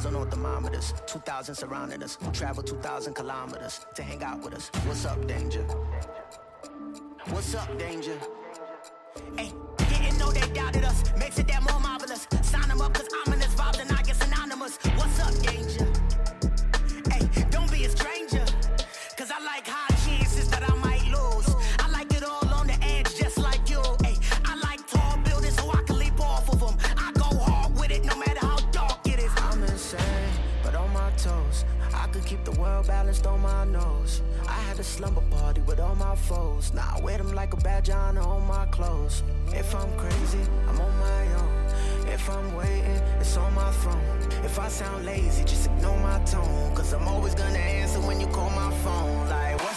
[0.00, 2.16] Two thousand on thermometers, two thousand surrounding us.
[2.32, 4.70] Travel two thousand kilometers to hang out with us.
[4.86, 5.60] What's up, danger?
[7.28, 8.18] What's up, danger?
[9.36, 11.02] Hey, didn't know they doubted us.
[11.18, 12.26] Makes it that more marvelous.
[12.40, 13.29] Sign them up, cause ominous
[35.00, 36.74] slumber party with all my foes.
[36.74, 39.22] Now I wear them like a badge on on my clothes.
[39.52, 42.06] If I'm crazy, I'm on my own.
[42.06, 44.28] If I'm waiting, it's on my throne.
[44.44, 46.74] If I sound lazy, just ignore my tone.
[46.74, 49.28] Cause I'm always gonna answer when you call my phone.
[49.30, 49.69] Like, what's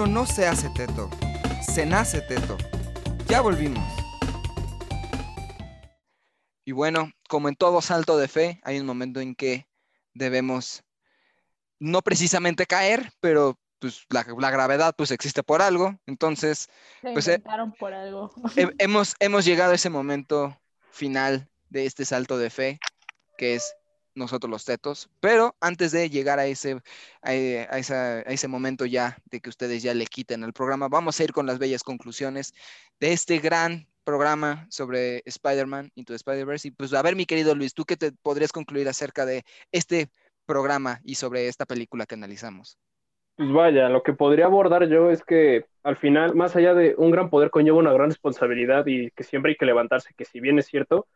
[0.00, 1.10] Uno no se hace teto,
[1.60, 2.56] se nace teto.
[3.26, 3.84] Ya volvimos.
[6.64, 9.66] Y bueno, como en todo salto de fe, hay un momento en que
[10.14, 10.82] debemos
[11.78, 15.94] no precisamente caer, pero pues la, la gravedad pues existe por algo.
[16.06, 16.70] Entonces,
[17.02, 17.42] Se pues, eh,
[17.78, 18.30] por algo.
[18.56, 20.58] he- hemos, hemos llegado a ese momento
[20.90, 22.80] final de este salto de fe,
[23.36, 23.74] que es
[24.14, 25.10] nosotros los tetos.
[25.20, 26.80] Pero antes de llegar a ese,
[27.22, 30.52] a, eh, a esa- a ese momento ya de que ustedes ya le quiten al
[30.52, 32.54] programa, vamos a ir con las bellas conclusiones
[33.00, 36.68] de este gran programa sobre Spider-Man Into Spider-Verse.
[36.68, 40.10] Y pues a ver, mi querido Luis, ¿tú qué te podrías concluir acerca de este
[40.46, 42.78] programa y sobre esta película que analizamos?
[43.36, 47.10] Pues vaya, lo que podría abordar yo es que al final, más allá de un
[47.10, 50.58] gran poder, conlleva una gran responsabilidad y que siempre hay que levantarse, que si bien
[50.58, 51.06] es cierto,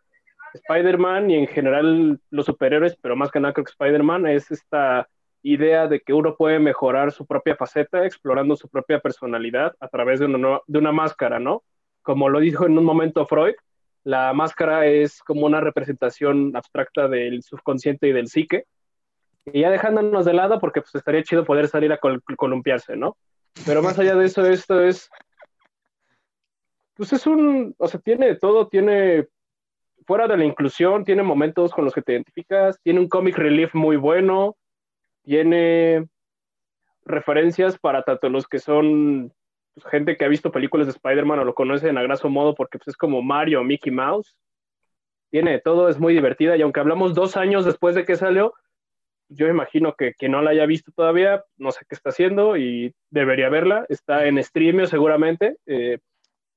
[0.55, 5.09] Spider-Man y en general los superhéroes, pero más que nada creo que Spider-Man es esta
[5.43, 10.20] idea de que uno puede mejorar su propia faceta explorando su propia personalidad a través
[10.20, 11.62] de una, máscara, ¿no?
[12.02, 13.55] Como lo dijo en un momento Freud,
[14.05, 18.64] la máscara es como una representación abstracta del subconsciente y del psique.
[19.47, 23.16] Y ya dejándonos de lado, porque pues estaría chido poder salir a col- columpiarse, ¿no?
[23.66, 25.10] Pero más allá de eso, esto es,
[26.94, 29.26] pues es un, o sea, tiene todo, tiene,
[30.06, 33.74] fuera de la inclusión, tiene momentos con los que te identificas, tiene un comic relief
[33.74, 34.56] muy bueno,
[35.22, 36.06] tiene
[37.05, 39.32] referencias para tanto los que son
[39.74, 42.78] pues, gente que ha visto películas de Spider-Man o lo conocen a graso modo porque
[42.78, 44.36] pues, es como Mario o Mickey Mouse.
[45.31, 48.55] Tiene todo, es muy divertida y aunque hablamos dos años después de que salió,
[49.28, 52.94] yo imagino que quien no la haya visto todavía, no sé qué está haciendo y
[53.10, 53.85] debería verla.
[53.89, 55.98] Está en Streamio seguramente, eh,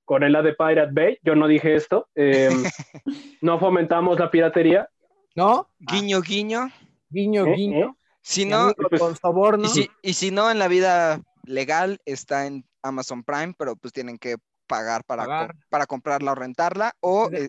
[0.08, 1.20] con el A de Pirate Bay.
[1.22, 2.08] Yo no dije esto.
[2.16, 2.50] eh,
[3.42, 4.90] no fomentamos la piratería.
[5.36, 5.70] ¿No?
[5.80, 6.70] Guiño, guiño.
[7.10, 7.54] Guiño, ¿Eh?
[7.56, 7.98] guiño.
[8.22, 9.66] Si Mi no, pues, con soborno.
[9.66, 13.94] y si, y si no, en la vida legal está en Amazon Prime, pero pues
[13.94, 14.36] tienen que
[14.66, 17.48] pagar para, co- para comprarla o rentarla, o, eh,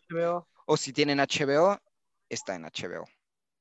[0.66, 1.78] o si tienen HBO,
[2.28, 3.05] está en HBO.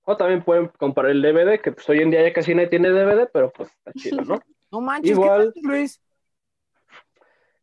[0.09, 2.89] O también pueden comprar el DVD, que pues hoy en día ya casi nadie tiene
[2.89, 4.39] DVD, pero pues está chido, ¿no?
[4.71, 5.53] No manches, Igual.
[5.55, 6.01] ¿qué tal, Luis?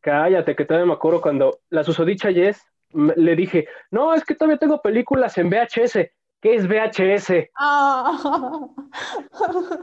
[0.04, 2.60] Cállate, que todavía me acuerdo cuando la susodicha Yes
[2.92, 6.10] le dije, no, es que todavía tengo películas en VHS.
[6.42, 7.48] ¿Qué es VHS?
[7.58, 8.68] Ah.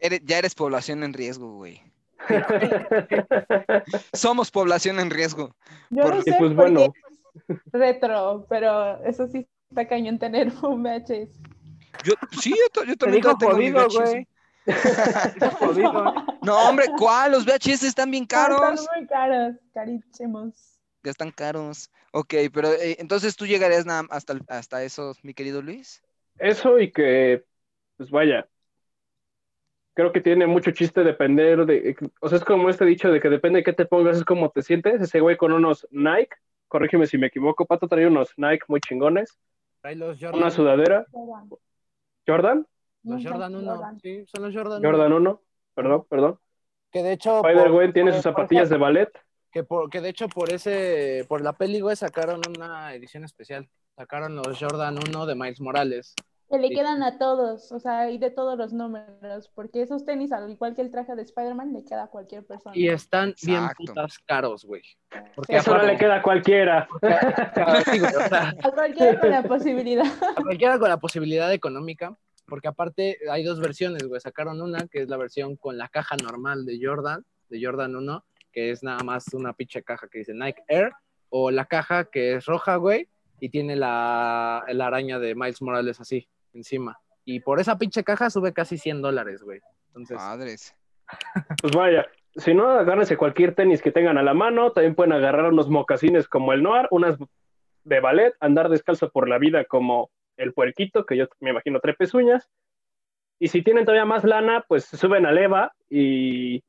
[0.00, 1.82] Eres- ya eres población en riesgo, güey.
[4.14, 5.54] Somos población en riesgo.
[5.90, 6.92] Yo Por- no y sé pues bueno,
[7.72, 11.38] retro, pero eso sí está cañón tener un VHS.
[12.04, 13.94] Yo, sí, yo, yo Te también dijo tengo mi jodido, VHS.
[14.10, 14.28] güey.
[15.38, 16.14] Te jodido.
[16.42, 17.32] No, hombre, ¿cuál?
[17.32, 18.60] Los VHS están bien caros.
[18.60, 20.78] Están muy caros, carísimos.
[21.02, 21.90] Ya están caros.
[22.12, 26.02] Ok, pero eh, entonces tú llegarías nada hasta, hasta eso, mi querido Luis.
[26.38, 27.44] eso y que,
[27.96, 28.48] pues vaya,
[29.94, 33.28] creo que tiene mucho chiste depender de, o sea, es como este dicho de que
[33.28, 35.00] depende de qué te pongas, es como te sientes.
[35.00, 36.36] Ese güey con unos Nike,
[36.68, 39.38] corrígeme si me equivoco, Pato traía unos Nike muy chingones,
[39.80, 40.50] Trae los una Jordan.
[40.50, 41.06] sudadera,
[42.26, 42.66] Jordan,
[43.02, 43.74] Los Nunca Jordan 1.
[43.74, 44.00] Jordan.
[44.00, 45.42] Sí, son los Jordan, Jordan 1.
[45.80, 46.38] 1, perdón, perdón.
[46.92, 47.36] Que de hecho.
[47.44, 49.10] Spider-Gwen tiene por- sus por- zapatillas de ballet.
[49.52, 53.68] Que, por, que de hecho por ese, por la peli, güey, sacaron una edición especial.
[53.96, 56.14] Sacaron los Jordan 1 de Miles Morales.
[56.48, 56.74] Que le Sí.
[56.74, 60.74] quedan a todos, o sea, y de todos los números, porque esos tenis, al igual
[60.74, 62.76] que el traje de Spider-Man, le queda a cualquier persona.
[62.76, 63.84] Y están bien Exacto.
[63.86, 64.82] putas caros, güey.
[65.36, 66.88] Porque Eso no aparte- le queda a cualquiera.
[67.84, 70.06] Sí, güey, o sea, A cualquiera con la posibilidad.
[70.36, 72.16] a cualquiera con la posibilidad económica,
[72.50, 74.20] porque aparte hay dos versiones, güey.
[74.20, 78.24] Sacaron una que es la versión con la caja normal de Jordan, de Jordan 1,
[78.52, 80.92] que es nada más una pinche caja que dice Nike Air,
[81.30, 83.08] o la caja que es roja, güey,
[83.38, 87.00] y tiene la, la araña de Miles Morales así, encima.
[87.24, 89.60] Y por esa pinche caja sube casi 100 dólares, güey.
[89.86, 90.74] Entonces, Madres.
[91.60, 92.06] Pues vaya,
[92.36, 96.28] si no, agárrense cualquier tenis que tengan a la mano, también pueden agarrar unos mocasines
[96.28, 97.16] como el Noir, unas
[97.84, 100.10] de ballet, andar descalzo por la vida como
[100.40, 102.48] el puerquito, que yo me imagino tres pezuñas.
[103.38, 106.62] Y si tienen todavía más lana, pues suben a leva y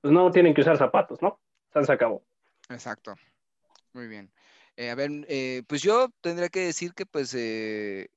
[0.00, 1.40] pues no tienen que usar zapatos, ¿no?
[1.72, 2.24] Se acabó.
[2.68, 3.14] Exacto.
[3.92, 4.32] Muy bien.
[4.76, 8.08] Eh, a ver, eh, pues yo tendría que decir que pues eh,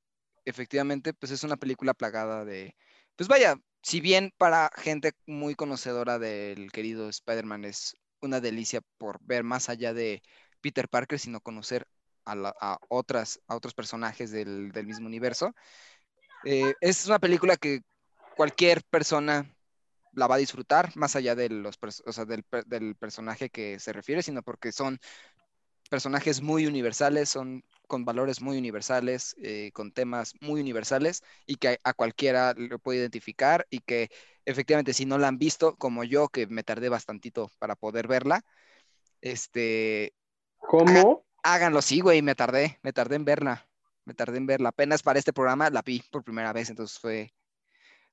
[0.46, 2.76] efectivamente pues es una película plagada de,
[3.16, 9.20] pues vaya, si bien para gente muy conocedora del querido Spider-Man es una delicia por
[9.22, 10.22] ver más allá de
[10.62, 11.88] Peter Parker, sino conocer
[12.28, 15.54] a, otras, a otros personajes del, del mismo universo.
[16.44, 17.82] Eh, es una película que
[18.36, 19.54] cualquier persona
[20.14, 23.94] la va a disfrutar, más allá de los, o sea, del, del personaje que se
[23.94, 25.00] refiere, sino porque son
[25.90, 31.80] personajes muy universales, son con valores muy universales, eh, con temas muy universales y que
[31.84, 34.10] a cualquiera lo puede identificar y que
[34.46, 38.42] efectivamente si no la han visto, como yo, que me tardé bastantito para poder verla,
[39.22, 40.14] este,
[40.58, 41.27] ¿Cómo?
[41.54, 43.68] Háganlo, sí, güey, me tardé, me tardé en verla,
[44.06, 44.70] me tardé en verla.
[44.70, 47.34] Apenas para este programa la vi por primera vez, entonces fue,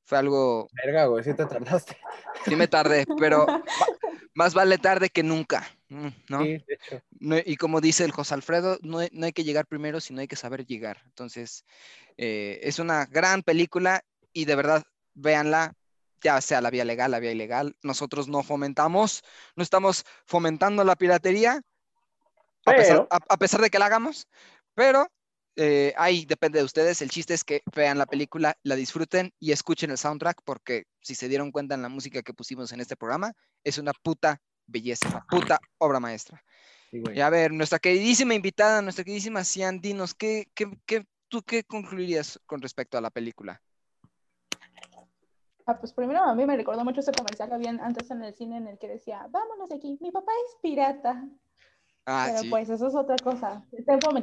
[0.04, 1.96] fue algo, Verga, güey, sí te tardaste.
[2.44, 3.46] sí me tardé, pero
[4.34, 6.38] más vale tarde que nunca, mm, ¿no?
[6.44, 7.02] Sí, de hecho.
[7.18, 10.20] No- y como dice el José Alfredo, no, hay- no hay que llegar primero, sino
[10.20, 11.02] hay que saber llegar.
[11.06, 11.64] Entonces,
[12.16, 14.84] eh, es una gran película y de verdad,
[15.14, 15.74] véanla,
[16.22, 17.76] ya sea la vía legal, la vía ilegal.
[17.82, 19.22] Nosotros no fomentamos,
[19.56, 21.62] no estamos fomentando la piratería,
[22.66, 24.26] a pesar, Pero- a- a pesar de que la hagamos,
[24.74, 25.06] pero
[25.56, 27.00] eh, ahí depende de ustedes.
[27.00, 31.14] El chiste es que vean la película, la disfruten y escuchen el soundtrack, porque si
[31.14, 33.32] se dieron cuenta en la música que pusimos en este programa,
[33.62, 36.42] es una puta belleza, una puta obra maestra.
[36.90, 37.16] Sí, güey.
[37.16, 41.62] Y a ver, nuestra queridísima invitada, nuestra queridísima Cian, dinos, ¿qué, qué, qué- ¿tú qué
[41.62, 43.60] concluirías con respecto a la película?
[45.66, 48.34] Ah, pues primero a mí me recordó mucho ese comercial que habían antes en el
[48.34, 51.24] cine en el que decía, vámonos de aquí, mi papá es pirata.
[52.06, 52.50] Ah, Pero sí.
[52.50, 53.64] pues eso es otra cosa.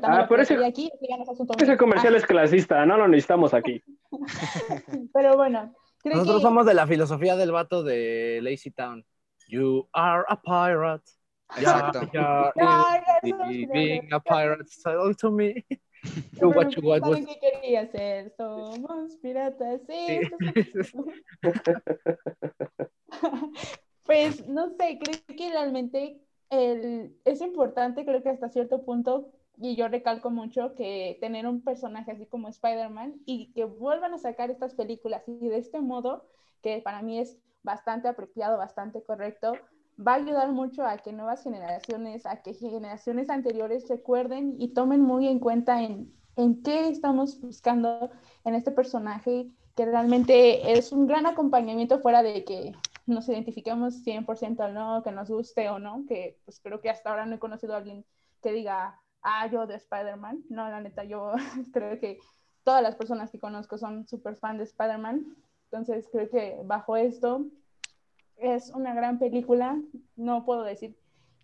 [0.04, 2.86] Ah, la pero ese- aquí, eso ya no es asunto Ese comercial Ah, es clasista,
[2.86, 3.82] no lo necesitamos aquí.
[5.14, 9.04] Pero bueno, creo Nosotros que somos de la filosofía del vato de Lazy Town.
[9.48, 11.10] You are a pirate.
[11.58, 12.02] Exacto.
[12.14, 12.52] No
[13.52, 15.66] is es being a pirate, so to me.
[16.42, 17.04] What you want.
[17.04, 18.34] ¿Saben qué quería hacer?
[18.38, 20.22] Somos piratas, sí.
[20.84, 20.94] Sí.
[24.06, 26.20] Pues no sé, creo que realmente
[26.52, 31.62] el, es importante, creo que hasta cierto punto, y yo recalco mucho que tener un
[31.62, 36.26] personaje así como Spider-Man y que vuelvan a sacar estas películas y de este modo,
[36.62, 39.54] que para mí es bastante apropiado, bastante correcto,
[40.06, 45.02] va a ayudar mucho a que nuevas generaciones, a que generaciones anteriores recuerden y tomen
[45.02, 48.10] muy en cuenta en, en qué estamos buscando
[48.44, 52.74] en este personaje, que realmente es un gran acompañamiento fuera de que
[53.12, 57.10] nos identifiquemos 100% o no, que nos guste o no, que pues creo que hasta
[57.10, 58.06] ahora no he conocido a alguien
[58.42, 60.44] que diga, ah, yo de Spider-Man.
[60.50, 61.34] No, la neta, yo
[61.74, 62.20] creo que
[62.64, 65.36] todas las personas que conozco son súper fan de Spider-Man.
[65.66, 67.46] Entonces creo que bajo esto
[68.38, 69.80] es una gran película.
[70.16, 70.98] No puedo decir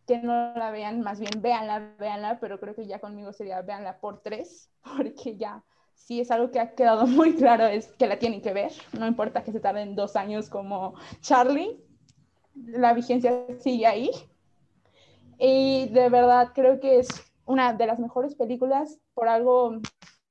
[0.05, 3.99] que no la vean, más bien véanla, véanla, pero creo que ya conmigo sería véanla
[3.99, 5.63] por tres, porque ya
[5.97, 9.07] sí es algo que ha quedado muy claro, es que la tienen que ver, no
[9.07, 11.77] importa que se tarden dos años como Charlie,
[12.55, 14.09] la vigencia sigue ahí.
[15.39, 17.07] Y de verdad creo que es
[17.45, 19.79] una de las mejores películas, por algo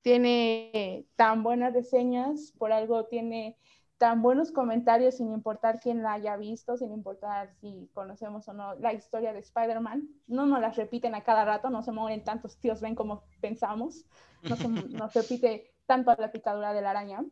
[0.02, 3.56] tiene tan buenas reseñas, por algo tiene
[3.98, 8.74] tan buenos comentarios sin importar quién la haya visto, sin importar si conocemos o no
[8.74, 10.08] la historia de Spider-Man.
[10.26, 14.04] No nos las repiten a cada rato, no se mueren tantos tíos ven como pensamos,
[14.42, 14.68] no se,
[15.00, 17.24] no se repite tanto la picadura de la araña,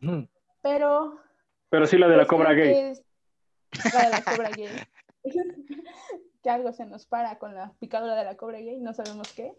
[0.00, 0.24] Mm.
[0.60, 1.18] pero...
[1.70, 2.72] Pero sí la de la cobra gay.
[2.72, 3.04] es
[3.92, 4.68] La de la cobra gay.
[6.42, 9.54] que algo se nos para con la picadura de la cobra gay, no sabemos qué.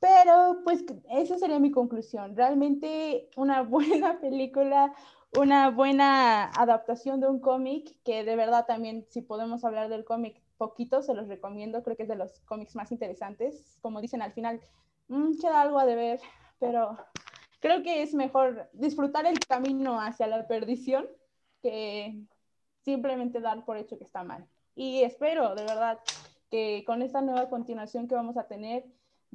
[0.00, 2.36] Pero pues esa sería mi conclusión.
[2.36, 4.94] Realmente una buena película,
[5.38, 10.42] una buena adaptación de un cómic, que de verdad también si podemos hablar del cómic
[10.56, 13.78] poquito, se los recomiendo, creo que es de los cómics más interesantes.
[13.80, 14.60] Como dicen al final,
[15.08, 16.20] mm, queda algo a deber,
[16.58, 16.96] pero
[17.60, 21.06] creo que es mejor disfrutar el camino hacia la perdición
[21.62, 22.22] que
[22.82, 24.46] simplemente dar por hecho que está mal.
[24.74, 25.98] Y espero de verdad
[26.50, 28.84] que con esta nueva continuación que vamos a tener,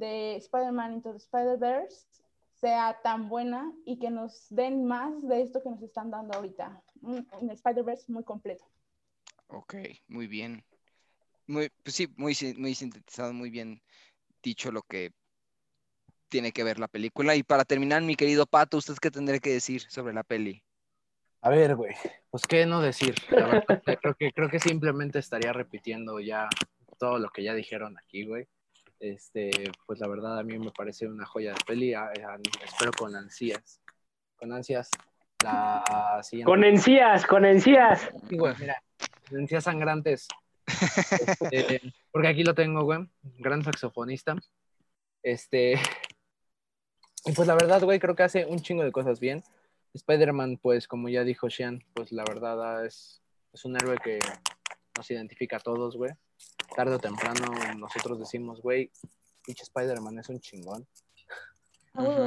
[0.02, 2.06] de Spider-Man Into the Spider-Verse
[2.60, 6.82] sea tan buena y que nos den más de esto que nos están dando ahorita.
[7.02, 8.64] Un, Spider-Verse muy completo.
[9.46, 9.74] Ok,
[10.08, 10.64] muy bien.
[11.46, 13.80] Muy, pues sí, muy, muy sintetizado, muy bien
[14.42, 15.12] dicho lo que
[16.28, 17.36] tiene que ver la película.
[17.36, 20.64] Y para terminar, mi querido Pato, ¿usted qué tendré que decir sobre la peli?
[21.42, 21.94] A ver, güey,
[22.30, 23.14] pues qué no decir.
[23.30, 23.64] Verdad,
[24.02, 26.48] creo que creo que simplemente estaría repitiendo ya
[26.98, 28.48] todo lo que ya dijeron aquí, güey.
[29.02, 29.50] Este,
[29.84, 31.92] pues la verdad a mí me parece una joya de peli.
[31.92, 33.80] a- a- espero con ansias,
[34.36, 34.88] con ansias
[35.42, 36.48] la siguiente.
[36.48, 38.08] Con encías, con encías.
[38.28, 38.80] Sí, güey, mira,
[39.32, 40.28] encías sangrantes.
[41.50, 41.80] Este,
[42.12, 43.00] porque aquí lo tengo, güey,
[43.38, 44.36] gran saxofonista.
[45.20, 45.74] Este,
[47.24, 49.42] y pues la verdad, güey, creo que hace un chingo de cosas bien.
[49.94, 53.20] Spider-Man, pues como ya dijo Sean, pues la verdad es,
[53.52, 54.20] es un héroe que
[54.96, 56.12] nos identifica a todos, güey.
[56.74, 58.90] Tarde o temprano nosotros decimos, güey,
[59.44, 60.86] pinche Spider-Man es un chingón.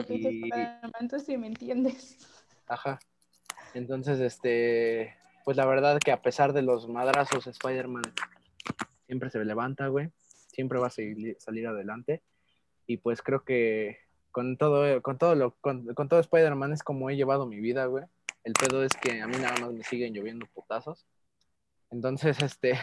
[0.09, 0.51] Y-
[0.99, 2.17] Entonces, si me entiendes.
[2.67, 2.99] Ajá.
[3.73, 8.03] Entonces, este, pues la verdad que a pesar de los madrazos, Spider-Man
[9.07, 10.11] siempre se levanta, güey.
[10.51, 12.22] Siempre va a seguir- salir adelante.
[12.88, 13.97] Y pues creo que
[14.31, 17.85] con todo, con todo lo, con, con todo Spider-Man es como he llevado mi vida,
[17.85, 18.05] güey.
[18.43, 21.05] El pedo es que a mí nada más me siguen lloviendo putazos.
[21.89, 22.80] Entonces, este,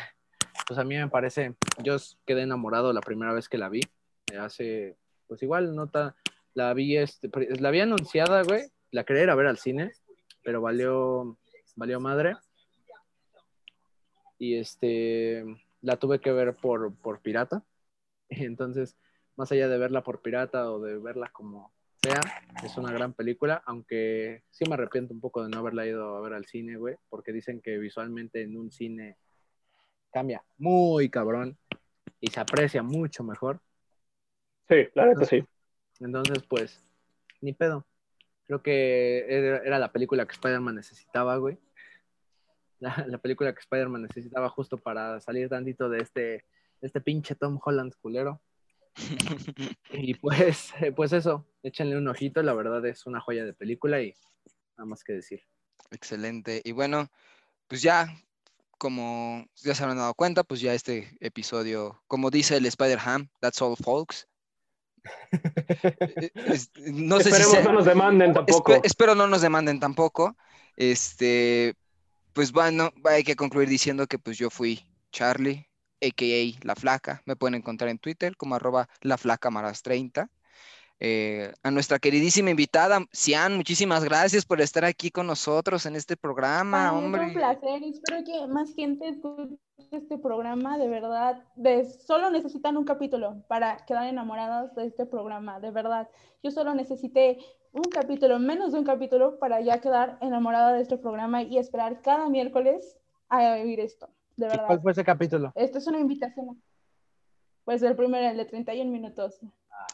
[0.73, 1.55] pues a mí me parece,
[1.85, 3.83] yo quedé enamorado la primera vez que la vi.
[4.33, 4.97] eh, Hace,
[5.29, 6.17] pues igual, nota,
[6.55, 7.29] la vi, este,
[7.61, 8.71] la vi anunciada, güey.
[8.91, 9.93] La quería ir a ver al cine,
[10.43, 11.37] pero valió,
[11.77, 12.37] valió madre.
[14.39, 15.45] Y este,
[15.83, 17.63] la tuve que ver por, por pirata.
[18.31, 18.97] Entonces,
[19.37, 22.19] más allá de verla por pirata o de verla como sea,
[22.65, 26.23] es una gran película, aunque sí me arrepiento un poco de no haberla ido a
[26.23, 29.19] ver al cine, güey, porque dicen que visualmente en un cine
[30.13, 31.59] cambia muy cabrón
[32.21, 33.61] y se aprecia mucho mejor.
[34.69, 35.45] Sí, la neta sí.
[36.01, 36.85] Entonces, pues,
[37.41, 37.87] ni pedo.
[38.47, 41.59] Creo que era, la película que Spider-Man necesitaba, güey.
[42.79, 46.45] La, la película que Spider-Man necesitaba justo para salir tantito de este, de
[46.81, 48.41] este pinche Tom Holland culero.
[49.93, 54.15] Y pues, pues eso, échenle un ojito, la verdad es una joya de película y
[54.77, 55.43] nada más que decir.
[55.91, 56.63] Excelente.
[56.65, 57.11] Y bueno,
[57.69, 58.09] pues ya,
[58.83, 63.63] como ya se habrán dado cuenta, pues ya este episodio, como dice el Spider-Ham, that's
[63.63, 64.27] all, folks.
[65.33, 68.73] Eh, es- no sé si Esperemos sea- no nos demanden tampoco.
[68.73, 70.37] Espe- espero no nos demanden tampoco.
[70.77, 71.75] Este,
[72.33, 75.69] pues bueno, hay que concluir diciendo que pues yo fui Charlie,
[76.03, 76.59] a.k.a.
[76.67, 77.23] La Flaca.
[77.25, 80.29] Me pueden encontrar en Twitter como arroba la flaca maras 30.
[81.05, 86.17] Eh, a nuestra queridísima invitada, Cian, muchísimas gracias por estar aquí con nosotros en este
[86.17, 87.33] programa, Ay, Es un hombre.
[87.33, 89.59] placer espero que más gente escuche
[89.91, 91.43] este programa, de verdad.
[91.57, 96.09] De, solo necesitan un capítulo para quedar enamorados de este programa, de verdad.
[96.41, 97.39] Yo solo necesité
[97.73, 102.01] un capítulo, menos de un capítulo, para ya quedar enamorada de este programa y esperar
[102.03, 102.97] cada miércoles
[103.29, 104.67] a vivir esto, de ¿Y verdad.
[104.69, 105.51] ¿Cuál fue ese capítulo?
[105.57, 106.63] Esta es una invitación.
[107.65, 109.41] Pues el primero, el de 31 minutos.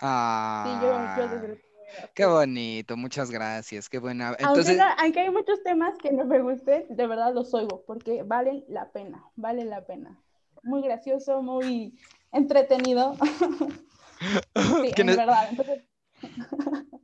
[0.01, 2.09] Sí, Ah, yo, yo desde el primero.
[2.15, 4.29] qué bonito, muchas gracias, qué buena.
[4.29, 8.23] Aunque, Entonces, aunque hay muchos temas que no me gusten, de verdad los oigo, porque
[8.23, 10.16] valen la pena, valen la pena.
[10.62, 11.99] Muy gracioso, muy
[12.33, 13.15] entretenido.
[14.20, 14.55] Sí,
[14.95, 15.49] ¿Quién en es- verdad.
[15.51, 15.83] Entonces,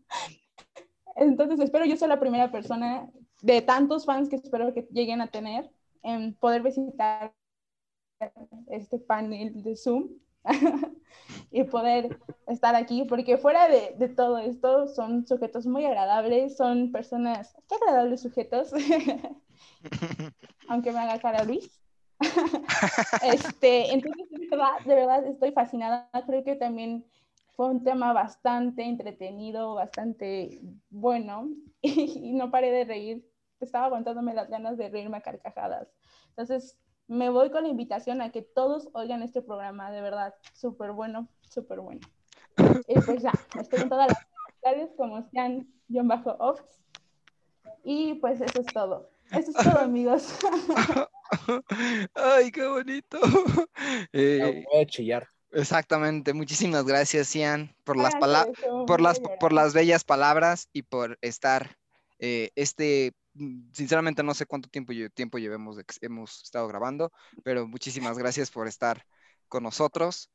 [1.16, 3.08] entonces espero yo ser la primera persona
[3.42, 5.70] de tantos fans que espero que lleguen a tener
[6.02, 7.32] en poder visitar
[8.68, 10.08] este panel de Zoom
[11.50, 16.92] y poder estar aquí, porque fuera de, de todo esto son sujetos muy agradables, son
[16.92, 18.72] personas, qué agradables sujetos,
[20.68, 21.80] aunque me haga cara Luis.
[23.22, 27.04] este, entonces, de verdad, de verdad estoy fascinada, creo que también
[27.56, 30.60] fue un tema bastante entretenido, bastante
[30.90, 31.48] bueno,
[31.82, 33.30] y, no paré de reír,
[33.60, 35.88] estaba aguantándome las ganas de reírme a carcajadas.
[36.30, 40.92] Entonces, me voy con la invitación a que todos oigan este programa, de verdad, súper
[40.92, 42.00] bueno, súper bueno.
[42.88, 44.26] Y pues ya, estoy en todas las
[44.62, 46.60] redes como sean guion bajo off.
[47.82, 49.10] Y pues eso es todo.
[49.30, 50.38] Eso es todo, amigos.
[52.14, 53.18] ay, qué bonito.
[54.12, 55.28] Eh, Voy a chillar.
[55.50, 58.14] Exactamente, muchísimas gracias, Cian, por las
[58.86, 61.76] por las, por las bellas palabras y por estar,
[62.18, 63.12] eh, este,
[63.72, 67.12] sinceramente no sé cuánto tiempo, tiempo llevemos de que hemos estado grabando,
[67.42, 69.04] pero muchísimas gracias por estar
[69.48, 70.30] con nosotros.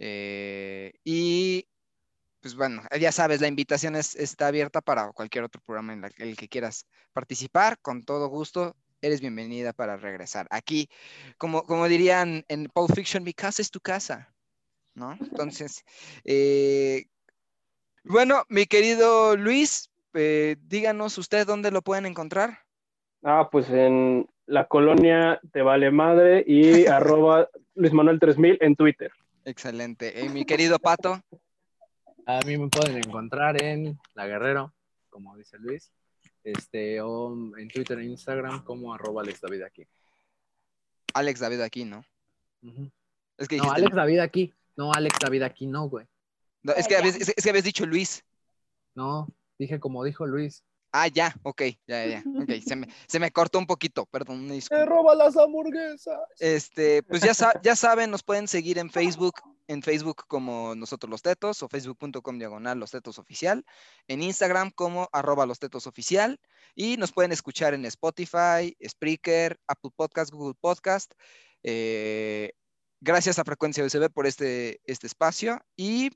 [0.00, 1.68] eh, y
[2.40, 6.10] pues bueno, ya sabes, la invitación es- está abierta para cualquier otro programa en la-
[6.18, 8.76] el que quieras participar, con todo gusto.
[9.00, 10.46] Eres bienvenida para regresar.
[10.50, 10.88] Aquí,
[11.38, 14.34] como, como dirían en Pulp Fiction, mi casa es tu casa.
[14.94, 15.12] ¿no?
[15.54, 15.84] Entonces,
[16.24, 17.06] eh,
[18.04, 22.58] bueno, mi querido Luis, eh, díganos usted dónde lo pueden encontrar.
[23.22, 29.10] Ah, pues en la colonia Te Vale Madre y arroba Luis Manuel 3000 en Twitter.
[29.44, 30.24] Excelente.
[30.24, 31.22] Eh, mi querido Pato,
[32.26, 34.74] A mí me pueden encontrar en La Guerrero,
[35.08, 35.90] como dice Luis,
[36.44, 39.86] este, o en Twitter e Instagram como arroba Alex David aquí.
[41.14, 42.04] Alex David aquí, ¿no?
[43.38, 44.54] Es que No, dijiste- Alex David aquí.
[44.76, 46.06] No, Alex David aquí no, güey.
[46.62, 48.24] no, es, que habías, es- es que habías dicho Luis.
[48.94, 49.26] No,
[49.58, 50.64] dije como dijo Luis.
[50.90, 52.24] Ah, ya, ok, ya, ya, ya.
[52.42, 54.46] ok, se me, se me cortó un poquito, perdón.
[54.48, 56.18] ¡Me roba las hamburguesas!
[56.38, 59.34] Este, pues ya, sa- ya saben, nos pueden seguir en Facebook,
[59.66, 63.66] en Facebook como Nosotros los Tetos o facebook.com diagonal los tetos oficial,
[64.06, 66.40] en Instagram como arroba los tetos oficial
[66.74, 71.12] y nos pueden escuchar en Spotify, Spreaker, Apple Podcast, Google Podcast.
[71.64, 72.52] eh,
[73.00, 76.10] gracias a Frecuencia USB por este, este espacio y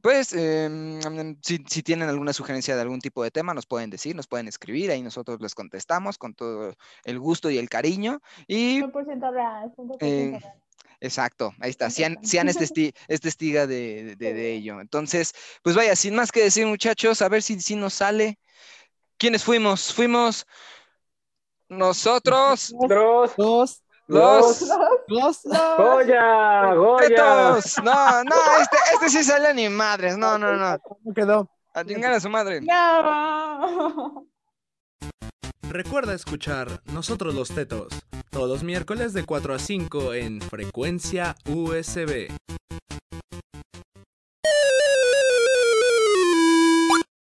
[0.00, 1.00] pues em,
[1.42, 4.48] si, si tienen alguna sugerencia de algún tipo de tema nos pueden decir, nos pueden
[4.48, 6.74] escribir, ahí nosotros les contestamos con todo
[7.04, 10.54] el gusto y el cariño y 100% real, 100% Eh, real.
[11.02, 11.88] Exacto, ahí está.
[11.88, 14.80] Cian, Cian es, testi- es testiga de, de- de ello.
[14.80, 15.32] Entonces,
[15.62, 18.38] pues vaya, sin más que decir, muchachos, a ver si, si nos sale.
[19.16, 19.92] ¿Quiénes fuimos?
[19.94, 20.46] Fuimos
[21.68, 24.68] nosotros, Dross, Dos,
[25.06, 27.06] los dos, Goya, Goya.
[27.08, 27.76] tetos.
[27.82, 30.18] No, no, este, este sí sale ni madres.
[30.18, 30.78] No, no, no.
[30.80, 31.48] ¿Cómo quedó?
[31.74, 32.60] A chingar a su madre.
[32.60, 34.26] No.
[35.68, 37.92] Recuerda escuchar Nosotros los Tetos
[38.30, 42.28] todos los miércoles de 4 a 5 en Frecuencia USB.